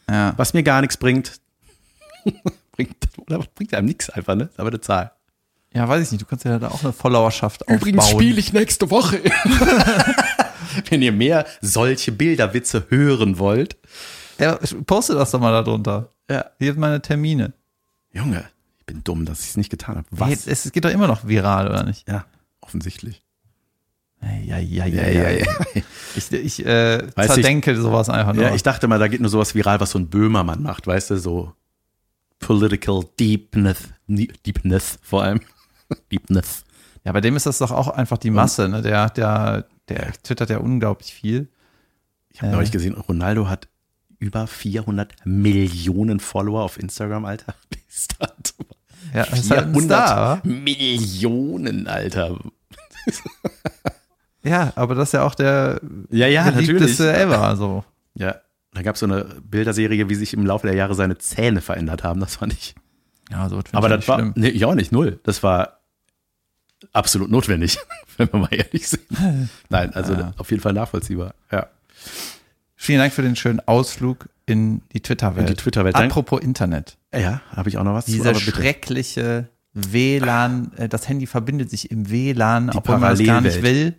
Ja. 0.09 0.33
Was 0.37 0.53
mir 0.53 0.63
gar 0.63 0.81
nichts 0.81 0.97
bringt. 0.97 1.39
bringt 2.71 2.95
oder 3.17 3.39
bringt 3.55 3.73
einem 3.73 3.87
nichts 3.87 4.09
einfach, 4.09 4.35
ne? 4.35 4.45
Ist 4.45 4.59
Aber 4.59 4.69
eine 4.69 4.81
Zahl. 4.81 5.11
Ja, 5.73 5.87
weiß 5.87 6.05
ich 6.05 6.11
nicht. 6.11 6.21
Du 6.21 6.25
kannst 6.25 6.45
ja 6.45 6.59
da 6.59 6.67
auch 6.69 6.83
eine 6.83 6.93
Followerschaft 6.93 7.67
aufbauen. 7.67 8.21
ich 8.37 8.53
nächste 8.53 8.89
Woche. 8.89 9.21
Wenn 10.89 11.01
ihr 11.01 11.11
mehr 11.11 11.45
solche 11.61 12.11
Bilderwitze 12.11 12.85
hören 12.89 13.37
wollt. 13.39 13.77
Ja, 14.39 14.57
poste 14.85 15.13
das 15.13 15.31
doch 15.31 15.39
mal 15.39 15.51
da 15.51 15.61
drunter. 15.61 16.09
Ja. 16.29 16.45
Hier 16.59 16.73
sind 16.73 16.79
meine 16.79 17.01
Termine. 17.01 17.53
Junge, 18.11 18.43
ich 18.79 18.85
bin 18.85 19.03
dumm, 19.03 19.25
dass 19.25 19.41
ich 19.41 19.49
es 19.49 19.57
nicht 19.57 19.69
getan 19.69 19.97
habe. 19.97 20.07
Was? 20.11 20.47
Es, 20.47 20.65
es 20.65 20.71
geht 20.71 20.85
doch 20.85 20.89
immer 20.89 21.07
noch 21.07 21.27
viral, 21.27 21.67
oder 21.67 21.83
nicht? 21.83 22.07
Ja, 22.07 22.25
offensichtlich. 22.61 23.21
Ja, 24.21 24.57
ja, 24.57 24.57
ja, 24.57 24.85
Ja, 24.85 25.07
ja, 25.09 25.29
ja. 25.31 25.45
Ich, 26.15 26.31
ich 26.31 26.65
äh, 26.65 26.99
Weiß 27.15 27.27
ich- 27.29 27.33
zerdenke 27.35 27.75
sowas 27.79 28.09
einfach 28.09 28.33
nur. 28.33 28.43
Ja, 28.43 28.55
ich 28.55 28.63
dachte 28.63 28.87
mal, 28.87 28.97
da 28.99 29.07
geht 29.07 29.19
nur 29.21 29.29
sowas 29.29 29.53
viral, 29.53 29.79
was 29.79 29.91
so 29.91 29.99
ein 29.99 30.07
Böhmermann 30.09 30.63
macht, 30.63 30.87
weißt 30.87 31.09
du, 31.11 31.17
so 31.17 31.53
political 32.39 33.03
deepness, 33.19 33.77
deepness 34.07 34.97
vor 35.01 35.23
allem. 35.23 35.41
Deepness. 36.11 36.63
ja, 37.03 37.11
bei 37.11 37.21
dem 37.21 37.35
ist 37.35 37.45
das 37.45 37.57
doch 37.59 37.71
auch 37.71 37.87
einfach 37.89 38.17
die 38.17 38.31
Masse. 38.31 38.69
Ne? 38.69 38.81
Der, 38.81 39.09
der, 39.09 39.65
der 39.89 40.13
twittert 40.23 40.49
ja 40.49 40.57
unglaublich 40.57 41.13
viel. 41.13 41.49
Ich 42.29 42.41
habe 42.41 42.51
neulich 42.51 42.71
gesehen, 42.71 42.95
Ronaldo 42.95 43.47
hat 43.49 43.67
über 44.19 44.47
400 44.47 45.13
Millionen 45.25 46.19
Follower 46.19 46.63
auf 46.63 46.79
Instagram, 46.79 47.25
Alter. 47.25 47.55
Ja, 49.13 49.23
ist 49.25 49.51
halt 49.51 49.67
ein 49.67 49.81
Star, 49.81 50.37
wa? 50.43 50.47
Millionen, 50.47 51.87
Alter. 51.87 52.39
Ja, 54.43 54.73
aber 54.75 54.93
das 54.95 55.09
ist 55.09 55.13
ja 55.13 55.23
auch 55.23 55.35
der 55.35 55.79
Ja, 56.09 56.27
ja, 56.27 56.49
beliebteste 56.51 57.13
ever. 57.15 57.55
So. 57.55 57.83
Ja, 58.15 58.35
da 58.73 58.81
gab 58.81 58.95
es 58.95 58.99
so 58.99 59.05
eine 59.05 59.23
Bilderserie, 59.41 60.09
wie 60.09 60.15
sich 60.15 60.33
im 60.33 60.45
Laufe 60.45 60.67
der 60.67 60.75
Jahre 60.75 60.95
seine 60.95 61.17
Zähne 61.17 61.61
verändert 61.61 62.03
haben. 62.03 62.19
Das 62.19 62.35
fand 62.37 62.51
ich. 62.53 62.75
Ja, 63.31 63.47
so 63.47 63.61
Aber 63.71 63.87
ich 63.89 63.95
das 63.95 64.07
war, 64.07 64.19
schlimm. 64.19 64.33
nee, 64.35 64.49
ich 64.49 64.65
auch 64.65 64.75
nicht, 64.75 64.91
null. 64.91 65.19
Das 65.23 65.43
war 65.43 65.79
absolut 66.91 67.29
notwendig, 67.31 67.77
wenn 68.17 68.31
wir 68.31 68.39
mal 68.39 68.53
ehrlich 68.53 68.87
sind. 68.87 69.03
Nein, 69.69 69.93
also 69.93 70.13
Ja. 70.13 70.33
auf 70.37 70.49
jeden 70.51 70.61
Fall 70.61 70.73
nachvollziehbar. 70.73 71.33
Ja. 71.51 71.67
Vielen 72.75 72.99
Dank 72.99 73.13
für 73.13 73.21
den 73.21 73.35
schönen 73.35 73.59
Ausflug 73.61 74.27
in 74.45 74.81
die 74.91 74.99
Twitter-Welt. 75.01 75.49
In 75.49 75.55
die 75.55 75.61
Twitter-Welt. 75.61 75.95
Dank- 75.95 76.11
Apropos 76.11 76.41
Internet. 76.41 76.97
Ja, 77.13 77.41
habe 77.55 77.69
ich 77.69 77.77
auch 77.77 77.83
noch 77.83 77.93
was 77.93 78.05
zu, 78.05 78.11
Diese 78.11 78.29
aber 78.29 78.39
bitte. 78.39 78.51
schreckliche 78.51 79.47
WLAN, 79.73 80.71
äh, 80.77 80.89
das 80.89 81.07
Handy 81.07 81.25
verbindet 81.27 81.69
sich 81.69 81.89
im 81.91 82.09
WLAN, 82.09 82.69
obwohl 82.71 82.97
man 82.97 83.11
das 83.17 83.25
gar 83.25 83.41
nicht 83.41 83.61
will. 83.61 83.95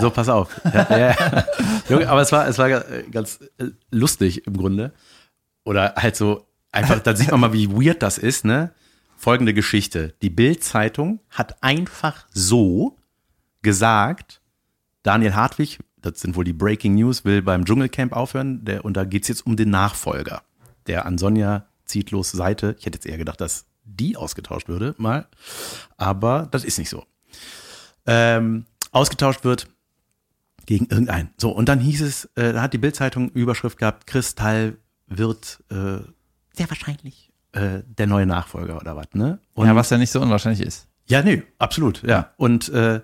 so 0.01 0.11
pass 0.11 0.29
auf. 0.29 0.61
Ja, 0.65 0.99
ja. 0.99 1.45
Junge, 1.89 2.09
aber 2.09 2.21
es 2.21 2.33
war, 2.33 2.49
es 2.49 2.59
war 2.59 2.69
äh, 2.69 3.05
ganz 3.11 3.41
äh, 3.59 3.67
lustig 3.91 4.47
im 4.47 4.57
Grunde. 4.57 4.93
Oder 5.65 5.95
halt 5.97 6.17
so, 6.17 6.47
einfach, 6.73 6.99
da 6.99 7.15
sieht 7.15 7.31
man 7.31 7.41
mal, 7.41 7.53
wie 7.53 7.71
weird 7.71 8.03
das 8.03 8.19
ist, 8.19 8.45
ne? 8.45 8.73
Folgende 9.17 9.55
Geschichte. 9.55 10.15
Die 10.21 10.31
Bild-Zeitung 10.31 11.21
hat 11.31 11.63
einfach 11.63 12.27
so 12.33 12.99
gesagt, 13.63 14.41
Daniel 15.05 15.37
Hartwig, 15.37 15.79
das 16.03 16.21
sind 16.21 16.37
wohl 16.37 16.45
die 16.45 16.53
Breaking 16.53 16.95
News, 16.95 17.25
will 17.25 17.43
beim 17.43 17.65
Dschungelcamp 17.65 18.13
aufhören. 18.13 18.65
Der, 18.65 18.85
und 18.85 18.97
da 18.97 19.05
geht's 19.05 19.29
jetzt 19.29 19.47
um 19.47 19.57
den 19.57 19.71
Nachfolger, 19.71 20.43
der 20.87 21.07
an 21.07 21.19
Sonja 21.19 21.67
Zietlos 21.85 22.31
Seite, 22.31 22.77
ich 22.79 22.87
hätte 22.87 22.97
jetzt 22.97 23.07
eher 23.07 23.19
gedacht, 23.19 23.41
dass 23.41 23.67
die 23.85 24.17
ausgetauscht 24.17 24.69
würde, 24.69 24.95
mal. 24.99 25.27
Aber 25.97 26.49
das 26.51 26.65
ist 26.65 26.79
nicht 26.79 26.89
so. 26.89 27.05
Ähm, 28.07 28.67
ausgetauscht 28.91 29.45
wird 29.45 29.69
gegen 30.67 30.87
irgendeinen. 30.87 31.31
So, 31.37 31.51
und 31.51 31.69
dann 31.69 31.81
hieß 31.81 32.03
es, 32.03 32.25
äh, 32.37 32.53
da 32.53 32.63
hat 32.63 32.73
die 32.73 32.79
Bildzeitung 32.79 33.31
Überschrift 33.31 33.79
gehabt, 33.79 34.07
Kristall 34.07 34.77
wird 35.07 35.63
äh, 35.71 35.99
sehr 36.53 36.69
wahrscheinlich 36.69 37.33
äh, 37.53 37.83
der 37.87 38.07
neue 38.07 38.27
Nachfolger 38.27 38.77
oder 38.77 38.97
was, 38.97 39.07
ne? 39.15 39.39
Und 39.55 39.67
ja, 39.67 39.77
was 39.77 39.91
ja 39.91 39.99
nicht 39.99 40.11
so 40.11 40.21
unwahrscheinlich 40.21 40.67
ist. 40.67 40.89
ja, 41.07 41.23
nee, 41.23 41.43
absolut, 41.59 42.03
ja. 42.03 42.33
Und 42.37 42.69
äh, 42.71 43.01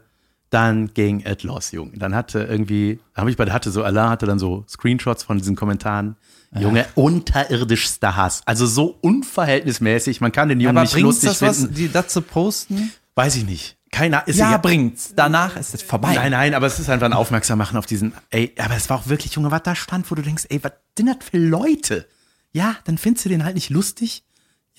dann 0.51 0.92
ging 0.94 1.22
es 1.24 1.42
los, 1.42 1.72
Junge. 1.72 1.99
Dann 1.99 2.14
hatte 2.14 2.40
irgendwie, 2.44 3.01
habe 3.14 3.30
ich 3.30 3.36
bei 3.36 3.44
der 3.44 3.55
hatte 3.55 3.70
so, 3.70 3.82
Alain 3.82 4.09
hatte 4.11 4.26
dann 4.26 4.38
so 4.38 4.64
Screenshots 4.68 5.22
von 5.22 5.38
diesen 5.38 5.57
Kommentaren. 5.57 6.16
Junge, 6.59 6.86
unterirdischster 6.94 8.16
Hass. 8.16 8.40
Also 8.46 8.66
so 8.66 8.96
unverhältnismäßig. 9.03 10.20
Man 10.20 10.32
kann 10.32 10.49
den 10.49 10.61
Jungen 10.61 10.78
Aber 10.78 10.84
nicht 10.84 10.99
lustig 10.99 11.30
das 11.30 11.42
was, 11.42 11.59
finden. 11.59 11.74
die 11.74 11.92
dazu 11.92 12.22
posten? 12.22 12.90
Weiß 13.14 13.36
ich 13.36 13.44
nicht. 13.44 13.76
Keiner 13.90 14.26
ist 14.26 14.36
Ja, 14.36 14.57
bringt's. 14.59 15.12
Danach 15.14 15.57
ist 15.57 15.74
es 15.74 15.82
vorbei. 15.82 16.14
Nein, 16.14 16.32
nein, 16.32 16.55
aber 16.55 16.66
es 16.66 16.78
ist 16.78 16.88
einfach 16.88 17.07
ein 17.07 17.12
Aufmerksam 17.12 17.59
machen 17.59 17.76
auf 17.76 17.86
diesen, 17.86 18.12
ey, 18.30 18.55
aber 18.59 18.76
es 18.76 18.88
war 18.90 18.99
auch 18.99 19.09
wirklich, 19.09 19.32
Junge, 19.34 19.51
was 19.51 19.62
da 19.62 19.74
stand, 19.74 20.11
wo 20.11 20.14
du 20.14 20.22
denkst, 20.22 20.44
ey, 20.49 20.62
was 20.62 20.72
sind 20.96 21.07
das 21.07 21.16
für 21.30 21.38
Leute? 21.38 22.07
Ja, 22.53 22.76
dann 22.84 22.99
findest 22.99 23.24
du 23.26 23.28
den 23.30 23.44
halt 23.44 23.55
nicht 23.55 23.70
lustig. 23.70 24.24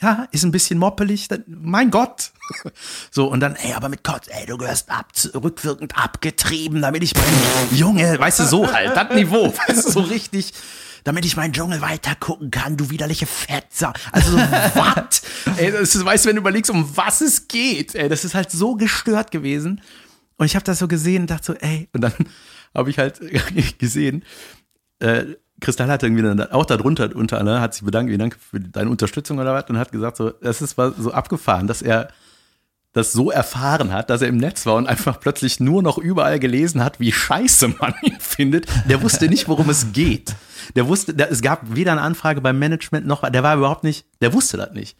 Ja, 0.02 0.28
ist 0.32 0.44
ein 0.44 0.52
bisschen 0.52 0.80
moppelig, 0.80 1.28
dann, 1.28 1.44
mein 1.48 1.92
Gott. 1.92 2.32
So, 3.12 3.28
und 3.28 3.42
dann, 3.42 3.56
ey, 3.56 3.74
aber 3.74 3.90
mit 3.90 4.04
Gott, 4.04 4.24
ey, 4.28 4.48
du 4.48 4.58
gehörst 4.58 4.90
ab, 4.90 5.12
rückwirkend 5.36 5.96
abgetrieben, 5.96 6.82
damit 6.82 7.04
ich 7.04 7.14
mein 7.16 7.78
Junge, 7.78 8.20
weißt 8.20 8.40
du, 8.40 8.46
so 8.46 8.72
halt, 8.72 8.96
das 8.96 9.14
Niveau, 9.14 9.54
weißt 9.68 9.86
du, 9.86 9.92
so 9.92 10.00
richtig, 10.00 10.54
damit 11.04 11.26
ich 11.26 11.38
meinen 11.38 11.54
Dschungel 11.54 11.82
weiter 11.82 12.16
gucken 12.16 12.50
kann, 12.50 12.76
du 12.76 12.90
widerliche 12.90 13.28
Fetzer. 13.28 13.94
Also, 14.12 14.36
was? 14.36 15.22
ey, 15.58 15.72
das 15.72 15.94
ist, 15.94 16.04
weißt 16.04 16.26
du, 16.26 16.30
wenn 16.30 16.36
du 16.38 16.42
überlegst, 16.42 16.72
um 16.72 16.98
was 16.98 17.22
es 17.22 17.48
geht, 17.48 17.94
ey, 17.94 18.10
das 18.10 18.26
ist 18.26 18.34
halt 18.34 18.50
so 18.50 18.76
gestört 18.76 19.30
gewesen. 19.30 19.82
Und 20.38 20.46
ich 20.46 20.56
habe 20.56 20.66
das 20.66 20.80
so 20.80 20.88
gesehen 20.88 21.24
und 21.24 21.30
dachte 21.30 21.46
so, 21.46 21.54
ey, 21.54 21.88
und 21.94 22.02
dann 22.02 22.14
habe 22.74 22.90
ich 22.90 22.98
halt 22.98 23.20
gesehen, 23.78 24.24
äh, 25.00 25.26
Kristall 25.60 25.90
hat 25.90 26.04
irgendwie 26.04 26.24
dann 26.24 26.42
auch 26.52 26.66
darunter 26.66 27.16
unter 27.16 27.44
ne, 27.44 27.62
hat 27.62 27.74
sich 27.74 27.84
bedankt, 27.84 28.10
vielen 28.10 28.20
Dank 28.20 28.38
für 28.40 28.60
deine 28.60 28.90
Unterstützung 28.90 29.40
oder 29.40 29.54
was 29.54 29.70
und 29.70 29.78
hat 29.78 29.92
gesagt 29.92 30.18
so, 30.18 30.30
das 30.30 30.62
ist 30.62 30.76
so 30.76 31.12
abgefahren, 31.12 31.68
dass 31.68 31.82
er 31.82 32.10
das 32.94 33.12
so 33.12 33.30
erfahren 33.30 33.94
hat, 33.94 34.10
dass 34.10 34.22
er 34.22 34.30
im 34.30 34.38
Netz 34.38 34.66
war 34.66 34.76
und 34.76 34.88
einfach 34.88 35.20
plötzlich 35.20 35.60
nur 35.60 35.84
noch 35.84 35.98
überall 35.98 36.40
gelesen 36.40 36.84
hat, 36.84 37.00
wie 37.00 37.12
scheiße 37.12 37.68
man 37.80 37.94
ihn 38.02 38.18
findet. 38.20 38.66
Der 38.90 39.04
wusste 39.04 39.28
nicht, 39.28 39.48
worum 39.48 39.70
es 39.70 39.92
geht. 39.92 40.36
Der 40.76 40.88
wusste, 40.88 41.14
der, 41.14 41.32
es 41.32 41.42
gab 41.42 41.76
weder 41.76 41.92
eine 41.92 42.02
Anfrage 42.02 42.42
beim 42.42 42.58
Management 42.58 43.06
noch, 43.06 43.28
der 43.30 43.44
war 43.44 43.56
überhaupt 43.56 43.84
nicht, 43.84 44.06
der 44.22 44.34
wusste 44.34 44.58
das 44.58 44.72
nicht 44.72 44.98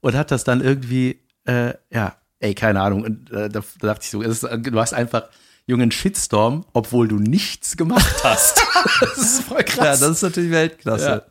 und 0.00 0.14
hat 0.14 0.30
das 0.30 0.44
dann 0.44 0.60
irgendwie, 0.60 1.20
äh, 1.44 1.74
ja, 1.90 2.16
ey, 2.38 2.54
keine 2.54 2.80
Ahnung. 2.80 3.04
Und 3.04 3.30
äh, 3.30 3.48
da, 3.48 3.60
da 3.80 3.86
dachte 3.86 4.04
ich 4.04 4.10
so, 4.10 4.22
ist, 4.22 4.42
du 4.42 4.80
hast 4.80 4.94
einfach 4.94 5.24
jungen 5.66 5.90
Shitstorm, 5.90 6.64
obwohl 6.72 7.08
du 7.08 7.18
nichts 7.18 7.76
gemacht 7.76 8.24
hast. 8.24 8.62
das 9.00 9.18
ist 9.18 9.42
voll 9.42 9.64
krass. 9.64 10.00
Ja, 10.00 10.06
das 10.06 10.16
ist 10.16 10.22
natürlich 10.22 10.50
Weltklasse. 10.50 11.26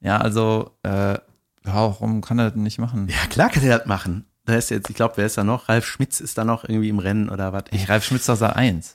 Ja, 0.00 0.08
ja 0.08 0.18
also, 0.18 0.76
äh, 0.82 1.18
warum 1.62 2.20
kann 2.20 2.38
er 2.38 2.50
das 2.50 2.56
nicht 2.56 2.78
machen? 2.78 3.08
Ja, 3.08 3.26
klar 3.28 3.50
kann 3.50 3.62
er 3.62 3.78
das 3.78 3.86
machen. 3.86 4.26
Da 4.44 4.54
ist 4.54 4.70
jetzt, 4.70 4.88
ich 4.88 4.96
glaube, 4.96 5.16
wer 5.16 5.26
ist 5.26 5.36
da 5.36 5.44
noch? 5.44 5.68
Ralf 5.68 5.86
Schmitz 5.86 6.20
ist 6.20 6.38
da 6.38 6.44
noch 6.44 6.64
irgendwie 6.64 6.88
im 6.88 6.98
Rennen 6.98 7.28
oder 7.28 7.52
was? 7.52 7.64
Ich, 7.70 7.88
Ralf 7.88 8.04
Schmitz 8.04 8.28
aus 8.28 8.42
A1. 8.42 8.94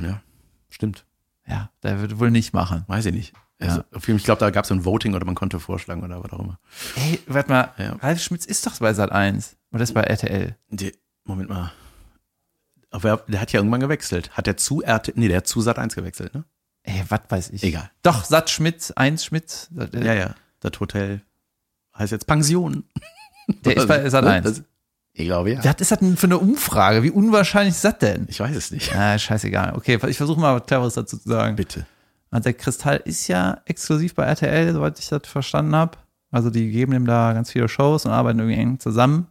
Ja, 0.00 0.20
stimmt. 0.68 1.04
Ja, 1.46 1.70
der 1.82 2.00
wird 2.00 2.18
wohl 2.18 2.30
nicht 2.30 2.52
machen. 2.52 2.84
Weiß 2.86 3.06
ich 3.06 3.14
nicht. 3.14 3.32
Also, 3.60 3.82
ja. 3.92 4.14
Ich 4.14 4.24
glaube, 4.24 4.40
da 4.40 4.50
gab 4.50 4.64
es 4.64 4.72
ein 4.72 4.84
Voting 4.84 5.14
oder 5.14 5.24
man 5.24 5.34
konnte 5.34 5.60
vorschlagen 5.60 6.02
oder 6.02 6.22
was 6.22 6.32
auch 6.32 6.40
immer. 6.40 6.58
Ey, 6.96 7.20
warte 7.26 7.50
mal, 7.50 7.72
ja. 7.78 7.96
Ralf 7.96 8.20
Schmitz 8.20 8.44
ist 8.44 8.66
doch 8.66 8.78
bei 8.78 8.92
Sat 8.94 9.12
1 9.12 9.56
oder 9.72 9.82
ist 9.82 9.94
bei 9.94 10.02
RTL? 10.02 10.56
Die, 10.70 10.92
Moment 11.24 11.48
mal. 11.48 11.72
Aber 12.94 13.24
der 13.26 13.40
hat 13.40 13.50
ja 13.50 13.58
irgendwann 13.58 13.80
gewechselt. 13.80 14.30
Hat 14.36 14.46
der 14.46 14.56
zu 14.56 14.80
RTL, 14.80 15.14
nee, 15.16 15.26
der 15.26 15.38
hat 15.38 15.48
zu 15.48 15.60
Sat 15.60 15.80
1 15.80 15.96
gewechselt, 15.96 16.32
ne? 16.32 16.44
Ey, 16.84 17.02
was 17.08 17.22
weiß 17.28 17.50
ich. 17.50 17.64
Egal. 17.64 17.90
Doch, 18.04 18.24
Sat 18.24 18.50
Schmitz, 18.50 18.92
1 18.92 19.24
Schmitz. 19.24 19.68
Ja, 19.92 20.14
ja. 20.14 20.36
Das 20.60 20.78
Hotel 20.78 21.20
heißt 21.98 22.12
jetzt 22.12 22.28
Pension. 22.28 22.84
Der 23.64 23.78
ist 23.78 23.88
bei 23.88 24.08
Sat 24.08 24.24
1. 24.24 24.62
Ich 25.12 25.26
glaube, 25.26 25.50
ja. 25.50 25.64
Was 25.64 25.80
ist 25.80 25.90
das 25.90 25.98
denn 25.98 26.16
für 26.16 26.28
eine 26.28 26.38
Umfrage? 26.38 27.02
Wie 27.02 27.10
unwahrscheinlich 27.10 27.74
ist 27.74 27.84
das 27.84 27.98
denn? 27.98 28.26
Ich 28.28 28.38
weiß 28.38 28.54
es 28.54 28.70
nicht. 28.70 28.94
Ah, 28.94 29.18
scheißegal. 29.18 29.74
Okay, 29.74 29.98
ich 30.08 30.16
versuche 30.16 30.38
mal 30.38 30.54
was 30.54 30.66
Cleveres 30.66 30.94
dazu 30.94 31.18
zu 31.18 31.28
sagen. 31.28 31.56
Bitte. 31.56 31.86
Also 32.30 32.44
der 32.44 32.54
Kristall 32.54 33.02
ist 33.04 33.26
ja 33.26 33.60
exklusiv 33.64 34.14
bei 34.14 34.24
RTL, 34.24 34.72
soweit 34.72 35.00
ich 35.00 35.08
das 35.08 35.26
verstanden 35.26 35.74
habe. 35.74 35.98
Also 36.30 36.48
die 36.48 36.70
geben 36.70 36.92
ihm 36.92 37.06
da 37.06 37.32
ganz 37.32 37.50
viele 37.50 37.68
Shows 37.68 38.06
und 38.06 38.12
arbeiten 38.12 38.38
irgendwie 38.38 38.58
eng 38.58 38.78
zusammen. 38.78 39.26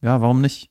Ja, 0.00 0.20
warum 0.20 0.40
nicht? 0.40 0.70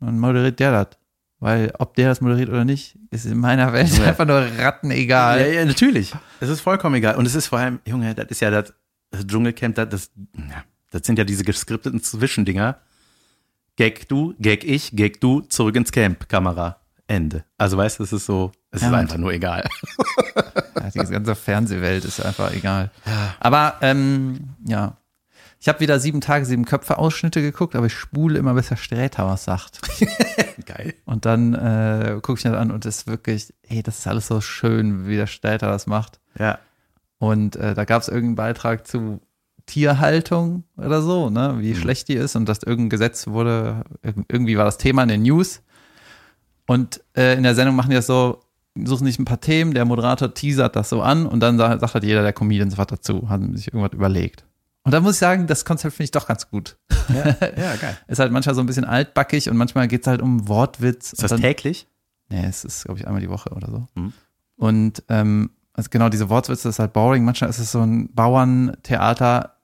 Dann 0.00 0.18
moderiert 0.18 0.58
der 0.58 0.72
das. 0.72 0.96
Weil 1.40 1.72
ob 1.78 1.94
der 1.94 2.08
das 2.08 2.20
moderiert 2.20 2.50
oder 2.50 2.66
nicht, 2.66 2.98
ist 3.10 3.24
in 3.24 3.38
meiner 3.38 3.72
Welt 3.72 3.96
ja. 3.98 4.04
einfach 4.04 4.26
nur 4.26 4.46
rattenegal. 4.58 5.40
Ja, 5.40 5.46
ja, 5.46 5.64
natürlich. 5.64 6.14
Es 6.38 6.50
ist 6.50 6.60
vollkommen 6.60 6.96
egal. 6.96 7.16
Und 7.16 7.24
es 7.26 7.34
ist 7.34 7.46
vor 7.46 7.58
allem, 7.58 7.80
Junge, 7.86 8.14
das 8.14 8.26
ist 8.26 8.40
ja 8.40 8.50
das, 8.50 8.74
Dschungelcamp, 9.26 9.74
das, 9.74 9.88
das, 9.88 10.10
das 10.90 11.02
sind 11.04 11.18
ja 11.18 11.24
diese 11.24 11.42
geskripteten 11.42 12.02
Zwischendinger. 12.02 12.78
Gag 13.76 14.06
du, 14.08 14.34
Gag 14.38 14.64
ich, 14.64 14.94
Gag 14.94 15.20
du, 15.20 15.40
zurück 15.40 15.76
ins 15.76 15.90
Camp, 15.90 16.28
Kamera. 16.28 16.76
Ende. 17.06 17.44
Also 17.58 17.76
weißt 17.76 17.98
du, 17.98 18.04
es 18.04 18.12
ist 18.12 18.26
so, 18.26 18.52
es 18.70 18.82
ja, 18.82 18.88
ist 18.88 18.94
einfach 18.94 19.16
nur 19.16 19.32
egal. 19.32 19.68
Ja, 20.76 20.90
die 20.90 21.10
ganze 21.10 21.34
Fernsehwelt 21.34 22.04
ist 22.04 22.24
einfach 22.24 22.54
egal. 22.54 22.90
Aber 23.40 23.74
ähm, 23.80 24.50
ja, 24.64 24.96
ich 25.60 25.68
habe 25.68 25.80
wieder 25.80 26.00
sieben 26.00 26.22
Tage, 26.22 26.46
sieben 26.46 26.64
Köpfe 26.64 26.96
Ausschnitte 26.96 27.42
geguckt, 27.42 27.76
aber 27.76 27.86
ich 27.86 27.92
spule 27.92 28.38
immer, 28.38 28.54
bis 28.54 28.68
der 28.68 28.76
Sträter 28.76 29.26
was 29.26 29.44
sagt. 29.44 29.80
Geil. 30.66 30.94
Und 31.04 31.26
dann 31.26 31.54
äh, 31.54 32.18
gucke 32.22 32.38
ich 32.38 32.42
das 32.44 32.54
an 32.54 32.70
und 32.70 32.86
es 32.86 32.98
ist 32.98 33.06
wirklich, 33.06 33.52
ey, 33.68 33.82
das 33.82 33.98
ist 33.98 34.06
alles 34.06 34.26
so 34.26 34.40
schön, 34.40 35.06
wie 35.06 35.16
der 35.16 35.26
Sträter 35.26 35.68
das 35.68 35.86
macht. 35.86 36.18
Ja. 36.38 36.58
Und 37.18 37.56
äh, 37.56 37.74
da 37.74 37.84
gab 37.84 38.00
es 38.00 38.08
irgendeinen 38.08 38.36
Beitrag 38.36 38.86
zu 38.86 39.20
Tierhaltung 39.66 40.64
oder 40.78 41.02
so, 41.02 41.28
ne, 41.28 41.56
wie 41.58 41.74
mhm. 41.74 41.76
schlecht 41.76 42.08
die 42.08 42.14
ist 42.14 42.36
und 42.36 42.48
dass 42.48 42.62
irgendein 42.62 42.88
Gesetz 42.88 43.26
wurde, 43.26 43.84
irgendwie 44.28 44.56
war 44.56 44.64
das 44.64 44.78
Thema 44.78 45.02
in 45.02 45.10
den 45.10 45.22
News. 45.22 45.62
Und 46.66 47.02
äh, 47.14 47.36
in 47.36 47.42
der 47.42 47.54
Sendung 47.54 47.76
machen 47.76 47.90
die 47.90 47.96
das 47.96 48.06
so, 48.06 48.40
suchen 48.82 49.06
sich 49.06 49.18
ein 49.18 49.26
paar 49.26 49.40
Themen, 49.40 49.74
der 49.74 49.84
Moderator 49.84 50.32
teasert 50.32 50.74
das 50.74 50.88
so 50.88 51.02
an 51.02 51.26
und 51.26 51.40
dann 51.40 51.58
sagt 51.58 51.82
halt 51.82 52.04
jeder 52.04 52.22
der 52.22 52.32
Comedians 52.32 52.78
was 52.78 52.86
dazu, 52.86 53.28
hat 53.28 53.42
sich 53.54 53.68
irgendwas 53.68 53.92
überlegt. 53.92 54.44
Und 54.82 54.92
da 54.92 55.00
muss 55.00 55.14
ich 55.14 55.18
sagen, 55.18 55.46
das 55.46 55.64
Konzept 55.64 55.94
finde 55.94 56.04
ich 56.04 56.10
doch 56.10 56.26
ganz 56.26 56.48
gut. 56.48 56.78
Ja, 57.08 57.24
ja 57.56 57.76
geil. 57.76 57.98
ist 58.08 58.18
halt 58.18 58.32
manchmal 58.32 58.54
so 58.54 58.62
ein 58.62 58.66
bisschen 58.66 58.84
altbackig 58.84 59.50
und 59.50 59.56
manchmal 59.56 59.88
geht 59.88 60.02
es 60.02 60.06
halt 60.06 60.22
um 60.22 60.48
Wortwitz. 60.48 61.12
Ist 61.12 61.22
das 61.22 61.30
dann, 61.30 61.40
täglich? 61.40 61.86
Nee, 62.30 62.46
es 62.46 62.64
ist, 62.64 62.84
glaube 62.84 62.98
ich, 62.98 63.06
einmal 63.06 63.20
die 63.20 63.28
Woche 63.28 63.50
oder 63.50 63.70
so. 63.70 63.86
Mhm. 63.94 64.12
Und 64.56 65.02
ähm, 65.08 65.50
also 65.72 65.88
genau 65.90 66.08
diese 66.08 66.28
Wortwitze 66.28 66.68
ist 66.68 66.78
halt 66.78 66.92
boring. 66.92 67.24
Manchmal 67.24 67.50
ist 67.50 67.58
es 67.58 67.72
so 67.72 67.80
ein 67.80 68.12
Bauerntheater, 68.14 69.56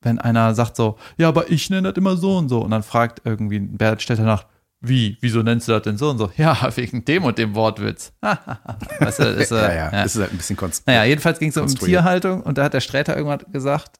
wenn 0.00 0.18
einer 0.18 0.54
sagt 0.54 0.76
so, 0.76 0.98
ja, 1.16 1.28
aber 1.28 1.50
ich 1.50 1.70
nenne 1.70 1.88
das 1.88 1.96
immer 1.96 2.16
so 2.16 2.38
und 2.38 2.48
so. 2.48 2.60
Und 2.62 2.70
dann 2.70 2.82
fragt 2.82 3.22
irgendwie 3.24 3.56
ein 3.56 3.76
Bert 3.76 4.02
Städter 4.02 4.24
nach, 4.24 4.46
wie, 4.80 5.16
wieso 5.20 5.42
nennst 5.42 5.68
du 5.68 5.72
das 5.72 5.82
denn 5.82 5.96
so 5.96 6.10
und 6.10 6.18
so? 6.18 6.30
Ja, 6.36 6.68
wegen 6.76 7.04
dem 7.04 7.24
und 7.24 7.38
dem 7.38 7.54
Wortwitz. 7.54 8.12
weißt 8.20 9.18
du, 9.20 9.24
ist, 9.24 9.52
äh, 9.52 9.56
ja, 9.56 9.68
ja, 9.68 9.74
ja, 9.74 10.02
das 10.02 10.16
ist 10.16 10.20
halt 10.20 10.32
ein 10.32 10.36
bisschen 10.36 10.56
konstruiert. 10.56 10.98
Naja, 10.98 11.04
jedenfalls 11.08 11.38
ging 11.38 11.50
es 11.50 11.56
um 11.56 11.68
Tierhaltung 11.68 12.42
und 12.42 12.58
da 12.58 12.64
hat 12.64 12.74
der 12.74 12.80
Sträter 12.80 13.16
irgendwann 13.16 13.40
gesagt, 13.52 13.98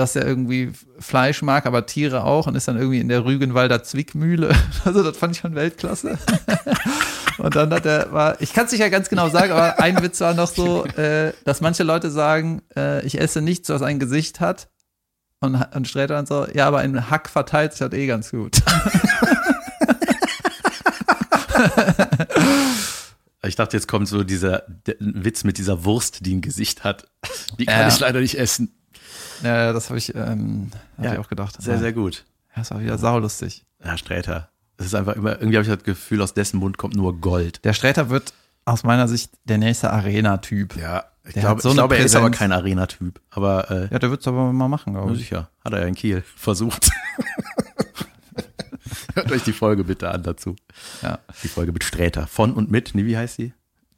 dass 0.00 0.16
er 0.16 0.26
irgendwie 0.26 0.72
Fleisch 0.98 1.42
mag, 1.42 1.66
aber 1.66 1.86
Tiere 1.86 2.24
auch 2.24 2.46
und 2.46 2.54
ist 2.54 2.66
dann 2.66 2.76
irgendwie 2.76 3.00
in 3.00 3.08
der 3.08 3.24
Rügenwalder 3.24 3.82
Zwickmühle. 3.82 4.50
Also 4.84 5.02
das 5.02 5.16
fand 5.16 5.34
ich 5.36 5.42
schon 5.42 5.54
Weltklasse. 5.54 6.18
Und 7.38 7.56
dann 7.56 7.72
hat 7.72 7.86
er, 7.86 8.12
war, 8.12 8.40
ich 8.40 8.52
kann 8.52 8.66
es 8.66 8.72
nicht 8.72 8.80
ja 8.80 8.90
ganz 8.90 9.08
genau 9.08 9.30
sagen, 9.30 9.52
aber 9.52 9.80
ein 9.80 10.02
Witz 10.02 10.20
war 10.20 10.34
noch 10.34 10.48
so, 10.48 10.84
äh, 10.84 11.32
dass 11.44 11.62
manche 11.62 11.84
Leute 11.84 12.10
sagen, 12.10 12.60
äh, 12.76 13.04
ich 13.06 13.18
esse 13.18 13.40
nichts, 13.40 13.70
was 13.70 13.80
ein 13.80 13.98
Gesicht 13.98 14.40
hat. 14.40 14.68
Und, 15.40 15.54
und 15.74 15.88
Sträter 15.88 16.14
dann 16.14 16.26
so, 16.26 16.46
ja, 16.52 16.66
aber 16.66 16.78
ein 16.80 17.08
Hack 17.08 17.30
verteilt 17.30 17.72
sich 17.72 17.80
halt 17.80 17.94
eh 17.94 18.06
ganz 18.06 18.30
gut. 18.30 18.58
Ich 23.42 23.56
dachte, 23.56 23.76
jetzt 23.76 23.88
kommt 23.88 24.06
so 24.06 24.22
dieser 24.22 24.64
Witz 24.98 25.44
mit 25.44 25.56
dieser 25.56 25.84
Wurst, 25.84 26.26
die 26.26 26.34
ein 26.34 26.42
Gesicht 26.42 26.84
hat. 26.84 27.06
Die 27.58 27.64
kann 27.64 27.80
ja. 27.80 27.88
ich 27.88 27.98
leider 27.98 28.20
nicht 28.20 28.38
essen. 28.38 28.79
Ja, 29.42 29.72
das 29.72 29.88
habe 29.88 29.98
ich, 29.98 30.14
ähm, 30.14 30.70
hab 30.96 31.04
ja, 31.04 31.12
ich 31.14 31.18
auch 31.18 31.28
gedacht. 31.28 31.60
Sehr, 31.60 31.78
sehr 31.78 31.92
gut. 31.92 32.24
Ja, 32.50 32.56
das 32.56 32.70
war 32.70 32.80
wieder 32.80 32.98
saulustig. 32.98 33.64
Ja, 33.84 33.96
Sträter. 33.96 34.50
Es 34.76 34.86
ist 34.86 34.94
einfach 34.94 35.16
immer, 35.16 35.32
irgendwie 35.32 35.56
habe 35.56 35.66
ich 35.66 35.74
das 35.74 35.84
Gefühl, 35.84 36.22
aus 36.22 36.34
dessen 36.34 36.58
Mund 36.58 36.78
kommt 36.78 36.96
nur 36.96 37.20
Gold. 37.20 37.64
Der 37.64 37.72
Sträter 37.72 38.10
wird 38.10 38.32
aus 38.64 38.82
meiner 38.82 39.08
Sicht 39.08 39.30
der 39.44 39.58
nächste 39.58 39.90
Arena-Typ. 39.92 40.76
Ja, 40.76 41.04
ich 41.24 41.34
glaube, 41.34 41.60
so 41.60 41.68
ich 41.70 41.74
glaube 41.74 41.96
er 41.96 42.04
ist 42.04 42.16
aber 42.16 42.30
kein 42.30 42.52
Arena-Typ. 42.52 43.20
Aber, 43.30 43.70
äh, 43.70 43.88
ja, 43.92 43.98
der 43.98 44.10
wird 44.10 44.20
es 44.22 44.28
aber 44.28 44.52
mal 44.52 44.68
machen, 44.68 44.94
glaube 44.94 45.12
ich. 45.12 45.18
Sicher. 45.18 45.50
Hat 45.64 45.72
er 45.72 45.80
ja 45.80 45.86
in 45.86 45.94
Kiel 45.94 46.22
versucht. 46.36 46.90
Hört 49.14 49.32
euch 49.32 49.42
die 49.42 49.52
Folge 49.52 49.84
bitte 49.84 50.10
an 50.10 50.22
dazu. 50.22 50.56
Ja. 51.02 51.18
Die 51.42 51.48
Folge 51.48 51.72
mit 51.72 51.84
Sträter. 51.84 52.26
Von 52.26 52.54
und 52.54 52.70
mit, 52.70 52.94
nee, 52.94 53.04
wie 53.04 53.16
heißt? 53.16 53.40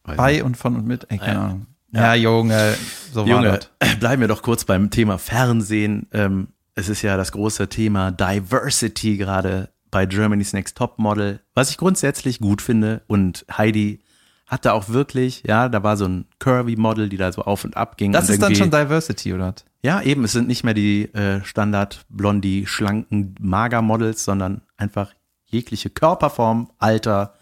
Weiß 0.04 0.16
Bei 0.16 0.32
nicht. 0.32 0.42
und 0.42 0.56
von 0.56 0.74
und 0.74 0.86
mit, 0.86 1.06
ey, 1.10 1.18
keine 1.18 1.38
ah, 1.38 1.44
Ahnung. 1.44 1.66
Ja, 1.92 2.14
Junge, 2.14 2.74
so 3.12 3.26
Junge. 3.26 3.60
Bleiben 4.00 4.20
wir 4.20 4.28
doch 4.28 4.42
kurz 4.42 4.64
beim 4.64 4.90
Thema 4.90 5.18
Fernsehen. 5.18 6.08
Ähm, 6.12 6.48
es 6.74 6.88
ist 6.88 7.02
ja 7.02 7.16
das 7.16 7.32
große 7.32 7.68
Thema 7.68 8.10
Diversity 8.10 9.18
gerade 9.18 9.68
bei 9.90 10.06
Germany's 10.06 10.54
Next 10.54 10.76
Top 10.76 10.98
Model, 10.98 11.40
was 11.54 11.70
ich 11.70 11.76
grundsätzlich 11.76 12.40
gut 12.40 12.62
finde. 12.62 13.02
Und 13.06 13.44
Heidi 13.56 14.00
hat 14.46 14.64
da 14.64 14.72
auch 14.72 14.88
wirklich, 14.88 15.42
ja, 15.46 15.68
da 15.68 15.82
war 15.82 15.96
so 15.96 16.06
ein 16.06 16.26
Curvy-Model, 16.38 17.08
die 17.08 17.18
da 17.18 17.30
so 17.30 17.42
auf 17.42 17.64
und 17.64 17.76
ab 17.76 17.98
ging. 17.98 18.12
Das 18.12 18.30
ist 18.30 18.42
dann 18.42 18.56
schon 18.56 18.70
Diversity, 18.70 19.34
oder? 19.34 19.54
Ja, 19.82 20.00
eben, 20.00 20.24
es 20.24 20.32
sind 20.32 20.48
nicht 20.48 20.64
mehr 20.64 20.74
die 20.74 21.12
äh, 21.14 21.44
Standard 21.44 22.06
blondi, 22.08 22.64
schlanken 22.66 23.34
Mager-Models, 23.40 24.24
sondern 24.24 24.62
einfach 24.76 25.12
jegliche 25.44 25.90
Körperform, 25.90 26.70
Alter, 26.78 27.34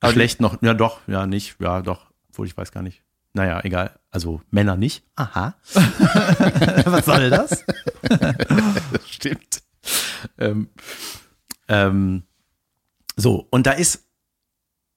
Geschlecht 0.00 0.40
noch, 0.40 0.60
ja 0.62 0.74
doch, 0.74 1.00
ja 1.06 1.26
nicht, 1.26 1.56
ja 1.60 1.80
doch, 1.80 2.10
obwohl 2.30 2.46
ich 2.46 2.56
weiß 2.56 2.72
gar 2.72 2.82
nicht. 2.82 3.02
Naja, 3.34 3.60
egal. 3.64 3.98
Also 4.10 4.42
Männer 4.50 4.76
nicht. 4.76 5.04
Aha. 5.16 5.54
Was 6.84 7.06
soll 7.06 7.30
das? 7.30 7.64
Stimmt. 9.06 9.62
Ähm, 10.38 10.68
ähm, 11.68 12.24
so, 13.16 13.46
und 13.50 13.66
da 13.66 13.72
ist, 13.72 14.04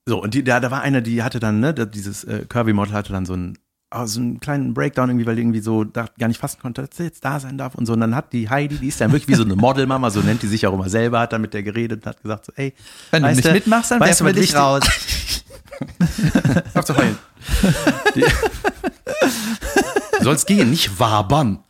so, 0.05 0.21
und 0.21 0.33
die, 0.33 0.43
da, 0.43 0.59
da 0.59 0.69
war 0.69 0.81
einer, 0.81 1.01
die 1.01 1.23
hatte 1.23 1.39
dann, 1.39 1.59
ne, 1.59 1.73
dieses 1.73 2.23
äh, 2.25 2.45
Curvy-Model 2.47 2.93
hatte 2.93 3.13
dann 3.13 3.25
so 3.25 3.35
ein 3.35 3.57
oh, 3.95 4.05
so 4.05 4.19
einen 4.19 4.39
kleinen 4.39 4.73
Breakdown 4.73 5.09
irgendwie, 5.09 5.25
weil 5.25 5.35
die 5.35 5.41
irgendwie 5.41 5.61
so 5.61 5.83
da, 5.83 6.07
gar 6.17 6.27
nicht 6.27 6.39
fassen 6.39 6.59
konnte, 6.61 6.81
dass 6.81 6.97
sie 6.97 7.03
jetzt 7.03 7.23
da 7.23 7.39
sein 7.39 7.57
darf 7.57 7.75
und 7.75 7.85
so. 7.85 7.93
Und 7.93 8.01
dann 8.01 8.15
hat 8.15 8.33
die 8.33 8.49
Heidi, 8.49 8.77
die 8.77 8.87
ist 8.87 9.01
dann 9.01 9.11
wirklich 9.11 9.27
wie 9.27 9.35
so 9.35 9.43
eine 9.43 9.55
Modelmama, 9.55 10.09
so 10.09 10.21
nennt 10.21 10.41
die 10.41 10.47
sich 10.47 10.67
auch 10.67 10.73
immer 10.73 10.89
selber, 10.89 11.19
hat 11.19 11.33
dann 11.33 11.41
mit 11.41 11.53
der 11.53 11.63
geredet 11.63 12.03
und 12.03 12.09
hat 12.09 12.21
gesagt 12.21 12.45
so, 12.45 12.53
ey, 12.55 12.73
Wenn 13.11 13.23
du 13.23 13.29
nicht 13.29 13.51
mitmachst, 13.51 13.91
dann 13.91 13.99
weißt 13.99 14.21
werfen 14.21 14.35
wir 14.35 14.41
dich 14.41 14.55
raus. 14.55 14.83
Auf 16.73 16.85
zu 16.85 16.95
heulen. 16.95 17.17
Sollst 20.21 20.47
gehen, 20.47 20.69
nicht 20.69 20.99
wabern. 20.99 21.63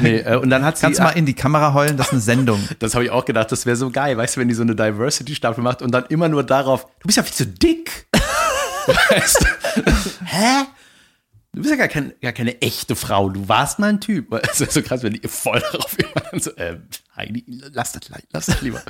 Nee, 0.00 0.18
äh, 0.18 0.36
und 0.36 0.50
dann 0.50 0.64
hat 0.64 0.76
sie 0.76 0.82
Kannst 0.82 0.98
du 0.98 1.04
mal 1.04 1.10
in 1.10 1.26
die 1.26 1.34
Kamera 1.34 1.72
heulen, 1.72 1.96
das 1.96 2.08
ist 2.08 2.12
eine 2.12 2.20
Sendung. 2.20 2.68
Das 2.78 2.94
habe 2.94 3.04
ich 3.04 3.10
auch 3.10 3.24
gedacht, 3.24 3.52
das 3.52 3.64
wäre 3.64 3.76
so 3.76 3.90
geil, 3.90 4.16
weißt 4.16 4.36
du, 4.36 4.40
wenn 4.40 4.48
die 4.48 4.54
so 4.54 4.62
eine 4.62 4.74
Diversity-Staffel 4.74 5.62
macht 5.62 5.82
und 5.82 5.92
dann 5.92 6.04
immer 6.06 6.28
nur 6.28 6.42
darauf, 6.42 6.86
du 7.00 7.06
bist 7.06 7.16
ja 7.16 7.22
viel 7.22 7.34
zu 7.34 7.46
dick. 7.46 8.06
weißt 9.08 9.40
du? 9.40 9.82
Hä? 10.24 10.64
Du 11.54 11.60
bist 11.60 11.70
ja 11.70 11.76
gar, 11.76 11.88
kein, 11.88 12.14
gar 12.22 12.32
keine 12.32 12.60
echte 12.62 12.96
Frau, 12.96 13.28
du 13.28 13.46
warst 13.48 13.78
mal 13.78 13.90
ein 13.90 14.00
Typ. 14.00 14.32
Es 14.52 14.60
ist 14.60 14.72
so 14.72 14.82
krass, 14.82 15.02
wenn 15.02 15.12
die 15.12 15.28
voll 15.28 15.60
darauf 15.60 15.96
immer 15.98 16.40
so, 16.40 16.50
ähm, 16.56 16.84
Heidi, 17.14 17.44
lass 17.46 17.92
das, 17.92 18.02
lass 18.32 18.46
das 18.46 18.62
lieber. 18.62 18.82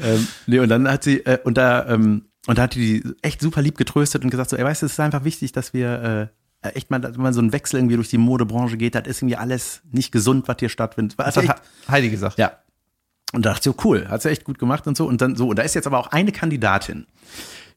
ähm, 0.00 0.26
nee, 0.46 0.60
und 0.60 0.68
dann 0.68 0.88
hat 0.88 1.02
sie, 1.02 1.18
äh, 1.26 1.38
und 1.42 1.58
da, 1.58 1.86
ähm, 1.88 2.29
und 2.46 2.58
da 2.58 2.62
hat 2.62 2.74
die 2.74 3.02
echt 3.22 3.40
super 3.40 3.62
lieb 3.62 3.76
getröstet 3.76 4.24
und 4.24 4.30
gesagt 4.30 4.50
so, 4.50 4.56
ey, 4.56 4.64
weißt 4.64 4.82
du, 4.82 4.86
es 4.86 4.92
ist 4.92 5.00
einfach 5.00 5.24
wichtig, 5.24 5.52
dass 5.52 5.72
wir, 5.74 6.30
äh, 6.62 6.68
echt 6.70 6.90
mal, 6.90 7.02
wenn 7.02 7.20
man 7.20 7.32
so 7.32 7.40
einen 7.40 7.52
Wechsel 7.52 7.78
irgendwie 7.78 7.96
durch 7.96 8.08
die 8.08 8.18
Modebranche 8.18 8.76
geht, 8.76 8.94
das 8.94 9.06
ist 9.06 9.22
irgendwie 9.22 9.36
alles 9.36 9.82
nicht 9.90 10.12
gesund, 10.12 10.48
was 10.48 10.56
hier 10.58 10.68
stattfindet. 10.68 11.18
Das 11.18 11.36
Also 11.36 11.48
hat 11.48 11.62
Heidi 11.88 12.10
gesagt. 12.10 12.38
ja. 12.38 12.52
Und 13.32 13.46
da 13.46 13.50
dachte 13.50 13.70
ich 13.70 13.76
so, 13.76 13.88
cool, 13.88 14.08
hat 14.08 14.22
sie 14.22 14.28
echt 14.30 14.44
gut 14.44 14.58
gemacht 14.58 14.86
und 14.88 14.96
so. 14.96 15.06
Und 15.06 15.20
dann 15.20 15.36
so, 15.36 15.48
und 15.48 15.56
da 15.56 15.62
ist 15.62 15.74
jetzt 15.74 15.86
aber 15.86 15.98
auch 16.00 16.08
eine 16.08 16.32
Kandidatin, 16.32 17.06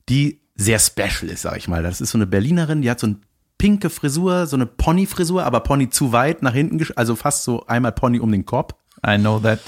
die 0.10 0.42
sehr 0.56 0.80
special 0.80 1.30
ist, 1.30 1.44
sag 1.44 1.58
ich 1.58 1.68
mal. 1.68 1.84
Das 1.84 2.02
ist 2.02 2.10
so 2.10 2.18
eine 2.18 2.26
Berlinerin, 2.26 2.82
die 2.82 2.90
hat 2.90 3.00
so 3.00 3.08
eine 3.08 3.18
pinke 3.60 3.90
Frisur, 3.92 4.48
so 4.48 4.56
eine 4.56 4.66
Pony-Frisur, 4.66 5.44
aber 5.44 5.60
Pony 5.60 5.90
zu 5.90 6.12
weit 6.12 6.42
nach 6.42 6.54
hinten, 6.54 6.86
also 6.96 7.16
fast 7.16 7.44
so 7.44 7.66
einmal 7.68 7.92
Pony 7.92 8.20
um 8.20 8.32
den 8.32 8.46
Kopf. 8.46 8.74
I 9.06 9.18
know 9.18 9.40
that. 9.40 9.60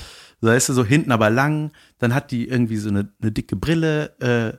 Da 0.42 0.54
ist 0.56 0.66
sie 0.66 0.74
so 0.74 0.84
hinten 0.84 1.12
aber 1.12 1.30
lang. 1.30 1.72
Dann 2.00 2.14
hat 2.14 2.32
die 2.32 2.48
irgendwie 2.48 2.78
so 2.78 2.90
eine, 2.90 3.10
eine 3.22 3.32
dicke 3.32 3.56
Brille, 3.56 4.18
äh, 4.20 4.58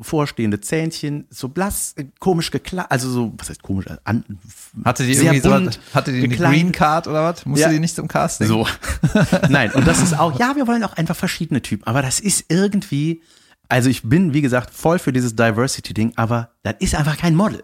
vorstehende 0.00 0.60
Zähnchen, 0.60 1.26
so 1.30 1.48
blass, 1.48 1.94
äh, 1.96 2.04
komisch 2.20 2.50
gekleidet, 2.50 2.90
also 2.90 3.10
so, 3.10 3.32
was 3.36 3.48
heißt 3.50 3.62
komisch, 3.62 3.86
äh, 3.86 3.96
an, 4.04 4.24
Hatte 4.84 5.04
die 5.04 5.12
irgendwie 5.12 5.40
so, 5.40 5.52
hatte 5.94 6.12
die 6.12 6.24
eine. 6.24 6.36
Green 6.36 6.72
Card 6.72 7.06
oder 7.08 7.24
was? 7.24 7.44
Musste 7.46 7.66
Ja. 7.66 7.72
die 7.72 7.80
nicht 7.80 7.94
zum 7.94 8.08
Casting? 8.08 8.46
So. 8.46 8.66
Nein, 9.48 9.72
und 9.72 9.86
das 9.86 10.02
ist 10.02 10.18
auch, 10.18 10.38
ja, 10.38 10.54
wir 10.56 10.66
wollen 10.66 10.82
auch 10.84 10.92
einfach 10.94 11.16
verschiedene 11.16 11.62
Typen, 11.62 11.86
aber 11.86 12.02
das 12.02 12.20
ist 12.20 12.44
irgendwie, 12.48 13.22
also 13.68 13.90
ich 13.90 14.02
bin, 14.02 14.32
wie 14.34 14.40
gesagt, 14.42 14.72
voll 14.74 14.98
für 14.98 15.12
dieses 15.12 15.34
Diversity-Ding, 15.36 16.12
aber 16.16 16.50
das 16.62 16.74
ist 16.80 16.94
einfach 16.94 17.16
kein 17.16 17.34
Model. 17.34 17.62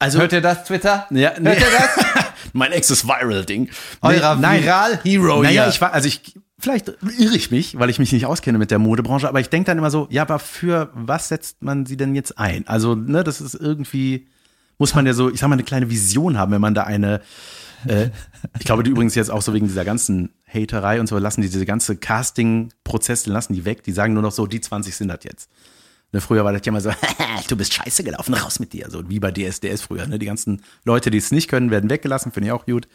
Also, 0.00 0.20
Hört 0.20 0.32
ihr 0.32 0.40
das, 0.40 0.64
Twitter? 0.64 1.06
ja, 1.10 1.32
nee. 1.40 1.50
Hört 1.50 1.60
ihr 1.60 1.66
das? 1.76 2.24
mein 2.52 2.70
erstes 2.72 3.04
Viral-Ding. 3.06 3.68
Eurer 4.00 4.36
nein. 4.36 4.62
Viral-Hero 4.62 5.42
Naja, 5.42 5.62
hier. 5.64 5.68
ich 5.70 5.80
war, 5.80 5.92
also 5.92 6.06
ich, 6.06 6.34
vielleicht 6.58 6.88
irre 6.88 7.36
ich 7.36 7.50
mich, 7.50 7.78
weil 7.78 7.90
ich 7.90 7.98
mich 7.98 8.12
nicht 8.12 8.26
auskenne 8.26 8.58
mit 8.58 8.70
der 8.70 8.78
Modebranche, 8.78 9.28
aber 9.28 9.40
ich 9.40 9.48
denke 9.48 9.66
dann 9.66 9.78
immer 9.78 9.90
so, 9.90 10.08
ja, 10.10 10.22
aber 10.22 10.38
für 10.38 10.90
was 10.94 11.28
setzt 11.28 11.62
man 11.62 11.86
sie 11.86 11.96
denn 11.96 12.14
jetzt 12.14 12.38
ein? 12.38 12.66
Also, 12.66 12.94
ne, 12.94 13.24
das 13.24 13.40
ist 13.40 13.54
irgendwie, 13.54 14.28
muss 14.78 14.94
man 14.94 15.06
ja 15.06 15.12
so, 15.12 15.30
ich 15.30 15.40
sag 15.40 15.48
mal, 15.48 15.54
eine 15.54 15.64
kleine 15.64 15.90
Vision 15.90 16.36
haben, 16.38 16.52
wenn 16.52 16.60
man 16.60 16.74
da 16.74 16.84
eine, 16.84 17.20
äh, 17.86 18.10
ich 18.58 18.64
glaube, 18.64 18.82
die 18.82 18.90
übrigens 18.90 19.14
jetzt 19.14 19.30
auch 19.30 19.42
so 19.42 19.54
wegen 19.54 19.66
dieser 19.66 19.84
ganzen 19.84 20.30
Haterei 20.46 21.00
und 21.00 21.06
so, 21.06 21.16
lassen 21.18 21.42
die 21.42 21.48
diese 21.48 21.66
ganze 21.66 21.96
Casting-Prozesse, 21.96 23.30
lassen 23.30 23.52
die 23.52 23.64
weg, 23.64 23.84
die 23.84 23.92
sagen 23.92 24.14
nur 24.14 24.22
noch 24.22 24.32
so, 24.32 24.46
die 24.46 24.60
20 24.60 24.96
sind 24.96 25.08
das 25.08 25.20
jetzt. 25.22 25.50
Ne, 26.12 26.20
früher 26.20 26.44
war 26.44 26.52
das 26.52 26.62
ja 26.64 26.70
immer 26.70 26.80
so, 26.80 26.90
du 27.48 27.56
bist 27.56 27.74
scheiße 27.74 28.02
gelaufen, 28.02 28.34
raus 28.34 28.58
mit 28.58 28.72
dir. 28.72 28.90
So 28.90 29.08
wie 29.08 29.20
bei 29.20 29.30
DSDS 29.30 29.82
früher. 29.82 30.06
Ne? 30.06 30.18
Die 30.18 30.26
ganzen 30.26 30.62
Leute, 30.84 31.10
die 31.10 31.18
es 31.18 31.30
nicht 31.30 31.48
können, 31.48 31.70
werden 31.70 31.90
weggelassen, 31.90 32.32
finde 32.32 32.48
ich 32.48 32.52
auch 32.52 32.64
gut. 32.64 32.88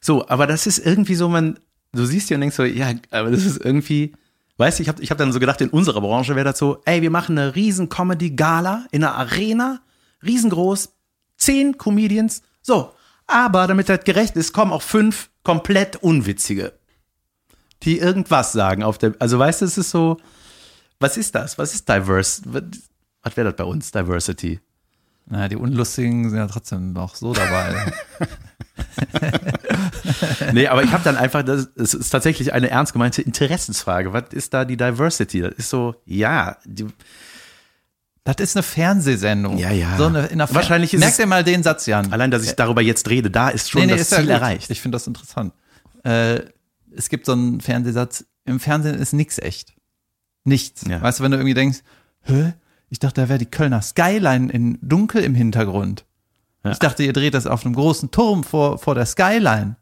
So, 0.00 0.26
aber 0.28 0.46
das 0.46 0.66
ist 0.66 0.78
irgendwie 0.78 1.14
so, 1.14 1.28
man, 1.28 1.58
du 1.92 2.04
siehst 2.04 2.30
die 2.30 2.34
und 2.34 2.40
denkst 2.40 2.56
so, 2.56 2.64
ja, 2.64 2.92
aber 3.10 3.30
das 3.30 3.44
ist 3.44 3.64
irgendwie, 3.64 4.12
weißt 4.56 4.78
du, 4.78 4.82
ich 4.82 4.88
habe 4.88 5.02
ich 5.02 5.10
hab 5.10 5.18
dann 5.18 5.32
so 5.32 5.40
gedacht, 5.40 5.60
in 5.60 5.70
unserer 5.70 6.00
Branche 6.00 6.34
wäre 6.34 6.44
das 6.44 6.58
so, 6.58 6.82
ey, 6.84 7.02
wir 7.02 7.10
machen 7.10 7.38
eine 7.38 7.54
riesen 7.54 7.88
Comedy-Gala 7.88 8.86
in 8.90 9.04
einer 9.04 9.16
Arena, 9.16 9.80
riesengroß, 10.24 10.90
zehn 11.36 11.78
Comedians, 11.78 12.42
so. 12.62 12.92
Aber 13.26 13.66
damit 13.66 13.88
das 13.88 14.04
gerecht 14.04 14.36
ist, 14.36 14.52
kommen 14.52 14.72
auch 14.72 14.82
fünf 14.82 15.30
komplett 15.44 15.96
unwitzige, 15.96 16.72
die 17.82 17.98
irgendwas 17.98 18.52
sagen 18.52 18.82
auf 18.82 18.98
der, 18.98 19.14
also 19.20 19.38
weißt 19.38 19.60
du, 19.60 19.64
es 19.66 19.78
ist 19.78 19.90
so, 19.90 20.18
was 20.98 21.16
ist 21.16 21.34
das? 21.34 21.56
Was 21.56 21.74
ist 21.74 21.88
diverse? 21.88 22.42
Was, 22.46 22.62
was 23.22 23.36
wäre 23.36 23.48
das 23.48 23.56
bei 23.56 23.64
uns, 23.64 23.90
Diversity? 23.90 24.60
Na, 25.26 25.48
die 25.48 25.56
Unlustigen 25.56 26.28
sind 26.30 26.38
ja 26.38 26.46
trotzdem 26.46 26.92
noch 26.92 27.14
so 27.14 27.32
dabei. 27.32 27.92
Nee, 30.52 30.66
aber 30.68 30.82
ich 30.82 30.90
habe 30.92 31.04
dann 31.04 31.16
einfach, 31.16 31.42
das, 31.42 31.68
es 31.76 31.94
ist 31.94 32.10
tatsächlich 32.10 32.52
eine 32.52 32.70
ernst 32.70 32.92
gemeinte 32.92 33.22
Interessensfrage. 33.22 34.12
Was 34.12 34.24
ist 34.32 34.52
da 34.54 34.64
die 34.64 34.76
Diversity? 34.76 35.40
Das 35.42 35.52
ist 35.56 35.70
so, 35.70 35.94
ja, 36.04 36.56
die, 36.64 36.86
das 38.24 38.36
ist 38.38 38.56
eine 38.56 38.62
Fernsehsendung. 38.62 39.58
Ja, 39.58 39.70
ja. 39.70 39.96
So 39.96 40.06
eine, 40.06 40.26
in 40.26 40.38
der 40.38 40.48
Fer- 40.48 40.54
Wahrscheinlich 40.56 40.92
ist 40.94 41.00
Merk 41.00 41.12
es- 41.12 41.16
dir 41.16 41.26
mal 41.26 41.44
den 41.44 41.62
Satz, 41.62 41.86
Jan. 41.86 42.12
allein, 42.12 42.30
dass 42.30 42.44
ich 42.44 42.52
darüber 42.54 42.82
jetzt 42.82 43.08
rede, 43.08 43.30
da 43.30 43.48
ist 43.50 43.70
schon 43.70 43.86
das 43.88 44.10
ja 44.10 44.16
Ziel 44.16 44.26
gut. 44.26 44.34
erreicht. 44.34 44.70
Ich 44.70 44.80
finde 44.80 44.96
das 44.96 45.06
interessant. 45.06 45.52
Äh, 46.04 46.40
es 46.96 47.08
gibt 47.08 47.26
so 47.26 47.32
einen 47.32 47.60
Fernsehsatz, 47.60 48.24
im 48.44 48.58
Fernsehen 48.60 48.96
ist 48.96 49.12
nichts 49.12 49.38
echt. 49.38 49.74
Nichts. 50.44 50.82
Ja. 50.88 51.00
Weißt 51.00 51.20
du, 51.20 51.24
wenn 51.24 51.30
du 51.30 51.36
irgendwie 51.38 51.54
denkst, 51.54 51.78
hä? 52.22 52.54
Ich 52.90 52.98
dachte, 52.98 53.22
da 53.22 53.28
wäre 53.28 53.38
die 53.38 53.46
Kölner 53.46 53.82
Skyline 53.82 54.52
in 54.52 54.78
dunkel 54.82 55.22
im 55.22 55.34
Hintergrund. 55.34 56.04
Ja. 56.64 56.72
Ich 56.72 56.78
dachte, 56.78 57.02
ihr 57.02 57.12
dreht 57.12 57.34
das 57.34 57.46
auf 57.46 57.64
einem 57.64 57.74
großen 57.74 58.10
Turm 58.10 58.44
vor, 58.44 58.78
vor 58.78 58.94
der 58.94 59.06
Skyline. 59.06 59.76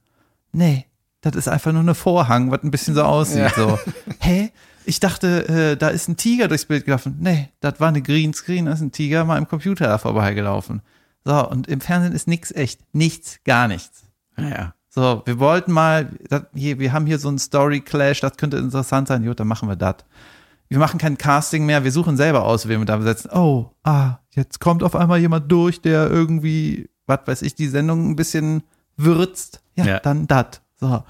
Nee, 0.53 0.87
das 1.21 1.35
ist 1.35 1.49
einfach 1.49 1.73
nur 1.73 1.83
eine 1.83 1.95
Vorhang, 1.95 2.51
was 2.51 2.63
ein 2.63 2.71
bisschen 2.71 2.95
so 2.95 3.03
aussieht. 3.03 3.53
So, 3.57 3.79
hä? 4.21 4.53
Ich 4.85 5.01
dachte, 5.01 5.49
äh, 5.49 5.77
da 5.77 5.89
ist 5.89 6.09
ein 6.09 6.17
Tiger 6.17 6.49
durchs 6.49 6.65
Bild 6.65 6.85
gelaufen. 6.85 7.17
Nee, 7.21 7.51
das 7.61 7.81
war 7.81 7.89
eine 7.89 8.01
Greenscreen, 8.01 8.67
da 8.67 8.73
ist 8.73 8.81
ein 8.81 8.93
Tiger 8.93 9.25
mal 9.25 9.37
im 9.37 9.49
Computer 9.49 9.87
da 9.87 9.99
vorbeigelaufen. 9.99 10.81
So, 11.25 11.49
und 11.49 11.67
im 11.67 11.81
Fernsehen 11.81 12.15
ist 12.15 12.29
nichts 12.29 12.53
echt. 12.53 12.81
Nichts, 12.95 13.41
gar 13.45 13.69
nichts. 13.69 14.05
Ja, 14.39 14.49
ja. 14.49 14.75
So, 14.89 15.23
wir 15.27 15.39
wollten 15.39 15.73
mal, 15.73 16.09
das, 16.29 16.45
hier, 16.55 16.79
wir 16.79 16.93
haben 16.93 17.07
hier 17.07 17.19
so 17.19 17.29
einen 17.29 17.39
Story 17.39 17.81
Clash, 17.81 18.21
das 18.21 18.37
könnte 18.37 18.57
interessant 18.57 19.09
sein. 19.09 19.25
Gut, 19.25 19.39
dann 19.39 19.49
machen 19.49 19.69
wir 19.69 19.77
das. 19.77 19.97
Wir 20.69 20.79
machen 20.79 20.99
kein 20.99 21.17
Casting 21.17 21.65
mehr, 21.67 21.85
wir 21.85 21.93
suchen 21.93 22.17
selber 22.17 22.45
aus, 22.45 22.69
wen 22.69 22.81
wir 22.81 22.85
da 22.87 22.97
besetzen. 22.97 23.31
Oh, 23.33 23.71
ah, 23.85 24.19
jetzt 24.35 24.61
kommt 24.61 24.83
auf 24.83 24.95
einmal 24.95 25.19
jemand 25.19 25.51
durch, 25.51 25.81
der 25.81 26.11
irgendwie, 26.11 26.91
was 27.07 27.21
weiß 27.27 27.43
ich, 27.43 27.55
die 27.55 27.69
Sendung 27.69 28.11
ein 28.11 28.17
bisschen 28.17 28.63
würzt. 28.97 29.63
Ja, 29.77 29.85
Ja. 29.87 29.99
dann 30.01 30.27
das. 30.27 30.61
So. 30.77 31.05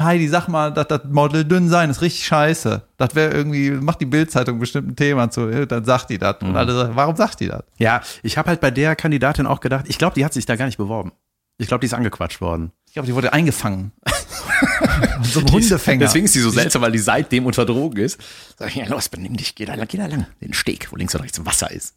Heidi, 0.00 0.26
sag 0.28 0.48
mal, 0.48 0.72
dass 0.72 0.88
das 0.88 1.02
Model 1.10 1.44
dünn 1.44 1.68
sein 1.68 1.90
ist 1.90 2.00
richtig 2.00 2.24
scheiße. 2.26 2.82
Das 2.96 3.14
wäre 3.14 3.32
irgendwie, 3.32 3.70
macht 3.70 4.00
die 4.00 4.06
Bildzeitung 4.06 4.58
bestimmt 4.58 4.88
ein 4.88 4.96
Thema 4.96 5.30
zu, 5.30 5.48
Ja, 5.48 5.66
dann 5.66 5.84
sagt 5.84 6.10
die 6.10 6.18
das. 6.18 6.36
Und 6.40 6.56
alle 6.56 6.72
sagen, 6.74 6.96
warum 6.96 7.14
sagt 7.14 7.40
die 7.40 7.48
das? 7.48 7.62
Ja, 7.78 8.00
ich 8.22 8.38
habe 8.38 8.48
halt 8.48 8.60
bei 8.60 8.70
der 8.70 8.96
Kandidatin 8.96 9.46
auch 9.46 9.60
gedacht, 9.60 9.84
ich 9.88 9.98
glaube, 9.98 10.14
die 10.14 10.24
hat 10.24 10.32
sich 10.32 10.46
da 10.46 10.56
gar 10.56 10.64
nicht 10.66 10.78
beworben. 10.78 11.12
Ich 11.58 11.68
glaube, 11.68 11.80
die 11.80 11.86
ist 11.86 11.94
angequatscht 11.94 12.40
worden. 12.40 12.72
Ich 12.92 12.94
glaube, 12.94 13.06
die 13.06 13.14
wurde 13.14 13.32
eingefangen. 13.32 13.92
so 15.22 15.40
ein 15.40 15.50
Hundefänger. 15.50 16.00
Deswegen 16.00 16.26
ist 16.26 16.34
sie 16.34 16.40
so 16.40 16.50
seltsam, 16.50 16.82
weil 16.82 16.92
die 16.92 16.98
seitdem 16.98 17.46
unter 17.46 17.64
Drogen 17.64 17.96
ist. 17.96 18.20
Sag 18.58 18.68
ich, 18.68 18.74
ja 18.74 18.86
los, 18.86 19.08
benimm 19.08 19.34
dich, 19.34 19.54
geh 19.54 19.64
da 19.64 19.76
lang, 19.76 19.88
geh 19.88 19.96
da 19.96 20.04
lang. 20.04 20.26
Den 20.42 20.52
Steg, 20.52 20.92
wo 20.92 20.96
links 20.96 21.14
und 21.14 21.22
rechts 21.22 21.42
Wasser 21.46 21.70
ist. 21.70 21.96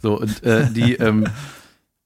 So, 0.00 0.20
und 0.20 0.44
äh, 0.44 0.70
die, 0.70 0.94
ähm, 1.00 1.26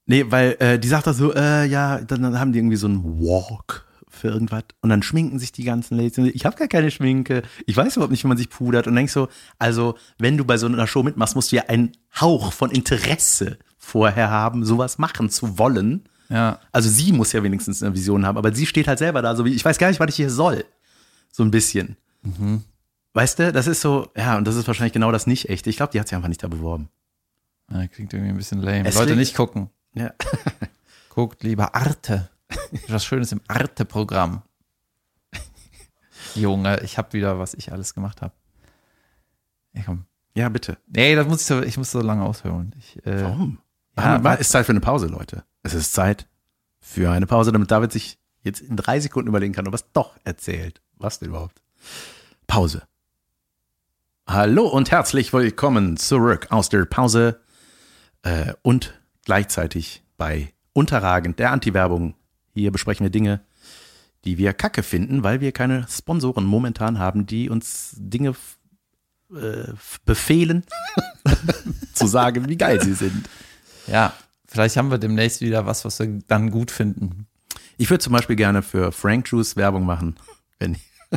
nee, 0.07 0.24
weil 0.26 0.57
äh, 0.59 0.78
die 0.78 0.88
sagt 0.88 1.07
da 1.07 1.12
so, 1.12 1.34
äh, 1.34 1.66
ja, 1.66 2.01
dann, 2.01 2.22
dann 2.22 2.41
haben 2.41 2.55
die 2.55 2.61
irgendwie 2.61 2.78
so 2.78 2.86
einen 2.86 3.05
Walk 3.20 3.84
für 4.09 4.28
irgendwas 4.28 4.64
und 4.80 4.88
dann 4.88 5.03
schminken 5.03 5.38
sich 5.38 5.53
die 5.53 5.64
ganzen 5.64 5.99
Ladies. 5.99 6.16
Ich 6.32 6.47
habe 6.47 6.57
gar 6.57 6.68
keine 6.68 6.91
Schminke. 6.91 7.43
Ich 7.66 7.76
weiß 7.76 7.97
überhaupt 7.97 8.11
nicht, 8.11 8.24
wie 8.24 8.28
man 8.28 8.38
sich 8.38 8.49
pudert. 8.49 8.86
Und 8.86 8.97
denkst 8.97 9.12
so, 9.12 9.28
also, 9.59 9.99
wenn 10.16 10.38
du 10.38 10.47
bei 10.47 10.57
so 10.57 10.66
einer 10.66 10.86
Show 10.86 11.03
mitmachst, 11.03 11.36
musst 11.36 11.53
du 11.53 11.57
ja 11.57 11.64
einen 11.68 11.93
Hauch 12.18 12.55
von 12.55 12.70
Interesse 12.70 13.59
vorher 13.76 14.30
haben, 14.30 14.64
sowas 14.64 14.97
machen 14.97 15.28
zu 15.28 15.59
wollen. 15.59 16.05
Ja. 16.30 16.60
Also 16.72 16.88
sie 16.88 17.12
muss 17.12 17.32
ja 17.32 17.42
wenigstens 17.42 17.82
eine 17.82 17.94
Vision 17.94 18.24
haben, 18.24 18.38
aber 18.38 18.54
sie 18.54 18.64
steht 18.66 18.86
halt 18.88 18.98
selber 18.98 19.20
da, 19.20 19.34
so 19.36 19.44
wie, 19.44 19.52
ich 19.52 19.64
weiß 19.64 19.78
gar 19.78 19.88
nicht, 19.88 20.00
was 20.00 20.08
ich 20.10 20.16
hier 20.16 20.30
soll. 20.30 20.64
So 21.32 21.42
ein 21.42 21.50
bisschen. 21.50 21.96
Weißt 23.12 23.38
du, 23.38 23.52
das 23.52 23.66
ist 23.66 23.80
so, 23.80 24.08
ja, 24.16 24.36
und 24.38 24.46
das 24.46 24.56
ist 24.56 24.66
wahrscheinlich 24.66 24.92
genau 24.92 25.10
das 25.12 25.26
nicht 25.26 25.48
echte. 25.48 25.68
Ich 25.70 25.76
glaube, 25.76 25.92
die 25.92 26.00
hat 26.00 26.08
sich 26.08 26.14
einfach 26.16 26.28
nicht 26.28 26.42
da 26.42 26.48
beworben. 26.48 26.88
Ja, 27.70 27.86
klingt 27.88 28.12
irgendwie 28.12 28.30
ein 28.32 28.36
bisschen 28.36 28.60
lame. 28.62 28.86
Es 28.88 28.94
Leute 28.94 29.16
nicht 29.16 29.34
gucken. 29.36 29.70
Ja. 29.94 30.12
Guckt 31.10 31.42
lieber 31.42 31.74
Arte. 31.74 32.30
Was 32.88 33.04
Schönes 33.04 33.32
im 33.32 33.40
Arte-Programm. 33.48 34.42
Junge, 36.34 36.80
ich 36.82 36.98
habe 36.98 37.12
wieder, 37.12 37.38
was 37.38 37.54
ich 37.54 37.72
alles 37.72 37.94
gemacht 37.94 38.22
habe. 38.22 38.32
Ja, 39.72 39.82
komm. 39.84 40.04
Ja, 40.34 40.48
bitte. 40.48 40.78
Nee, 40.86 41.14
das 41.16 41.26
muss 41.26 41.40
ich 41.40 41.46
so, 41.46 41.62
ich 41.62 41.76
muss 41.76 41.90
so 41.90 42.00
lange 42.00 42.22
ausholen. 42.22 42.74
Ich, 42.78 43.04
äh, 43.04 43.24
Warum? 43.24 43.58
Ja, 43.96 44.22
weil- 44.22 44.38
ist 44.38 44.50
Zeit 44.50 44.66
für 44.66 44.70
eine 44.72 44.80
Pause, 44.80 45.06
Leute. 45.08 45.44
Es 45.62 45.74
ist 45.74 45.92
Zeit 45.92 46.26
für 46.80 47.11
eine 47.11 47.26
Pause, 47.26 47.52
damit 47.52 47.70
David 47.70 47.92
sich 47.92 48.18
jetzt 48.42 48.62
in 48.62 48.76
drei 48.76 48.98
Sekunden 48.98 49.28
überlegen 49.28 49.52
kann, 49.52 49.66
ob 49.66 49.74
er 49.74 49.76
es 49.76 49.92
doch 49.92 50.16
erzählt. 50.24 50.80
Was 50.96 51.18
denn 51.18 51.28
überhaupt? 51.28 51.61
Pause. 52.46 52.82
Hallo 54.26 54.66
und 54.66 54.90
herzlich 54.90 55.34
willkommen 55.34 55.98
zurück 55.98 56.46
aus 56.50 56.70
der 56.70 56.86
Pause 56.86 57.40
äh, 58.22 58.54
und 58.62 58.98
gleichzeitig 59.26 60.02
bei 60.16 60.54
Unterragend, 60.72 61.38
der 61.38 61.52
Anti-Werbung. 61.52 62.14
Hier 62.54 62.70
besprechen 62.70 63.04
wir 63.04 63.11
Dinge, 63.11 63.42
die 64.24 64.38
wir 64.38 64.54
kacke 64.54 64.82
finden, 64.82 65.22
weil 65.24 65.42
wir 65.42 65.52
keine 65.52 65.86
Sponsoren 65.88 66.44
momentan 66.44 66.98
haben, 66.98 67.26
die 67.26 67.50
uns 67.50 67.94
Dinge 67.98 68.34
äh, 69.34 69.72
befehlen, 70.06 70.64
zu 71.92 72.06
sagen, 72.06 72.48
wie 72.48 72.56
geil 72.56 72.80
sie 72.80 72.94
sind. 72.94 73.28
Ja, 73.86 74.14
vielleicht 74.51 74.76
haben 74.76 74.90
wir 74.90 74.98
demnächst 74.98 75.40
wieder 75.40 75.66
was, 75.66 75.84
was 75.84 75.98
wir 75.98 76.18
dann 76.26 76.51
gut 76.51 76.70
finden. 76.70 77.26
Ich 77.78 77.88
würde 77.88 78.03
zum 78.03 78.12
Beispiel 78.12 78.36
gerne 78.36 78.62
für 78.62 78.92
Frank 78.92 79.28
Juice 79.28 79.57
Werbung 79.57 79.86
machen, 79.86 80.16
wenn, 80.59 80.76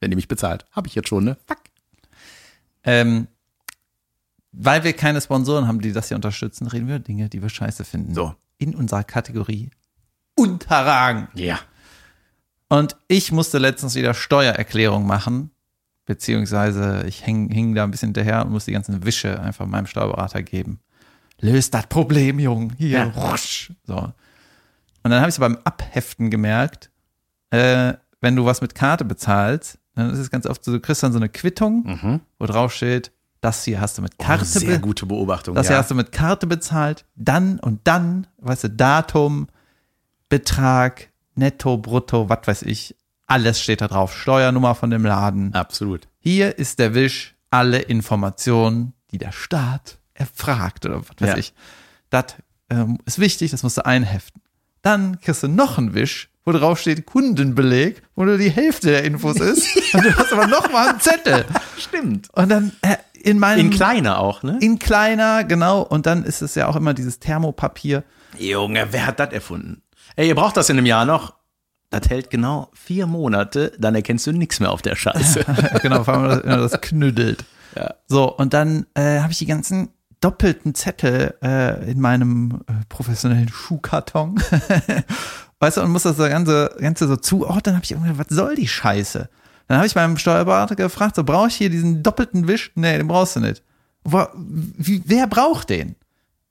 wenn 0.00 0.10
die 0.10 0.16
mich 0.16 0.28
bezahlt. 0.28 0.64
Habe 0.70 0.86
ich 0.86 0.94
jetzt 0.94 1.08
schon, 1.08 1.24
ne? 1.24 1.36
Fuck. 1.46 1.58
Ähm, 2.84 3.26
weil 4.52 4.84
wir 4.84 4.92
keine 4.94 5.20
Sponsoren 5.20 5.68
haben, 5.68 5.80
die 5.80 5.92
das 5.92 6.08
hier 6.08 6.16
unterstützen, 6.16 6.66
reden 6.68 6.88
wir 6.88 6.96
über 6.96 7.04
Dinge, 7.04 7.28
die 7.28 7.42
wir 7.42 7.48
scheiße 7.48 7.84
finden. 7.84 8.14
So. 8.14 8.34
In 8.56 8.74
unserer 8.74 9.04
Kategorie 9.04 9.70
Unterragend. 10.34 11.28
Ja. 11.34 11.58
Und 12.68 12.96
ich 13.08 13.32
musste 13.32 13.58
letztens 13.58 13.96
wieder 13.96 14.14
Steuererklärung 14.14 15.06
machen, 15.06 15.50
beziehungsweise 16.04 17.04
ich 17.08 17.26
häng, 17.26 17.50
hing 17.50 17.74
da 17.74 17.82
ein 17.82 17.90
bisschen 17.90 18.08
hinterher 18.08 18.44
und 18.44 18.52
musste 18.52 18.70
die 18.70 18.74
ganzen 18.74 19.04
Wische 19.04 19.40
einfach 19.40 19.66
meinem 19.66 19.86
Steuerberater 19.86 20.42
geben. 20.42 20.80
Löst 21.40 21.74
das 21.74 21.86
Problem, 21.86 22.38
Jung. 22.38 22.72
Hier, 22.78 22.88
Ja. 23.14 23.30
rusch. 23.30 23.72
So. 23.84 23.96
Und 23.96 25.10
dann 25.12 25.20
habe 25.20 25.30
ich 25.30 25.38
beim 25.38 25.56
Abheften 25.64 26.30
gemerkt, 26.30 26.90
äh, 27.50 27.94
wenn 28.20 28.34
du 28.36 28.44
was 28.44 28.60
mit 28.60 28.74
Karte 28.74 29.04
bezahlst, 29.04 29.78
dann 29.94 30.10
ist 30.10 30.18
es 30.18 30.30
ganz 30.30 30.46
oft 30.46 30.64
so, 30.64 30.72
du 30.72 30.80
kriegst 30.80 31.02
dann 31.02 31.12
so 31.12 31.18
eine 31.18 31.28
Quittung, 31.28 31.82
Mhm. 31.84 32.20
wo 32.38 32.46
drauf 32.46 32.72
steht, 32.72 33.12
das 33.40 33.64
hier 33.64 33.80
hast 33.80 33.96
du 33.98 34.02
mit 34.02 34.18
Karte 34.18 34.42
Oh, 34.42 34.46
sehr 34.58 34.78
gute 34.80 35.06
Beobachtung. 35.06 35.54
das 35.54 35.66
ja. 35.66 35.74
hier 35.74 35.78
hast 35.78 35.90
du 35.90 35.94
mit 35.94 36.10
Karte 36.10 36.46
bezahlt, 36.48 37.04
dann 37.14 37.60
und 37.60 37.80
dann, 37.86 38.26
weißt 38.38 38.64
du, 38.64 38.70
Datum, 38.70 39.46
Betrag, 40.28 41.08
Netto, 41.36 41.78
Brutto, 41.78 42.28
was 42.28 42.40
weiß 42.46 42.62
ich, 42.62 42.96
alles 43.26 43.60
steht 43.60 43.80
da 43.80 43.88
drauf. 43.88 44.16
Steuernummer 44.16 44.74
von 44.74 44.90
dem 44.90 45.04
Laden. 45.04 45.54
Absolut. 45.54 46.08
Hier 46.18 46.58
ist 46.58 46.78
der 46.78 46.94
Wisch, 46.94 47.36
alle 47.50 47.78
Informationen, 47.78 48.92
die 49.12 49.18
der 49.18 49.32
Staat 49.32 49.98
erfragt 50.18 50.84
oder 50.86 51.00
was 51.00 51.08
weiß 51.18 51.28
Ja. 51.30 51.36
ich. 51.36 51.52
Das 52.10 52.24
ähm, 52.70 52.98
ist 53.06 53.18
wichtig, 53.18 53.50
das 53.50 53.62
musst 53.62 53.76
du 53.78 53.84
einheften. 53.86 54.42
Dann 54.82 55.20
kriegst 55.20 55.42
du 55.42 55.48
noch 55.48 55.78
einen 55.78 55.94
Wisch, 55.94 56.30
wo 56.44 56.52
drauf 56.52 56.78
steht 56.78 57.04
Kundenbeleg, 57.06 58.02
wo 58.14 58.24
nur 58.24 58.38
die 58.38 58.50
Hälfte 58.50 58.88
der 58.88 59.04
Infos 59.04 59.36
ist. 59.40 59.68
und 59.94 60.04
du 60.04 60.16
hast 60.16 60.32
aber 60.32 60.46
noch 60.46 60.70
mal 60.72 60.90
einen 60.90 61.00
Zettel. 61.00 61.44
Stimmt. 61.78 62.28
Und 62.32 62.48
dann 62.48 62.72
äh, 62.82 62.96
in 63.14 63.38
meinem 63.38 63.66
In 63.66 63.70
kleiner 63.70 64.18
auch, 64.18 64.42
ne? 64.42 64.58
in 64.60 64.78
kleiner, 64.78 65.44
genau. 65.44 65.82
Und 65.82 66.06
dann 66.06 66.24
ist 66.24 66.40
es 66.42 66.54
ja 66.54 66.68
auch 66.68 66.76
immer 66.76 66.94
dieses 66.94 67.18
Thermopapier. 67.18 68.04
Junge, 68.38 68.86
wer 68.90 69.06
hat 69.06 69.18
das 69.20 69.32
erfunden? 69.32 69.82
Ey, 70.16 70.28
ihr 70.28 70.34
braucht 70.34 70.56
das 70.56 70.68
in 70.70 70.78
einem 70.78 70.86
Jahr 70.86 71.04
noch. 71.04 71.34
Das 71.90 72.08
hält 72.10 72.30
genau 72.30 72.70
vier 72.74 73.06
Monate, 73.06 73.72
dann 73.78 73.94
erkennst 73.94 74.26
du 74.26 74.32
nichts 74.32 74.60
mehr 74.60 74.70
auf 74.70 74.82
der 74.82 74.94
Scheiße. 74.94 75.44
genau, 75.82 76.04
vor 76.04 76.14
allem, 76.14 76.42
wenn 76.44 76.58
das 76.58 76.78
knüddelt. 76.80 77.44
Ja. 77.74 77.94
So, 78.06 78.30
und 78.36 78.52
dann 78.52 78.86
äh, 78.94 79.20
habe 79.20 79.32
ich 79.32 79.38
die 79.38 79.46
ganzen 79.46 79.88
doppelten 80.20 80.74
Zettel 80.74 81.34
äh, 81.42 81.90
in 81.90 82.00
meinem 82.00 82.62
äh, 82.66 82.72
professionellen 82.88 83.48
Schuhkarton. 83.48 84.42
weißt 85.60 85.76
du, 85.76 85.82
und 85.82 85.90
muss 85.90 86.02
das 86.02 86.16
so 86.16 86.24
ganze, 86.24 86.74
ganze 86.80 87.08
so 87.08 87.16
zuordnen. 87.16 87.74
habe 87.74 87.84
ich 87.84 87.92
irgendwie, 87.92 88.18
was 88.18 88.28
soll 88.28 88.54
die 88.54 88.68
Scheiße? 88.68 89.28
Dann 89.68 89.76
habe 89.76 89.86
ich 89.86 89.94
meinem 89.94 90.16
Steuerberater 90.16 90.76
gefragt, 90.76 91.16
so 91.16 91.24
brauche 91.24 91.48
ich 91.48 91.56
hier 91.56 91.70
diesen 91.70 92.02
doppelten 92.02 92.48
Wisch? 92.48 92.72
Nee, 92.74 92.96
den 92.96 93.06
brauchst 93.06 93.36
du 93.36 93.40
nicht. 93.40 93.62
Wo, 94.02 94.26
wie, 94.34 95.02
wer 95.04 95.26
braucht 95.26 95.68
den? 95.70 95.94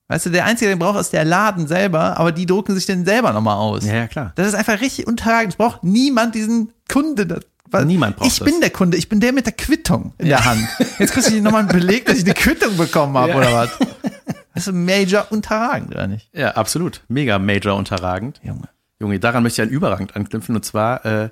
Weißt 0.07 0.27
du, 0.27 0.29
der 0.29 0.45
Einzige, 0.45 0.69
den 0.69 0.79
braucht, 0.79 0.99
ist 0.99 1.11
der 1.11 1.25
Laden 1.25 1.67
selber, 1.67 2.17
aber 2.17 2.31
die 2.31 2.45
drucken 2.45 2.75
sich 2.75 2.85
den 2.85 3.05
selber 3.05 3.33
nochmal 3.33 3.57
aus. 3.57 3.85
Ja, 3.85 3.95
ja, 3.95 4.07
klar. 4.07 4.31
Das 4.35 4.47
ist 4.47 4.53
einfach 4.53 4.79
richtig 4.79 5.07
unterragend. 5.07 5.53
Es 5.53 5.57
braucht 5.57 5.83
niemand 5.83 6.35
diesen 6.35 6.71
Kunde. 6.87 7.41
Weil 7.71 7.85
Niemand 7.85 8.15
braucht 8.17 8.27
Ich 8.31 8.39
das. 8.39 8.45
bin 8.49 8.59
der 8.61 8.69
Kunde, 8.69 8.97
ich 8.97 9.09
bin 9.09 9.19
der 9.19 9.33
mit 9.33 9.45
der 9.45 9.53
Quittung 9.53 10.13
in 10.17 10.27
der 10.29 10.43
Hand. 10.45 10.67
Jetzt 10.99 11.11
kriegst 11.13 11.31
du 11.31 11.41
nochmal 11.41 11.61
einen 11.61 11.69
Beleg, 11.69 12.05
dass 12.05 12.17
ich 12.17 12.23
eine 12.25 12.33
Quittung 12.33 12.77
bekommen 12.77 13.17
habe, 13.17 13.31
Ja. 13.31 13.37
oder 13.37 13.53
was? 13.53 13.69
Das 14.55 14.67
ist 14.67 14.73
Major 14.73 15.27
unterragend, 15.31 15.91
oder 15.93 16.07
nicht? 16.07 16.29
Ja, 16.33 16.51
absolut. 16.51 17.01
Mega 17.09 17.37
Major 17.39 17.75
unterragend. 17.77 18.39
Junge. 18.43 18.69
Junge, 18.99 19.19
daran 19.19 19.43
möchte 19.43 19.61
ich 19.61 19.67
einen 19.67 19.75
Überragend 19.75 20.15
anknüpfen. 20.15 20.55
Und 20.55 20.65
zwar 20.65 21.05
äh, 21.05 21.29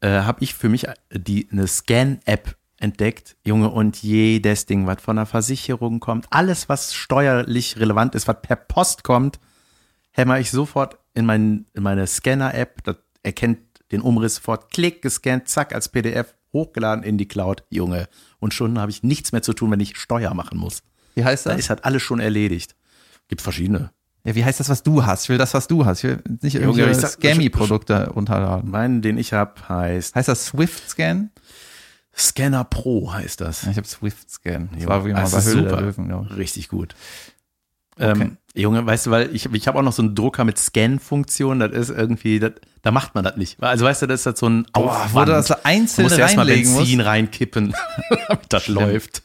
äh, 0.00 0.08
habe 0.22 0.42
ich 0.42 0.54
für 0.54 0.68
mich 0.70 0.86
die 1.12 1.48
eine 1.52 1.66
Scan-App 1.66 2.56
entdeckt, 2.78 3.36
Junge, 3.44 3.68
und 3.70 4.00
jedes 4.02 4.64
Ding, 4.66 4.86
was 4.86 5.02
von 5.02 5.16
der 5.16 5.26
Versicherung 5.26 5.98
kommt, 6.00 6.26
alles, 6.30 6.68
was 6.68 6.94
steuerlich 6.94 7.78
relevant 7.78 8.14
ist, 8.14 8.28
was 8.28 8.36
per 8.40 8.56
Post 8.56 9.02
kommt, 9.04 9.38
hämmer 10.12 10.38
ich 10.38 10.50
sofort 10.52 10.96
in, 11.14 11.26
mein, 11.26 11.66
in 11.74 11.82
meine 11.82 12.06
Scanner-App, 12.06 12.84
das 12.84 12.96
erkennt 13.24 13.67
den 13.92 14.00
Umriss 14.00 14.36
sofort, 14.36 14.70
klick, 14.70 15.02
gescannt, 15.02 15.48
zack, 15.48 15.74
als 15.74 15.88
PDF, 15.88 16.34
hochgeladen 16.52 17.04
in 17.04 17.18
die 17.18 17.28
Cloud, 17.28 17.64
Junge. 17.70 18.08
Und 18.38 18.54
schon 18.54 18.78
habe 18.78 18.90
ich 18.90 19.02
nichts 19.02 19.32
mehr 19.32 19.42
zu 19.42 19.52
tun, 19.52 19.70
wenn 19.70 19.80
ich 19.80 19.96
Steuer 19.96 20.34
machen 20.34 20.58
muss. 20.58 20.82
Wie 21.14 21.24
heißt 21.24 21.46
Da 21.46 21.50
das? 21.50 21.58
ist 21.60 21.70
halt 21.70 21.84
alles 21.84 22.02
schon 22.02 22.20
erledigt. 22.20 22.74
Gibt 23.28 23.42
verschiedene. 23.42 23.90
Ja, 24.24 24.34
wie 24.34 24.44
heißt 24.44 24.60
das, 24.60 24.68
was 24.68 24.82
du 24.82 25.04
hast? 25.06 25.24
Ich 25.24 25.28
will 25.30 25.38
das, 25.38 25.54
was 25.54 25.68
du 25.68 25.84
hast. 25.84 25.98
Ich 26.04 26.04
will 26.04 26.22
nicht 26.42 26.54
sag- 27.00 27.12
Scammy-Produkte 27.12 28.10
runterladen. 28.10 28.70
Meinen, 28.70 29.00
den 29.02 29.16
ich 29.18 29.32
habe, 29.32 29.54
heißt 29.68 30.14
Heißt 30.14 30.28
das 30.28 30.46
Swift-Scan? 30.46 31.30
Scanner 32.16 32.64
Pro 32.64 33.12
heißt 33.12 33.40
das. 33.40 33.64
Ich 33.68 33.76
habe 33.76 33.86
Swift-Scan. 33.86 34.70
Das 34.72 34.82
Jo, 34.82 34.88
war 34.88 35.06
wie 35.06 35.12
mal 35.12 35.20
das 35.22 35.32
bei 35.32 35.42
Höhle 35.42 35.70
super. 35.70 35.80
Löwen. 35.82 36.10
Richtig 36.12 36.68
gut. 36.68 36.94
Okay. 37.98 38.22
Ähm, 38.22 38.36
Junge, 38.54 38.84
weißt 38.86 39.06
du, 39.06 39.10
weil 39.10 39.34
ich, 39.34 39.46
ich 39.52 39.68
habe 39.68 39.78
auch 39.78 39.82
noch 39.82 39.92
so 39.92 40.02
einen 40.02 40.14
Drucker 40.14 40.44
mit 40.44 40.58
Scan-Funktion, 40.58 41.60
das 41.60 41.72
ist 41.72 41.90
irgendwie, 41.90 42.40
das, 42.40 42.52
da 42.82 42.90
macht 42.90 43.14
man 43.14 43.22
das 43.24 43.36
nicht. 43.36 43.62
Also 43.62 43.84
weißt 43.84 44.02
du, 44.02 44.06
das 44.06 44.20
ist 44.20 44.26
halt 44.26 44.38
so 44.38 44.48
ein 44.48 44.66
Boah, 44.72 45.08
wo 45.12 45.20
du 45.20 45.26
das 45.26 45.48
so 45.48 45.54
Du 45.54 45.64
einzeln 45.64 46.04
musst 46.04 46.18
erstmal 46.18 46.46
reinlegen 46.46 46.72
musst. 46.72 46.84
Benzin 46.84 47.00
reinkippen, 47.00 47.74
damit 48.28 48.40
das 48.48 48.64
Schlimm. 48.64 48.76
läuft. 48.76 49.22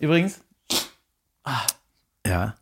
Übrigens, 0.00 0.40
Ja. 2.26 2.54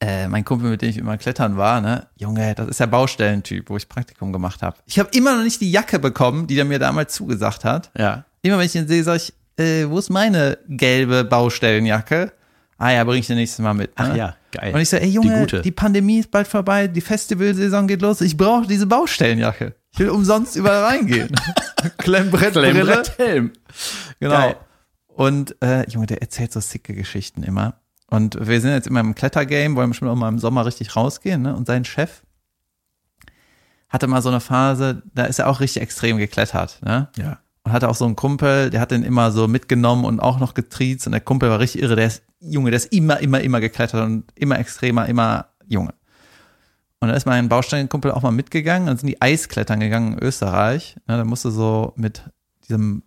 äh, 0.00 0.28
mein 0.28 0.44
Kumpel, 0.44 0.70
mit 0.70 0.82
dem 0.82 0.90
ich 0.90 0.96
immer 0.98 1.16
klettern 1.16 1.56
war, 1.56 1.80
ne, 1.80 2.06
Junge, 2.16 2.54
das 2.54 2.68
ist 2.68 2.80
der 2.80 2.86
Baustellentyp, 2.86 3.70
wo 3.70 3.76
ich 3.76 3.88
Praktikum 3.88 4.32
gemacht 4.32 4.62
habe. 4.62 4.76
Ich 4.86 4.98
habe 4.98 5.08
immer 5.12 5.36
noch 5.36 5.42
nicht 5.44 5.60
die 5.60 5.70
Jacke 5.70 5.98
bekommen, 5.98 6.46
die 6.46 6.56
der 6.56 6.64
mir 6.64 6.78
damals 6.78 7.14
zugesagt 7.14 7.64
hat. 7.64 7.90
Ja. 7.96 8.24
Immer 8.42 8.58
wenn 8.58 8.66
ich 8.66 8.74
ihn 8.74 8.86
sehe, 8.88 9.02
sage 9.02 9.18
ich, 9.24 9.32
äh, 9.64 9.88
wo 9.88 9.98
ist 9.98 10.10
meine 10.10 10.58
gelbe 10.68 11.24
Baustellenjacke? 11.24 12.32
Ah 12.78 12.90
ja, 12.90 13.04
bring 13.04 13.20
ich 13.20 13.26
dir 13.26 13.36
nächstes 13.36 13.60
Mal 13.60 13.74
mit. 13.74 13.90
Ne? 13.90 13.94
Ach 14.10 14.16
ja, 14.16 14.36
geil. 14.52 14.74
Und 14.74 14.80
ich 14.80 14.88
so, 14.88 14.96
ey 14.96 15.06
Die 15.06 15.12
Junge, 15.12 15.40
gute. 15.40 15.62
die, 15.62 15.70
Pandemie 15.70 16.18
ist 16.18 16.30
bald 16.30 16.46
vorbei, 16.48 16.88
die 16.88 17.00
Festivalsaison 17.00 17.86
geht 17.86 18.02
los, 18.02 18.20
ich 18.20 18.36
brauche 18.36 18.66
diese 18.66 18.86
Baustellenjacke. 18.86 19.74
Ich 19.92 19.98
will 20.00 20.10
umsonst 20.10 20.56
überall 20.56 20.84
reingehen. 20.84 21.34
Klemmbrettbrille. 21.98 22.72
Klemmbretthelm. 22.72 23.52
Genau. 24.18 24.34
Geil. 24.34 24.56
Und 25.06 25.54
äh, 25.62 25.88
Junge, 25.88 26.06
der 26.06 26.20
erzählt 26.20 26.52
so 26.52 26.58
sicke 26.58 26.94
Geschichten 26.94 27.44
immer. 27.44 27.80
Und 28.10 28.36
wir 28.40 28.60
sind 28.60 28.72
jetzt 28.72 28.86
immer 28.86 29.00
im 29.00 29.14
Klettergame, 29.14 29.76
wollen 29.76 29.90
bestimmt 29.90 30.10
auch 30.10 30.16
mal 30.16 30.28
im 30.28 30.38
Sommer 30.38 30.66
richtig 30.66 30.96
rausgehen, 30.96 31.42
ne? 31.42 31.54
Und 31.54 31.66
sein 31.66 31.84
Chef 31.84 32.22
hatte 33.88 34.06
mal 34.08 34.22
so 34.22 34.28
eine 34.28 34.40
Phase, 34.40 35.02
da 35.14 35.24
ist 35.24 35.38
er 35.38 35.48
auch 35.48 35.60
richtig 35.60 35.82
extrem 35.82 36.16
geklettert, 36.18 36.80
ne? 36.82 37.08
Ja. 37.16 37.38
Und 37.62 37.72
hatte 37.72 37.88
auch 37.88 37.94
so 37.94 38.04
einen 38.04 38.16
Kumpel, 38.16 38.70
der 38.70 38.80
hat 38.80 38.90
den 38.90 39.04
immer 39.04 39.30
so 39.30 39.48
mitgenommen 39.48 40.04
und 40.04 40.20
auch 40.20 40.38
noch 40.38 40.54
getriezt 40.54 41.06
und 41.06 41.12
der 41.12 41.20
Kumpel 41.20 41.48
war 41.48 41.60
richtig 41.60 41.82
irre, 41.82 41.96
der 41.96 42.08
ist, 42.08 42.22
Junge, 42.46 42.70
der 42.70 42.76
ist 42.76 42.92
immer, 42.92 43.20
immer, 43.20 43.40
immer 43.40 43.60
geklettert 43.60 44.04
und 44.04 44.24
immer 44.34 44.58
extremer, 44.58 45.06
immer 45.06 45.48
Junge. 45.66 45.94
Und 47.00 47.08
da 47.08 47.14
ist 47.14 47.26
mein 47.26 47.48
Baustellenkumpel 47.48 48.12
auch 48.12 48.22
mal 48.22 48.30
mitgegangen 48.30 48.88
und 48.88 48.98
sind 48.98 49.08
die 49.08 49.20
Eisklettern 49.20 49.80
gegangen 49.80 50.14
in 50.14 50.18
Österreich. 50.20 50.96
Ne, 51.06 51.18
da 51.18 51.24
musste 51.24 51.50
so 51.50 51.92
mit 51.96 52.22
diesem 52.66 53.02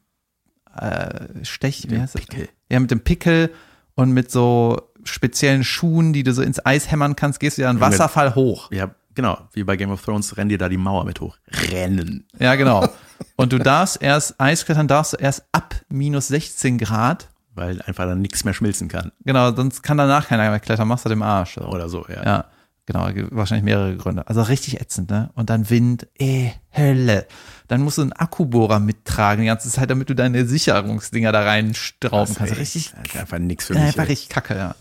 äh, 0.76 1.44
Stech, 1.44 1.88
wie 1.90 2.00
heißt 2.00 2.16
das? 2.16 2.22
Pickel. 2.22 2.50
Ja, 2.70 2.80
mit 2.80 2.92
dem 2.92 3.00
Pickel 3.00 3.52
und 3.96 4.12
mit 4.12 4.30
so 4.30 4.92
speziellen 5.04 5.64
Schuhen, 5.64 6.14
die 6.14 6.24
du 6.24 6.34
so 6.34 6.42
ins 6.42 6.64
Eis 6.64 6.92
hämmern 6.92 7.16
kannst, 7.16 7.40
gehst 7.40 7.58
du 7.58 7.64
ja 7.64 7.70
einen 7.70 7.80
Junge. 7.80 7.92
Wasserfall 7.92 8.36
hoch. 8.36 8.72
Ja, 8.72 8.94
genau. 9.16 9.40
Wie 9.54 9.64
bei 9.64 9.78
Game 9.78 9.90
of 9.90 10.04
Thrones 10.04 10.38
rennen 10.38 10.50
die 10.50 10.58
da 10.58 10.70
die 10.70 10.78
Mauer 10.78 11.06
mit 11.06 11.22
hoch. 11.22 11.38
Rennen. 11.72 12.28
Ja, 12.38 12.56
genau. 12.56 12.88
Und 13.36 13.54
du 13.54 13.58
darfst 13.58 14.02
erst, 14.02 14.40
Eisklettern 14.40 14.88
darfst 14.88 15.14
du 15.14 15.18
erst 15.18 15.46
ab 15.52 15.76
minus 15.90 16.28
16 16.28 16.78
Grad. 16.78 17.30
Weil 17.58 17.82
einfach 17.82 18.06
dann 18.06 18.22
nichts 18.22 18.44
mehr 18.44 18.54
schmilzen 18.54 18.88
kann. 18.88 19.12
Genau, 19.26 19.52
sonst 19.54 19.82
kann 19.82 19.98
danach 19.98 20.28
keiner 20.28 20.50
mehr 20.50 20.60
klettern, 20.60 20.88
machst 20.88 21.06
du 21.06 21.10
dem 21.10 21.24
Arsch. 21.24 21.56
So. 21.56 21.62
Oder 21.62 21.90
so, 21.90 22.06
ja. 22.08 22.24
Ja, 22.24 22.46
genau, 22.86 23.10
wahrscheinlich 23.32 23.66
mehrere 23.66 23.98
Gründe. 23.98 24.28
Also 24.28 24.44
richtig 24.44 24.80
ätzend, 24.80 25.10
ne? 25.10 25.32
Und 25.34 25.50
dann 25.50 25.68
Wind, 25.72 26.08
eh, 26.20 26.52
Hölle. 26.76 27.26
Dann 27.68 27.82
musst 27.82 27.98
du 27.98 28.04
einen 28.04 28.14
Akkubohrer 28.14 28.80
mittragen 28.80 29.42
die 29.42 29.48
ganze 29.48 29.70
Zeit, 29.70 29.90
damit 29.90 30.08
du 30.10 30.14
deine 30.14 30.46
Sicherungsdinger 30.46 31.32
da 31.32 31.42
reinstrauben 31.42 32.36
kannst. 32.36 32.54
ey, 32.54 32.60
Richtig, 32.60 32.94
einfach 33.20 33.40
nichts 33.40 33.66
für 33.66 33.74
mich. 33.74 33.82
einfach 33.82 34.04
ey. 34.04 34.10
richtig 34.10 34.30
kacke, 34.30 34.56
ja. 34.56 34.76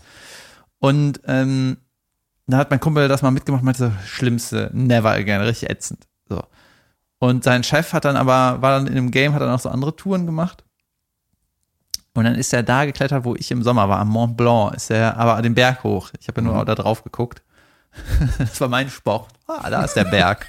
Und 0.77 1.19
ähm, 1.25 1.77
da 2.45 2.57
hat 2.57 2.69
mein 2.69 2.79
Kumpel 2.79 3.07
das 3.07 3.23
mal 3.23 3.31
mitgemacht, 3.31 3.63
meinte 3.63 3.87
so, 3.87 3.91
schlimmste, 4.05 4.69
never 4.71 5.09
again, 5.11 5.41
richtig 5.41 5.69
ätzend. 5.71 6.05
So. 6.29 6.43
Und 7.17 7.43
sein 7.43 7.63
Chef 7.63 7.91
hat 7.93 8.05
dann 8.05 8.15
aber, 8.15 8.61
war 8.61 8.71
dann 8.77 8.85
in 8.85 8.93
einem 8.93 9.09
Game, 9.09 9.33
hat 9.33 9.41
dann 9.41 9.49
auch 9.49 9.59
so 9.59 9.69
andere 9.69 9.95
Touren 9.95 10.27
gemacht. 10.27 10.63
Und 12.17 12.23
dann 12.23 12.33
ist 12.33 12.51
er 12.51 12.63
da 12.63 12.85
geklettert, 12.85 13.25
wo 13.25 13.35
ich 13.35 13.51
im 13.51 13.61
Sommer 13.61 13.89
war, 13.89 13.99
am 13.99 14.09
Mont 14.09 14.35
Blanc, 14.37 14.73
ist 14.73 14.89
er 14.89 15.17
aber 15.17 15.39
den 15.43 15.53
Berg 15.53 15.83
hoch. 15.83 16.09
Ich 16.19 16.27
habe 16.27 16.41
ja 16.41 16.47
nur 16.47 16.59
Mhm. 16.59 16.65
da 16.65 16.73
drauf 16.73 17.03
geguckt. 17.03 17.43
Das 18.39 18.59
war 18.59 18.69
mein 18.69 18.89
Sport. 18.89 19.27
Ah, 19.45 19.69
da 19.69 19.83
ist 19.83 19.93
der 19.95 20.05
Berg. 20.05 20.47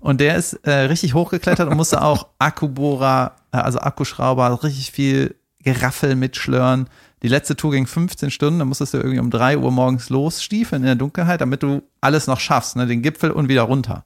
Und 0.00 0.20
der 0.20 0.34
ist 0.34 0.54
äh, 0.66 0.72
richtig 0.72 1.14
hochgeklettert 1.14 1.68
und 1.68 1.76
musste 1.76 2.02
auch 2.02 2.26
Akkubohrer, 2.40 3.36
äh, 3.52 3.58
also 3.58 3.78
Akkuschrauber, 3.78 4.64
richtig 4.64 4.90
viel 4.90 5.36
Geraffel 5.62 6.16
mitschlören. 6.16 6.88
Die 7.22 7.28
letzte 7.28 7.54
Tour 7.54 7.70
ging 7.70 7.86
15 7.86 8.32
Stunden, 8.32 8.58
da 8.58 8.64
musstest 8.64 8.92
du 8.94 8.98
irgendwie 8.98 9.20
um 9.20 9.30
3 9.30 9.58
Uhr 9.58 9.70
morgens 9.70 10.08
losstiefeln 10.10 10.82
in 10.82 10.86
der 10.86 10.94
Dunkelheit, 10.96 11.40
damit 11.40 11.62
du 11.62 11.82
alles 12.00 12.26
noch 12.26 12.40
schaffst, 12.40 12.74
ne? 12.74 12.88
den 12.88 13.02
Gipfel 13.02 13.30
und 13.30 13.48
wieder 13.48 13.62
runter. 13.62 14.04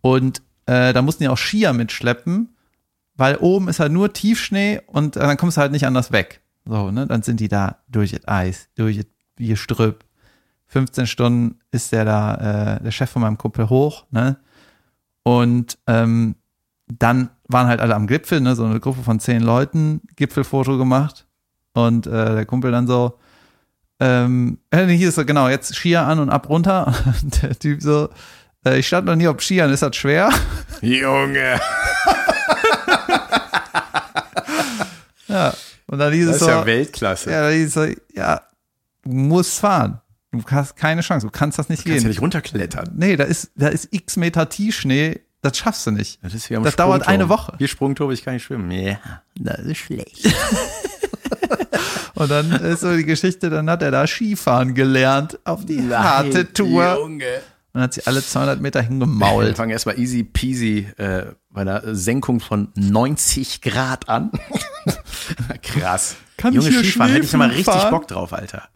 Und 0.00 0.40
äh, 0.64 0.94
da 0.94 1.02
mussten 1.02 1.24
die 1.24 1.28
auch 1.28 1.36
Skier 1.36 1.74
mitschleppen, 1.74 2.54
weil 3.20 3.36
oben 3.36 3.68
ist 3.68 3.80
halt 3.80 3.92
nur 3.92 4.14
Tiefschnee 4.14 4.80
und 4.86 5.18
äh, 5.18 5.20
dann 5.20 5.36
kommst 5.36 5.58
du 5.58 5.60
halt 5.60 5.72
nicht 5.72 5.86
anders 5.86 6.10
weg. 6.10 6.40
So, 6.64 6.90
ne? 6.90 7.06
Dann 7.06 7.20
sind 7.22 7.38
die 7.38 7.48
da 7.48 7.76
durch 7.86 8.12
das 8.12 8.26
Eis, 8.26 8.68
durch 8.76 8.96
das 8.96 9.06
Gestrüpp. 9.36 10.06
15 10.68 11.06
Stunden 11.06 11.58
ist 11.70 11.92
der 11.92 12.06
da, 12.06 12.76
äh, 12.78 12.82
der 12.82 12.90
Chef 12.90 13.10
von 13.10 13.20
meinem 13.20 13.36
Kumpel 13.36 13.68
hoch, 13.68 14.06
ne? 14.10 14.38
Und 15.22 15.76
ähm, 15.86 16.34
dann 16.86 17.28
waren 17.46 17.66
halt 17.66 17.80
alle 17.80 17.94
am 17.94 18.06
Gipfel, 18.06 18.40
ne? 18.40 18.56
So 18.56 18.64
eine 18.64 18.80
Gruppe 18.80 19.02
von 19.02 19.20
zehn 19.20 19.42
Leuten, 19.42 20.00
Gipfelfoto 20.16 20.78
gemacht. 20.78 21.26
Und 21.74 22.06
äh, 22.06 22.36
der 22.36 22.46
Kumpel 22.46 22.72
dann 22.72 22.86
so, 22.86 23.18
ähm, 24.00 24.60
äh, 24.70 24.86
hier 24.86 25.10
ist 25.10 25.16
so, 25.16 25.26
genau, 25.26 25.46
jetzt 25.50 25.74
Skier 25.74 26.06
an 26.06 26.20
und 26.20 26.30
ab 26.30 26.48
runter. 26.48 26.86
Und 27.22 27.42
der 27.42 27.58
Typ 27.58 27.82
so, 27.82 28.08
äh, 28.64 28.78
ich 28.78 28.86
stand 28.86 29.04
noch 29.04 29.16
nie 29.16 29.28
auf 29.28 29.42
Skiern, 29.42 29.70
ist 29.70 29.82
das 29.82 29.94
schwer? 29.94 30.30
Junge. 30.80 31.60
Ja. 35.30 35.54
Und 35.86 35.98
dann 35.98 36.12
hieß 36.12 36.26
Das 36.26 36.36
es 36.36 36.42
ist 36.42 36.46
so, 36.46 36.50
ja 36.52 36.66
Weltklasse. 36.66 37.30
ja, 37.30 37.42
dann 37.42 37.52
hieß 37.52 37.66
es 37.66 37.74
so, 37.74 37.86
ja, 38.14 38.40
du 39.04 39.10
musst 39.12 39.58
fahren. 39.58 40.00
Du 40.32 40.42
hast 40.48 40.76
keine 40.76 41.00
Chance, 41.00 41.26
du 41.26 41.32
kannst 41.32 41.58
das 41.58 41.68
nicht 41.68 41.84
Kannst 41.84 41.88
ja 41.96 42.00
gehen. 42.02 42.08
nicht 42.08 42.20
runterklettern. 42.20 42.90
Nee, 42.94 43.16
da 43.16 43.24
ist, 43.24 43.50
da 43.56 43.66
ist 43.68 43.88
x 43.90 44.16
Meter 44.16 44.48
Tiefschnee, 44.48 45.20
das 45.42 45.56
schaffst 45.58 45.86
du 45.86 45.90
nicht. 45.90 46.22
Das, 46.22 46.34
ist 46.34 46.48
wie 46.50 46.56
am 46.56 46.62
Das 46.62 46.76
dauert 46.76 47.08
eine 47.08 47.28
Woche. 47.28 47.54
Hier 47.58 47.66
Sprungturm, 47.66 48.12
ich 48.12 48.22
kann 48.24 48.34
nicht 48.34 48.44
schwimmen. 48.44 48.70
Ja, 48.70 48.98
das 49.40 49.58
ist 49.60 49.78
schlecht. 49.78 50.32
Und 52.14 52.30
dann 52.30 52.50
ist 52.52 52.80
so 52.80 52.94
die 52.94 53.04
Geschichte, 53.06 53.48
dann 53.50 53.70
hat 53.70 53.82
er 53.82 53.90
da 53.90 54.06
Skifahren 54.06 54.74
gelernt 54.74 55.38
auf 55.44 55.64
die 55.64 55.80
harte 55.94 56.52
Tour 56.52 56.96
Junge. 56.98 57.24
und 57.72 57.80
hat 57.80 57.94
sie 57.94 58.06
alle 58.06 58.22
200 58.22 58.60
Meter 58.60 58.80
Wir 58.80 58.88
hingemault. 58.88 59.56
fangen 59.56 59.70
erstmal 59.70 59.98
easy 59.98 60.22
peasy 60.22 60.86
äh, 60.98 61.26
bei 61.48 61.62
einer 61.62 61.94
Senkung 61.94 62.40
von 62.40 62.68
90 62.74 63.62
Grad 63.62 64.08
an. 64.10 64.30
Krass. 65.62 66.16
Kann 66.36 66.54
Junge 66.54 66.72
Skifahren, 66.72 67.12
hätte 67.12 67.26
ich 67.26 67.32
mal 67.32 67.48
richtig 67.48 67.66
fahren? 67.66 67.90
Bock 67.90 68.08
drauf, 68.08 68.32
Alter. 68.32 68.68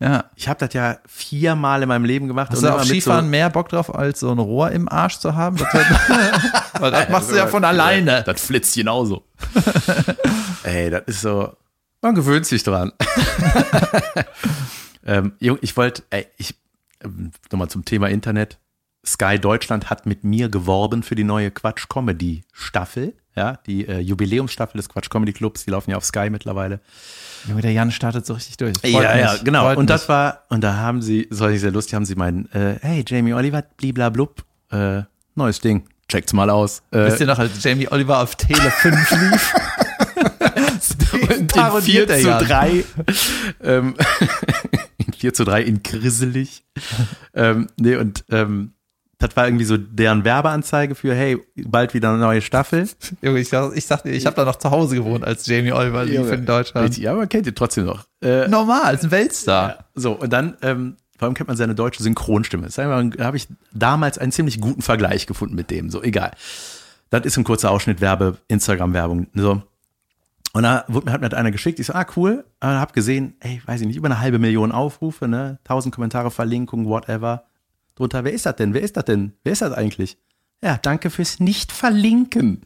Ja. 0.00 0.24
Ich 0.34 0.48
habe 0.48 0.58
das 0.58 0.74
ja 0.74 0.98
viermal 1.06 1.82
in 1.82 1.88
meinem 1.88 2.04
Leben 2.04 2.26
gemacht. 2.26 2.50
Hast 2.50 2.58
und 2.58 2.64
du 2.64 2.74
auf 2.74 2.84
Skifahren 2.84 3.30
mehr 3.30 3.50
Bock 3.50 3.68
drauf, 3.68 3.94
als 3.94 4.20
so 4.20 4.32
ein 4.32 4.38
Rohr 4.38 4.72
im 4.72 4.88
Arsch 4.88 5.18
zu 5.18 5.36
haben? 5.36 5.56
Das, 5.56 5.68
Weil 6.80 6.90
das 6.90 7.08
machst 7.08 7.30
du 7.30 7.36
ja 7.36 7.46
von 7.46 7.64
alleine. 7.64 8.24
Das 8.24 8.40
flitzt 8.40 8.74
genauso. 8.74 9.24
Ey, 10.64 10.90
das 10.90 11.02
ist 11.06 11.20
so, 11.20 11.56
man 12.00 12.16
gewöhnt 12.16 12.46
sich 12.46 12.64
dran. 12.64 12.92
ähm, 15.06 15.32
Jung, 15.38 15.58
ich 15.60 15.76
wollte, 15.76 16.02
ey, 16.10 16.26
ich, 16.36 16.56
ähm, 17.04 17.30
nochmal 17.52 17.68
zum 17.68 17.84
Thema 17.84 18.08
Internet. 18.08 18.58
Sky 19.04 19.38
Deutschland 19.38 19.90
hat 19.90 20.06
mit 20.06 20.22
mir 20.24 20.48
geworben 20.48 21.02
für 21.02 21.14
die 21.14 21.24
neue 21.24 21.50
Quatsch 21.50 21.88
Comedy 21.88 22.42
Staffel. 22.52 23.14
Ja, 23.34 23.58
die 23.66 23.88
äh, 23.88 23.98
Jubiläumsstaffel 23.98 24.76
des 24.78 24.90
Quatsch 24.90 25.08
Comedy 25.08 25.32
Clubs, 25.32 25.64
die 25.64 25.70
laufen 25.70 25.90
ja 25.90 25.96
auf 25.96 26.04
Sky 26.04 26.28
mittlerweile. 26.28 26.80
Junge, 27.48 27.62
der 27.62 27.72
Jan 27.72 27.90
startet 27.90 28.26
so 28.26 28.34
richtig 28.34 28.58
durch. 28.58 28.74
Freut 28.78 28.92
ja, 28.92 29.16
ja, 29.16 29.32
mich, 29.32 29.44
genau. 29.44 29.62
freut 29.62 29.78
Und 29.78 29.84
mich. 29.84 29.88
das 29.88 30.08
war, 30.08 30.42
und 30.50 30.60
da 30.62 30.76
haben 30.76 31.00
sie, 31.00 31.26
das 31.28 31.40
war 31.40 31.48
nicht 31.48 31.62
sehr 31.62 31.70
lustig, 31.70 31.94
haben 31.94 32.04
sie 32.04 32.14
meinen, 32.14 32.50
äh, 32.52 32.78
hey, 32.82 33.02
Jamie 33.08 33.32
Oliver, 33.32 33.62
bliblablub, 33.78 34.44
äh, 34.70 35.02
neues 35.34 35.60
Ding, 35.60 35.88
checkt's 36.08 36.34
mal 36.34 36.50
aus. 36.50 36.82
Äh, 36.90 37.06
Wisst 37.06 37.20
ihr 37.20 37.26
noch, 37.26 37.38
als 37.38 37.64
Jamie 37.64 37.88
Oliver 37.90 38.20
auf 38.20 38.36
Tele 38.36 38.70
5 38.70 39.10
lief? 39.10 39.54
in 41.38 41.46
parodiert 41.46 42.10
4 42.10 42.16
der 42.16 42.18
zu 42.20 42.28
Jan. 42.28 42.44
3. 42.44 42.84
ähm, 43.62 43.94
in 44.98 45.12
4 45.14 45.34
zu 45.34 45.44
3 45.44 45.62
in 45.62 45.82
Grisselig. 45.82 46.64
ähm, 47.34 47.68
nee, 47.78 47.96
und 47.96 48.24
ähm, 48.30 48.74
das 49.22 49.36
war 49.36 49.46
irgendwie 49.46 49.64
so 49.64 49.76
deren 49.76 50.24
Werbeanzeige 50.24 50.94
für, 50.94 51.14
hey, 51.14 51.38
bald 51.66 51.94
wieder 51.94 52.10
eine 52.10 52.18
neue 52.18 52.42
Staffel. 52.42 52.88
Junge, 53.22 53.38
ich, 53.40 53.48
sag- 53.48 53.76
ich 53.76 53.86
sagte, 53.86 54.10
ich 54.10 54.26
habe 54.26 54.36
da 54.36 54.44
noch 54.44 54.56
zu 54.56 54.70
Hause 54.70 54.96
gewohnt, 54.96 55.24
als 55.24 55.46
Jamie 55.46 55.72
Oliver 55.72 56.04
lief 56.04 56.30
in 56.30 56.44
Deutschland. 56.44 56.88
Richtig, 56.88 57.04
ja, 57.04 57.14
man 57.14 57.28
kennt 57.28 57.46
ihn 57.46 57.54
trotzdem 57.54 57.84
noch. 57.86 58.04
Äh, 58.20 58.48
Normal, 58.48 58.94
ist 58.94 59.04
ein 59.04 59.10
Weltstar. 59.10 59.68
Ja, 59.68 59.84
so, 59.94 60.12
und 60.12 60.32
dann, 60.32 60.56
ähm, 60.62 60.96
vor 61.18 61.26
allem 61.26 61.34
kennt 61.34 61.48
man 61.48 61.56
seine 61.56 61.74
deutsche 61.74 62.02
Synchronstimme. 62.02 62.66
Da 62.74 62.84
habe 63.24 63.36
ich 63.36 63.46
damals 63.72 64.18
einen 64.18 64.32
ziemlich 64.32 64.60
guten 64.60 64.82
Vergleich 64.82 65.26
gefunden 65.26 65.54
mit 65.54 65.70
dem. 65.70 65.88
So, 65.88 66.02
egal. 66.02 66.32
Das 67.10 67.24
ist 67.24 67.36
ein 67.36 67.44
kurzer 67.44 67.70
Ausschnitt 67.70 68.00
Werbe, 68.00 68.38
Instagram-Werbung. 68.48 69.28
So. 69.34 69.62
Und 70.54 70.64
da 70.64 70.84
wurde 70.88 71.06
mir, 71.06 71.12
hat 71.12 71.20
mir 71.20 71.26
halt 71.26 71.34
einer 71.34 71.50
geschickt. 71.50 71.78
Ich 71.78 71.86
so, 71.86 71.92
ah, 71.94 72.04
cool. 72.16 72.44
Und 72.60 72.68
hab 72.68 72.92
gesehen, 72.92 73.34
ey, 73.40 73.62
weiß 73.64 73.80
ich 73.82 73.86
nicht, 73.86 73.96
über 73.96 74.08
eine 74.08 74.18
halbe 74.20 74.38
Million 74.38 74.72
Aufrufe, 74.72 75.28
ne? 75.28 75.58
Tausend 75.64 75.94
Kommentare, 75.94 76.30
Verlinkungen, 76.30 76.86
whatever. 76.86 77.44
Drunter, 77.94 78.24
wer 78.24 78.32
ist 78.32 78.46
das 78.46 78.56
denn? 78.56 78.74
Wer 78.74 78.82
ist 78.82 78.96
das 78.96 79.04
denn? 79.04 79.32
Wer 79.44 79.52
ist 79.52 79.62
das 79.62 79.72
eigentlich? 79.72 80.18
Ja, 80.62 80.78
danke 80.78 81.10
fürs 81.10 81.40
Nicht-Verlinken. 81.40 82.62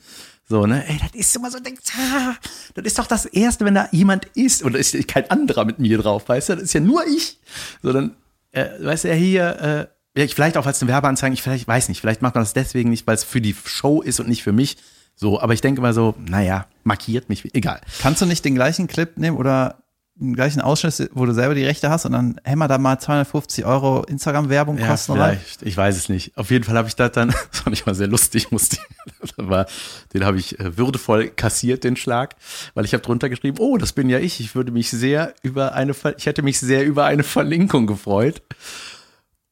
So, 0.48 0.66
ne? 0.66 0.86
Ey, 0.86 0.98
das 1.00 1.12
ist 1.14 1.34
immer 1.34 1.50
so, 1.50 1.58
denkst, 1.58 1.92
ah, 1.98 2.34
das 2.74 2.84
ist 2.84 2.98
doch 2.98 3.06
das 3.06 3.24
Erste, 3.24 3.64
wenn 3.64 3.74
da 3.74 3.88
jemand 3.90 4.26
ist 4.34 4.64
da 4.64 4.68
ist 4.78 5.08
kein 5.08 5.28
anderer 5.30 5.64
mit 5.64 5.80
mir 5.80 5.98
drauf, 5.98 6.28
weißt 6.28 6.50
du? 6.50 6.54
Das 6.54 6.64
ist 6.64 6.72
ja 6.74 6.80
nur 6.80 7.04
ich. 7.06 7.40
So, 7.82 7.92
dann, 7.92 8.14
äh, 8.52 8.66
weißt 8.80 9.04
du, 9.04 9.14
hier, 9.14 9.88
äh, 10.14 10.28
vielleicht 10.28 10.56
auch 10.56 10.66
als 10.66 10.80
eine 10.80 10.90
Werbeanzeige, 10.90 11.34
ich 11.34 11.42
vielleicht, 11.42 11.66
weiß 11.66 11.88
nicht, 11.88 12.00
vielleicht 12.00 12.22
macht 12.22 12.36
man 12.36 12.42
das 12.42 12.52
deswegen 12.52 12.90
nicht, 12.90 13.06
weil 13.06 13.16
es 13.16 13.24
für 13.24 13.40
die 13.40 13.56
Show 13.64 14.02
ist 14.02 14.20
und 14.20 14.28
nicht 14.28 14.44
für 14.44 14.52
mich. 14.52 14.76
So, 15.16 15.40
aber 15.40 15.54
ich 15.54 15.62
denke 15.62 15.80
mal 15.80 15.94
so, 15.94 16.14
naja, 16.18 16.66
markiert 16.84 17.28
mich, 17.28 17.54
egal. 17.54 17.80
Kannst 18.00 18.20
du 18.22 18.26
nicht 18.26 18.44
den 18.44 18.54
gleichen 18.54 18.86
Clip 18.86 19.16
nehmen 19.16 19.38
oder 19.38 19.82
gleichen 20.18 20.60
Ausschnitt, 20.60 21.10
wo 21.12 21.26
du 21.26 21.34
selber 21.34 21.54
die 21.54 21.64
Rechte 21.64 21.90
hast 21.90 22.06
und 22.06 22.12
dann 22.12 22.40
hämmer 22.44 22.68
da 22.68 22.78
mal 22.78 22.98
250 22.98 23.66
Euro 23.66 24.02
Instagram-Werbung 24.04 24.78
Ja, 24.78 24.88
kosten 24.88 25.12
rein? 25.12 25.38
Ich 25.60 25.76
weiß 25.76 25.96
es 25.96 26.08
nicht. 26.08 26.36
Auf 26.36 26.50
jeden 26.50 26.64
Fall 26.64 26.76
habe 26.76 26.88
ich 26.88 26.96
das 26.96 27.12
dann, 27.12 27.28
das 27.50 27.60
fand 27.60 27.76
ich 27.76 27.84
mal 27.84 27.94
sehr 27.94 28.06
lustig, 28.06 28.50
musste, 28.50 28.78
war, 29.36 29.66
den 30.14 30.24
habe 30.24 30.38
ich 30.38 30.58
äh, 30.58 30.78
würdevoll 30.78 31.28
kassiert, 31.28 31.84
den 31.84 31.96
Schlag, 31.96 32.34
weil 32.74 32.84
ich 32.86 32.94
habe 32.94 33.02
drunter 33.02 33.28
geschrieben, 33.28 33.58
oh, 33.60 33.76
das 33.76 33.92
bin 33.92 34.08
ja 34.08 34.18
ich. 34.18 34.40
Ich 34.40 34.54
würde 34.54 34.72
mich 34.72 34.90
sehr 34.90 35.34
über 35.42 35.74
eine, 35.74 35.94
ich 36.16 36.26
hätte 36.26 36.42
mich 36.42 36.58
sehr 36.58 36.84
über 36.86 37.04
eine 37.04 37.22
Verlinkung 37.22 37.86
gefreut. 37.86 38.42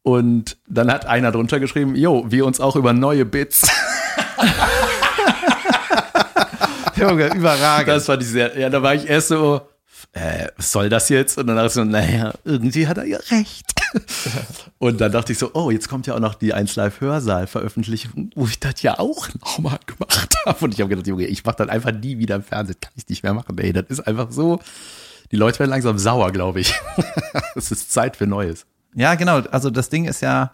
Und 0.02 0.58
dann 0.68 0.90
hat 0.90 1.06
einer 1.06 1.32
drunter 1.32 1.60
geschrieben, 1.60 1.94
jo, 1.94 2.26
wir 2.28 2.44
uns 2.44 2.60
auch 2.60 2.76
über 2.76 2.92
neue 2.92 3.24
Bits. 3.24 3.66
Junge, 6.96 7.34
überragend. 7.34 7.88
Das 7.88 8.06
fand 8.06 8.22
ich 8.22 8.28
sehr, 8.28 8.58
ja, 8.58 8.68
da 8.70 8.82
war 8.82 8.94
ich 8.94 9.08
erst 9.08 9.28
so, 9.28 9.62
äh, 10.14 10.48
was 10.56 10.70
soll 10.72 10.88
das 10.88 11.08
jetzt? 11.08 11.38
Und 11.38 11.46
dann 11.48 11.56
dachte 11.56 11.66
ich 11.68 11.72
so, 11.74 11.84
naja, 11.84 12.32
irgendwie 12.44 12.86
hat 12.86 12.98
er 12.98 13.04
ja 13.04 13.18
recht. 13.30 13.72
Und 14.78 15.00
dann 15.00 15.12
dachte 15.12 15.32
ich 15.32 15.38
so, 15.38 15.50
oh, 15.54 15.70
jetzt 15.70 15.88
kommt 15.88 16.06
ja 16.06 16.14
auch 16.14 16.20
noch 16.20 16.34
die 16.34 16.52
1 16.54 16.76
Live 16.76 17.00
Hörsaal 17.00 17.46
Veröffentlichung, 17.46 18.30
wo 18.34 18.46
ich 18.46 18.58
das 18.60 18.82
ja 18.82 18.98
auch 18.98 19.28
nochmal 19.40 19.78
gemacht 19.86 20.34
habe. 20.46 20.64
Und 20.64 20.74
ich 20.74 20.80
habe 20.80 20.88
gedacht, 20.88 21.06
Junge, 21.06 21.26
ich 21.26 21.44
mache 21.44 21.56
das 21.58 21.68
einfach 21.68 21.92
nie 21.92 22.18
wieder 22.18 22.36
im 22.36 22.42
Fernsehen, 22.42 22.76
kann 22.80 22.92
ich 22.96 23.08
nicht 23.08 23.22
mehr 23.22 23.34
machen. 23.34 23.56
Ey, 23.58 23.72
das 23.72 23.86
ist 23.88 24.00
einfach 24.06 24.30
so, 24.30 24.60
die 25.30 25.36
Leute 25.36 25.58
werden 25.60 25.70
langsam 25.70 25.98
sauer, 25.98 26.32
glaube 26.32 26.60
ich. 26.60 26.74
Es 27.56 27.70
ist 27.70 27.92
Zeit 27.92 28.16
für 28.16 28.26
Neues. 28.26 28.66
Ja, 28.94 29.14
genau. 29.14 29.38
Also 29.50 29.70
das 29.70 29.88
Ding 29.88 30.04
ist 30.06 30.22
ja, 30.22 30.52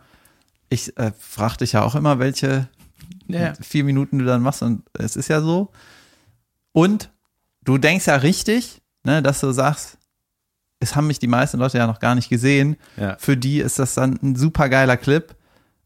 ich 0.68 0.96
äh, 0.98 1.12
frage 1.18 1.58
dich 1.58 1.72
ja 1.72 1.82
auch 1.82 1.94
immer, 1.94 2.18
welche 2.18 2.68
Ja. 3.26 3.54
vier 3.60 3.84
Minuten 3.84 4.18
du 4.18 4.24
dann 4.24 4.42
machst 4.42 4.62
und 4.62 4.82
es 4.94 5.16
ist 5.16 5.28
ja 5.28 5.40
so. 5.40 5.70
Und 6.72 7.10
du 7.64 7.78
denkst 7.78 8.06
ja 8.06 8.16
richtig, 8.16 8.79
ne, 9.04 9.22
dass 9.22 9.40
du 9.40 9.52
sagst, 9.52 9.98
es 10.80 10.96
haben 10.96 11.06
mich 11.06 11.18
die 11.18 11.26
meisten 11.26 11.58
Leute 11.58 11.78
ja 11.78 11.86
noch 11.86 12.00
gar 12.00 12.14
nicht 12.14 12.28
gesehen. 12.30 12.76
Ja. 12.96 13.16
Für 13.18 13.36
die 13.36 13.58
ist 13.60 13.78
das 13.78 13.94
dann 13.94 14.18
ein 14.22 14.36
super 14.36 14.68
geiler 14.68 14.96
Clip. 14.96 15.34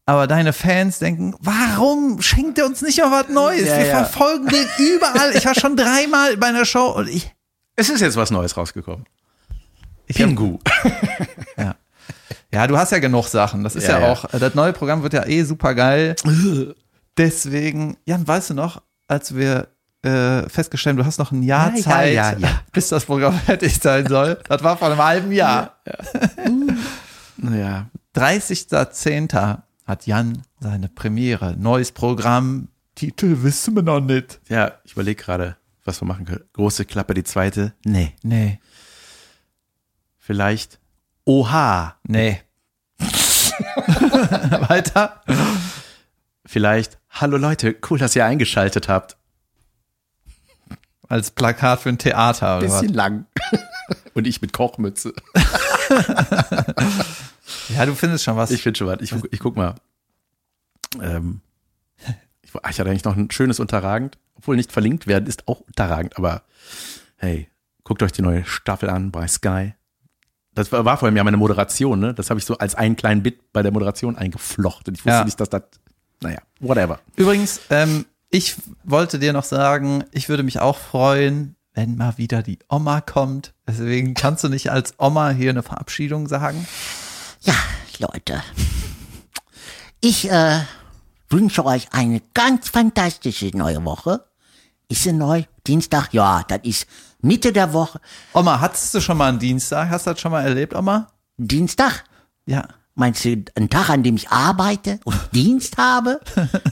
Aber 0.07 0.27
deine 0.27 0.53
Fans 0.53 0.99
denken, 0.99 1.35
warum 1.39 2.21
schenkt 2.21 2.59
er 2.59 2.67
uns 2.67 2.81
nicht 2.83 2.99
mal 2.99 3.11
was 3.11 3.29
Neues? 3.29 3.67
Ja, 3.67 3.77
Wir 3.79 3.85
ja. 3.87 4.03
verfolgen 4.03 4.47
den 4.47 4.67
überall. 4.95 5.35
Ich 5.35 5.45
war 5.45 5.55
schon 5.55 5.75
dreimal 5.75 6.37
bei 6.37 6.47
einer 6.47 6.63
Show 6.65 6.91
und 6.91 7.09
ich, 7.09 7.33
Es 7.75 7.89
ist 7.89 8.01
jetzt 8.01 8.15
was 8.15 8.29
Neues 8.29 8.55
rausgekommen. 8.55 9.05
ich 10.05 10.15
Pingu. 10.17 10.59
ja. 11.57 11.75
ja, 12.53 12.67
du 12.67 12.77
hast 12.77 12.91
ja 12.91 12.99
genug 12.99 13.27
Sachen. 13.27 13.63
Das 13.63 13.75
ist 13.75 13.87
ja. 13.87 14.11
auch, 14.11 14.25
das 14.29 14.53
neue 14.53 14.73
Programm 14.73 15.01
wird 15.01 15.13
ja 15.13 15.25
eh 15.25 15.43
super 15.43 15.73
geil. 15.73 16.15
Deswegen, 17.17 17.97
Jan, 18.05 18.27
weißt 18.27 18.51
du 18.51 18.53
noch, 18.53 18.83
als 19.07 19.35
wir 19.35 19.69
äh, 20.05 20.47
festgestellt 20.49 20.97
du 20.99 21.05
hast 21.05 21.17
noch 21.17 21.31
ein 21.31 21.43
Jahr 21.43 21.71
Ja, 21.71 21.75
ja, 21.77 21.83
Zeit, 21.83 22.13
ja, 22.13 22.37
ja. 22.37 22.61
bis 22.71 22.89
das 22.89 23.05
Programm 23.05 23.37
fertig 23.45 23.79
sein 23.81 24.07
soll. 24.07 24.39
Das 24.47 24.63
war 24.63 24.77
vor 24.77 24.89
einem 24.89 25.03
halben 25.03 25.31
Jahr. 25.31 25.77
Ja. 27.41 27.87
30.10. 28.15 29.57
hat 29.85 30.07
Jan 30.07 30.41
seine 30.59 30.89
Premiere. 30.89 31.55
Neues 31.57 31.91
Programm. 31.91 32.69
Titel 32.95 33.43
wissen 33.43 33.75
wir 33.75 33.83
noch 33.83 33.99
nicht. 33.99 34.39
Ja, 34.47 34.71
ich 34.83 34.93
überlege 34.93 35.21
gerade, 35.21 35.57
was 35.83 36.01
wir 36.01 36.07
machen 36.07 36.25
können. 36.25 36.45
Große 36.53 36.85
Klappe, 36.85 37.13
die 37.13 37.23
zweite. 37.23 37.73
Nee. 37.83 38.13
Nee, 38.23 38.59
Vielleicht. 40.17 40.79
Oha. 41.25 41.97
nee. 42.03 42.41
Weiter. 44.67 45.21
Vielleicht, 46.45 46.97
hallo 47.11 47.37
Leute, 47.37 47.75
cool, 47.89 47.99
dass 47.99 48.15
ihr 48.15 48.25
eingeschaltet 48.25 48.89
habt. 48.89 49.17
Als 51.07 51.31
Plakat 51.31 51.81
für 51.81 51.89
ein 51.89 51.97
Theater 51.97 52.57
oder 52.57 52.69
was? 52.69 52.81
Bisschen 52.81 52.93
lang. 52.95 53.25
Und 54.13 54.25
ich 54.27 54.41
mit 54.41 54.53
Kochmütze. 54.53 55.13
Ja, 57.69 57.85
du 57.85 57.93
findest 57.95 58.23
schon 58.23 58.35
was. 58.37 58.51
Ich 58.51 58.63
finde 58.63 58.77
schon 58.77 58.87
was. 58.87 58.99
Ich, 59.01 59.13
ich 59.31 59.39
guck 59.39 59.55
mal. 59.55 59.75
Ähm, 61.01 61.41
ich, 62.41 62.51
ich 62.53 62.79
hatte 62.79 62.89
eigentlich 62.89 63.03
noch 63.03 63.15
ein 63.15 63.29
schönes 63.31 63.59
Unterragend. 63.59 64.17
Obwohl 64.35 64.55
nicht 64.55 64.71
verlinkt 64.71 65.07
werden, 65.07 65.27
ist 65.27 65.47
auch 65.47 65.61
unterragend. 65.61 66.17
Aber 66.17 66.43
hey, 67.17 67.49
guckt 67.83 68.03
euch 68.03 68.11
die 68.11 68.21
neue 68.21 68.45
Staffel 68.45 68.89
an 68.89 69.11
bei 69.11 69.27
Sky. 69.27 69.73
Das 70.53 70.71
war, 70.71 70.85
war 70.85 70.97
vor 70.97 71.07
allem 71.07 71.17
ja 71.17 71.23
meine 71.23 71.37
Moderation, 71.37 71.99
ne? 71.99 72.13
Das 72.13 72.29
habe 72.29 72.39
ich 72.39 72.45
so 72.45 72.57
als 72.57 72.75
einen 72.75 72.95
kleinen 72.95 73.23
Bit 73.23 73.51
bei 73.51 73.61
der 73.61 73.71
Moderation 73.71 74.15
eingeflochten. 74.17 74.93
Ich 74.93 75.01
wusste 75.01 75.09
Ja. 75.19 75.23
nicht, 75.25 75.39
dass 75.39 75.49
das, 75.49 75.63
naja, 76.21 76.39
whatever. 76.59 76.99
Übrigens, 77.15 77.61
ähm, 77.69 78.05
ich 78.35 78.57
wollte 78.83 79.17
dir 79.17 79.31
noch 79.31 79.45
sagen, 79.45 80.03
ich 80.11 80.27
würde 80.27 80.43
mich 80.43 80.59
auch 80.59 80.77
freuen, 80.77 81.55
wenn 81.73 81.95
mal 81.95 82.17
wieder 82.17 82.43
die 82.43 82.59
Oma 82.67 82.99
kommt. 82.99 83.53
Deswegen 83.65 84.13
kannst 84.13 84.43
du 84.43 84.49
nicht 84.49 84.71
als 84.71 84.93
Oma 84.97 85.29
hier 85.29 85.51
eine 85.51 85.63
Verabschiedung 85.63 86.27
sagen. 86.27 86.67
Ja, 87.43 87.53
Leute. 87.97 88.43
Ich 90.01 90.29
äh, 90.29 90.59
wünsche 91.29 91.65
euch 91.65 91.87
eine 91.93 92.21
ganz 92.33 92.67
fantastische 92.67 93.55
neue 93.55 93.85
Woche. 93.85 94.25
Ist 94.89 95.03
sie 95.03 95.13
neu? 95.13 95.43
Dienstag? 95.65 96.13
Ja, 96.13 96.43
das 96.45 96.59
ist 96.63 96.87
Mitte 97.21 97.53
der 97.53 97.71
Woche. 97.71 98.01
Oma, 98.33 98.59
hattest 98.59 98.93
du 98.93 98.99
schon 98.99 99.17
mal 99.17 99.29
einen 99.29 99.39
Dienstag? 99.39 99.89
Hast 99.89 100.07
du 100.07 100.11
das 100.11 100.19
schon 100.19 100.33
mal 100.33 100.43
erlebt, 100.43 100.75
Oma? 100.75 101.07
Dienstag? 101.37 102.03
Ja. 102.45 102.67
Meinst 102.97 103.25
du 103.25 103.43
einen 103.55 103.69
Tag, 103.69 103.89
an 103.89 104.03
dem 104.03 104.15
ich 104.15 104.29
arbeite 104.29 105.01
und 105.03 105.19
Dienst 105.33 105.77
habe? 105.77 106.21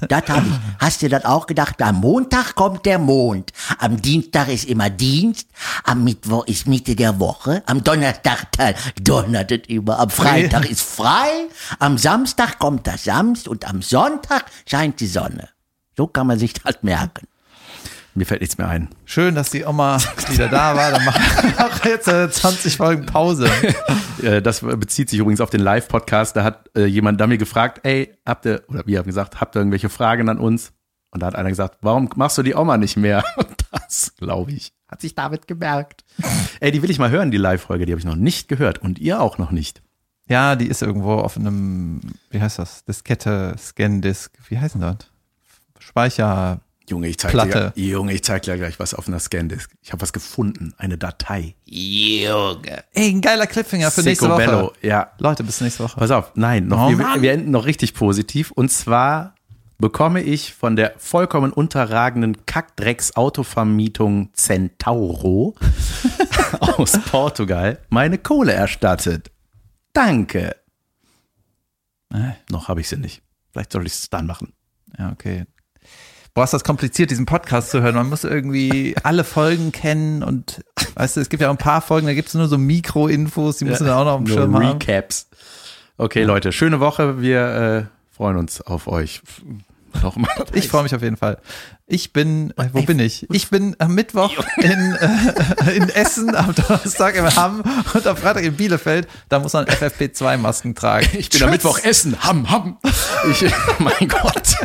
Das 0.07 0.23
habe 0.29 0.47
ich. 0.47 0.53
Hast 0.79 1.01
du 1.01 1.09
das 1.09 1.25
auch 1.25 1.47
gedacht? 1.47 1.81
Am 1.81 1.99
Montag 1.99 2.55
kommt 2.55 2.85
der 2.85 2.97
Mond. 2.97 3.51
Am 3.77 4.01
Dienstag 4.01 4.47
ist 4.47 4.63
immer 4.63 4.89
Dienst. 4.89 5.49
Am 5.83 6.05
Mittwoch 6.05 6.45
ist 6.47 6.65
Mitte 6.65 6.95
der 6.95 7.19
Woche. 7.19 7.61
Am 7.65 7.83
Donnerstag 7.83 8.47
donnert 9.01 9.51
es 9.51 9.67
über. 9.67 9.99
Am 9.99 10.09
Freitag 10.09 10.69
ist 10.69 10.81
frei. 10.81 11.49
Am 11.79 11.97
Samstag 11.97 12.57
kommt 12.57 12.87
das 12.87 13.03
Samst 13.03 13.49
und 13.49 13.67
am 13.67 13.81
Sonntag 13.81 14.45
scheint 14.65 15.01
die 15.01 15.07
Sonne. 15.07 15.49
So 15.97 16.07
kann 16.07 16.27
man 16.27 16.39
sich 16.39 16.53
das 16.53 16.77
merken. 16.83 17.27
Mir 18.15 18.25
fällt 18.25 18.41
nichts 18.41 18.57
mehr 18.59 18.67
ein. 18.67 18.89
Schön, 19.05 19.33
dass 19.33 19.49
die 19.49 19.65
Oma 19.65 19.97
wieder 20.29 20.47
da 20.47 20.75
war. 20.75 20.91
Dann 20.91 21.07
auch 21.57 21.83
jetzt 21.83 22.07
äh, 22.07 22.29
20 22.29 22.77
Folgen 22.77 23.05
Pause. 23.05 23.49
Äh, 24.21 24.41
Das 24.41 24.61
bezieht 24.61 25.09
sich 25.09 25.19
übrigens 25.19 25.41
auf 25.41 25.49
den 25.49 25.59
Live-Podcast. 25.59 26.35
Da 26.37 26.43
hat 26.45 26.69
äh, 26.77 26.85
jemand 26.85 27.19
da 27.19 27.27
mir 27.27 27.37
gefragt, 27.37 27.81
ey, 27.83 28.15
habt 28.25 28.45
ihr, 28.45 28.61
oder 28.69 28.85
wir 28.85 28.99
haben 28.99 29.05
gesagt, 29.07 29.41
habt 29.41 29.55
ihr 29.55 29.59
irgendwelche 29.59 29.89
Fragen 29.89 30.29
an 30.29 30.37
uns? 30.37 30.71
Und 31.09 31.21
da 31.21 31.27
hat 31.27 31.35
einer 31.35 31.49
gesagt, 31.49 31.79
warum 31.81 32.09
machst 32.15 32.37
du 32.37 32.43
die 32.43 32.55
Oma 32.55 32.77
nicht 32.77 32.95
mehr? 32.95 33.23
Und 33.35 33.47
das, 33.71 34.13
glaube 34.17 34.51
ich, 34.51 34.71
hat 34.87 35.01
sich 35.01 35.13
David 35.15 35.47
gemerkt. 35.47 36.05
ey, 36.61 36.71
die 36.71 36.81
will 36.81 36.89
ich 36.91 36.99
mal 36.99 37.09
hören, 37.09 37.31
die 37.31 37.37
Live-Folge, 37.37 37.85
die 37.85 37.91
habe 37.91 37.99
ich 37.99 38.05
noch 38.05 38.15
nicht 38.15 38.47
gehört. 38.47 38.77
Und 38.77 38.97
ihr 38.99 39.19
auch 39.19 39.37
noch 39.39 39.51
nicht. 39.51 39.81
Ja, 40.29 40.55
die 40.55 40.67
ist 40.67 40.81
irgendwo 40.81 41.15
auf 41.15 41.35
einem, 41.35 41.99
wie 42.29 42.39
heißt 42.39 42.59
das? 42.59 42.85
Diskette, 42.85 43.55
Scan-Disk, 43.57 44.31
wie 44.47 44.59
heißt 44.59 44.75
denn 44.75 44.81
das? 44.81 44.97
Speicher. 45.79 46.61
Junge, 46.89 47.07
ich 47.07 47.17
zeig 47.17 47.31
Platte. 47.31 47.71
dir, 47.75 47.83
Junge, 47.85 48.13
ich 48.13 48.23
zeig 48.23 48.41
dir 48.41 48.57
gleich 48.57 48.77
was 48.79 48.93
auf 48.93 49.07
einer 49.07 49.19
Scandisk. 49.19 49.71
Ich 49.81 49.91
habe 49.93 50.01
was 50.01 50.11
gefunden, 50.11 50.73
eine 50.77 50.97
Datei. 50.97 51.55
Junge. 51.65 52.83
Ey, 52.93 53.09
ein 53.09 53.21
geiler 53.21 53.47
Cliffhanger 53.47 53.89
für 53.89 54.01
nächste 54.01 54.25
Sicko 54.25 54.35
Woche. 54.35 54.45
Bello, 54.45 54.73
ja. 54.81 55.11
Leute, 55.17 55.43
bis 55.43 55.61
nächste 55.61 55.83
Woche. 55.83 55.97
Pass 55.97 56.11
auf, 56.11 56.31
nein, 56.35 56.67
noch, 56.67 56.87
Oh, 56.87 56.89
wir, 56.97 57.21
wir 57.21 57.31
enden 57.31 57.51
noch 57.51 57.65
richtig 57.65 57.93
positiv. 57.93 58.51
Und 58.51 58.69
zwar 58.69 59.35
bekomme 59.77 60.21
ich 60.21 60.53
von 60.53 60.75
der 60.75 60.93
vollkommen 60.97 61.53
unterragenden 61.53 62.45
Kackdrecks-Autovermietung 62.45 64.29
Centauro 64.33 65.55
aus 66.59 66.99
Portugal 67.09 67.79
meine 67.89 68.17
Kohle 68.17 68.53
erstattet. 68.53 69.31
Danke. 69.93 70.55
Äh. 72.13 72.31
Noch 72.49 72.67
habe 72.67 72.81
ich 72.81 72.89
sie 72.89 72.97
nicht. 72.97 73.21
Vielleicht 73.51 73.71
soll 73.71 73.85
ich 73.85 73.93
es 73.93 74.09
dann 74.09 74.25
machen. 74.25 74.53
Ja, 74.97 75.11
okay. 75.11 75.45
Boah, 76.33 76.45
ist 76.45 76.53
das 76.53 76.63
kompliziert, 76.63 77.11
diesen 77.11 77.27
Podcast 77.27 77.69
zu 77.69 77.81
hören. 77.83 77.93
Man 77.93 78.09
muss 78.09 78.23
irgendwie 78.23 78.95
alle 79.03 79.23
Folgen 79.23 79.71
kennen 79.71 80.23
und 80.23 80.63
weißt 80.95 81.17
du, 81.17 81.21
es 81.21 81.29
gibt 81.29 81.41
ja 81.41 81.49
auch 81.49 81.53
ein 81.53 81.57
paar 81.57 81.81
Folgen, 81.81 82.07
da 82.07 82.15
gibt 82.15 82.29
es 82.29 82.33
nur 82.33 82.47
so 82.47 82.57
Mikro-Infos, 82.57 83.57
die 83.57 83.65
müssen 83.65 83.85
wir 83.85 83.95
auch 83.95 84.05
noch 84.05 84.13
auf 84.13 84.23
dem 84.23 84.27
Schirm 84.27 84.55
haben. 84.55 84.79
Recaps. 84.79 85.27
Okay, 85.97 86.23
Leute, 86.23 86.51
schöne 86.51 86.79
Woche. 86.79 87.21
Wir 87.21 87.89
äh, 88.11 88.15
freuen 88.15 88.37
uns 88.37 88.61
auf 88.61 88.87
euch. 88.87 89.21
Noch 90.01 90.15
mal. 90.15 90.29
Ich 90.53 90.67
freue 90.67 90.83
mich 90.83 90.93
auf 90.93 91.01
jeden 91.01 91.17
Fall. 91.17 91.37
Ich 91.87 92.13
bin, 92.13 92.51
äh, 92.57 92.69
wo 92.73 92.81
bin 92.83 92.99
ich? 92.99 93.27
Ich 93.31 93.49
bin 93.49 93.75
am 93.79 93.95
Mittwoch 93.95 94.31
in, 94.57 94.95
äh, 94.95 95.71
in 95.75 95.89
Essen, 95.89 96.35
am 96.35 96.53
Donnerstag 96.55 97.15
im 97.15 97.35
Hamm 97.35 97.63
und 97.93 98.07
am 98.07 98.17
Freitag 98.17 98.43
in 98.43 98.55
Bielefeld. 98.55 99.07
Da 99.29 99.39
muss 99.39 99.53
man 99.53 99.65
FFP2-Masken 99.65 100.75
tragen. 100.75 101.07
Ich 101.17 101.29
bin 101.29 101.43
am 101.43 101.49
Mittwoch 101.49 101.79
essen. 101.83 102.23
Ham, 102.23 102.49
ham. 102.49 102.77
Ich, 103.29 103.43
mein 103.79 104.07
Gott. 104.07 104.55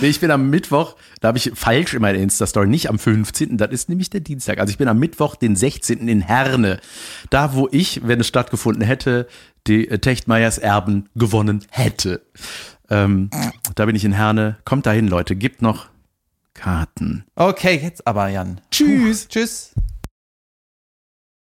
nee, 0.00 0.08
ich 0.08 0.20
bin 0.20 0.30
am 0.30 0.50
Mittwoch, 0.50 0.96
da 1.20 1.28
habe 1.28 1.38
ich 1.38 1.52
falsch 1.54 1.94
in 1.94 2.02
meiner 2.02 2.18
Insta-Story, 2.18 2.68
nicht 2.68 2.88
am 2.88 2.98
15., 2.98 3.56
das 3.56 3.70
ist 3.70 3.88
nämlich 3.88 4.10
der 4.10 4.20
Dienstag. 4.20 4.58
Also 4.58 4.70
ich 4.70 4.78
bin 4.78 4.88
am 4.88 4.98
Mittwoch, 4.98 5.36
den 5.36 5.56
16. 5.56 6.08
in 6.08 6.20
Herne. 6.20 6.80
Da, 7.30 7.54
wo 7.54 7.68
ich, 7.70 8.00
wenn 8.06 8.20
es 8.20 8.26
stattgefunden 8.26 8.82
hätte, 8.82 9.28
die 9.66 9.88
äh, 9.88 9.98
Techtmeyers 9.98 10.58
Erben 10.58 11.08
gewonnen 11.14 11.64
hätte. 11.70 12.22
Ähm, 12.90 13.30
da 13.74 13.86
bin 13.86 13.96
ich 13.96 14.04
in 14.04 14.12
Herne. 14.12 14.56
Kommt 14.64 14.86
dahin, 14.86 15.08
Leute. 15.08 15.36
Gibt 15.36 15.62
noch 15.62 15.86
Karten. 16.54 17.24
Okay, 17.36 17.78
jetzt 17.82 18.06
aber, 18.06 18.28
Jan. 18.28 18.60
Tschüss. 18.70 19.28
Tschüss. 19.28 19.72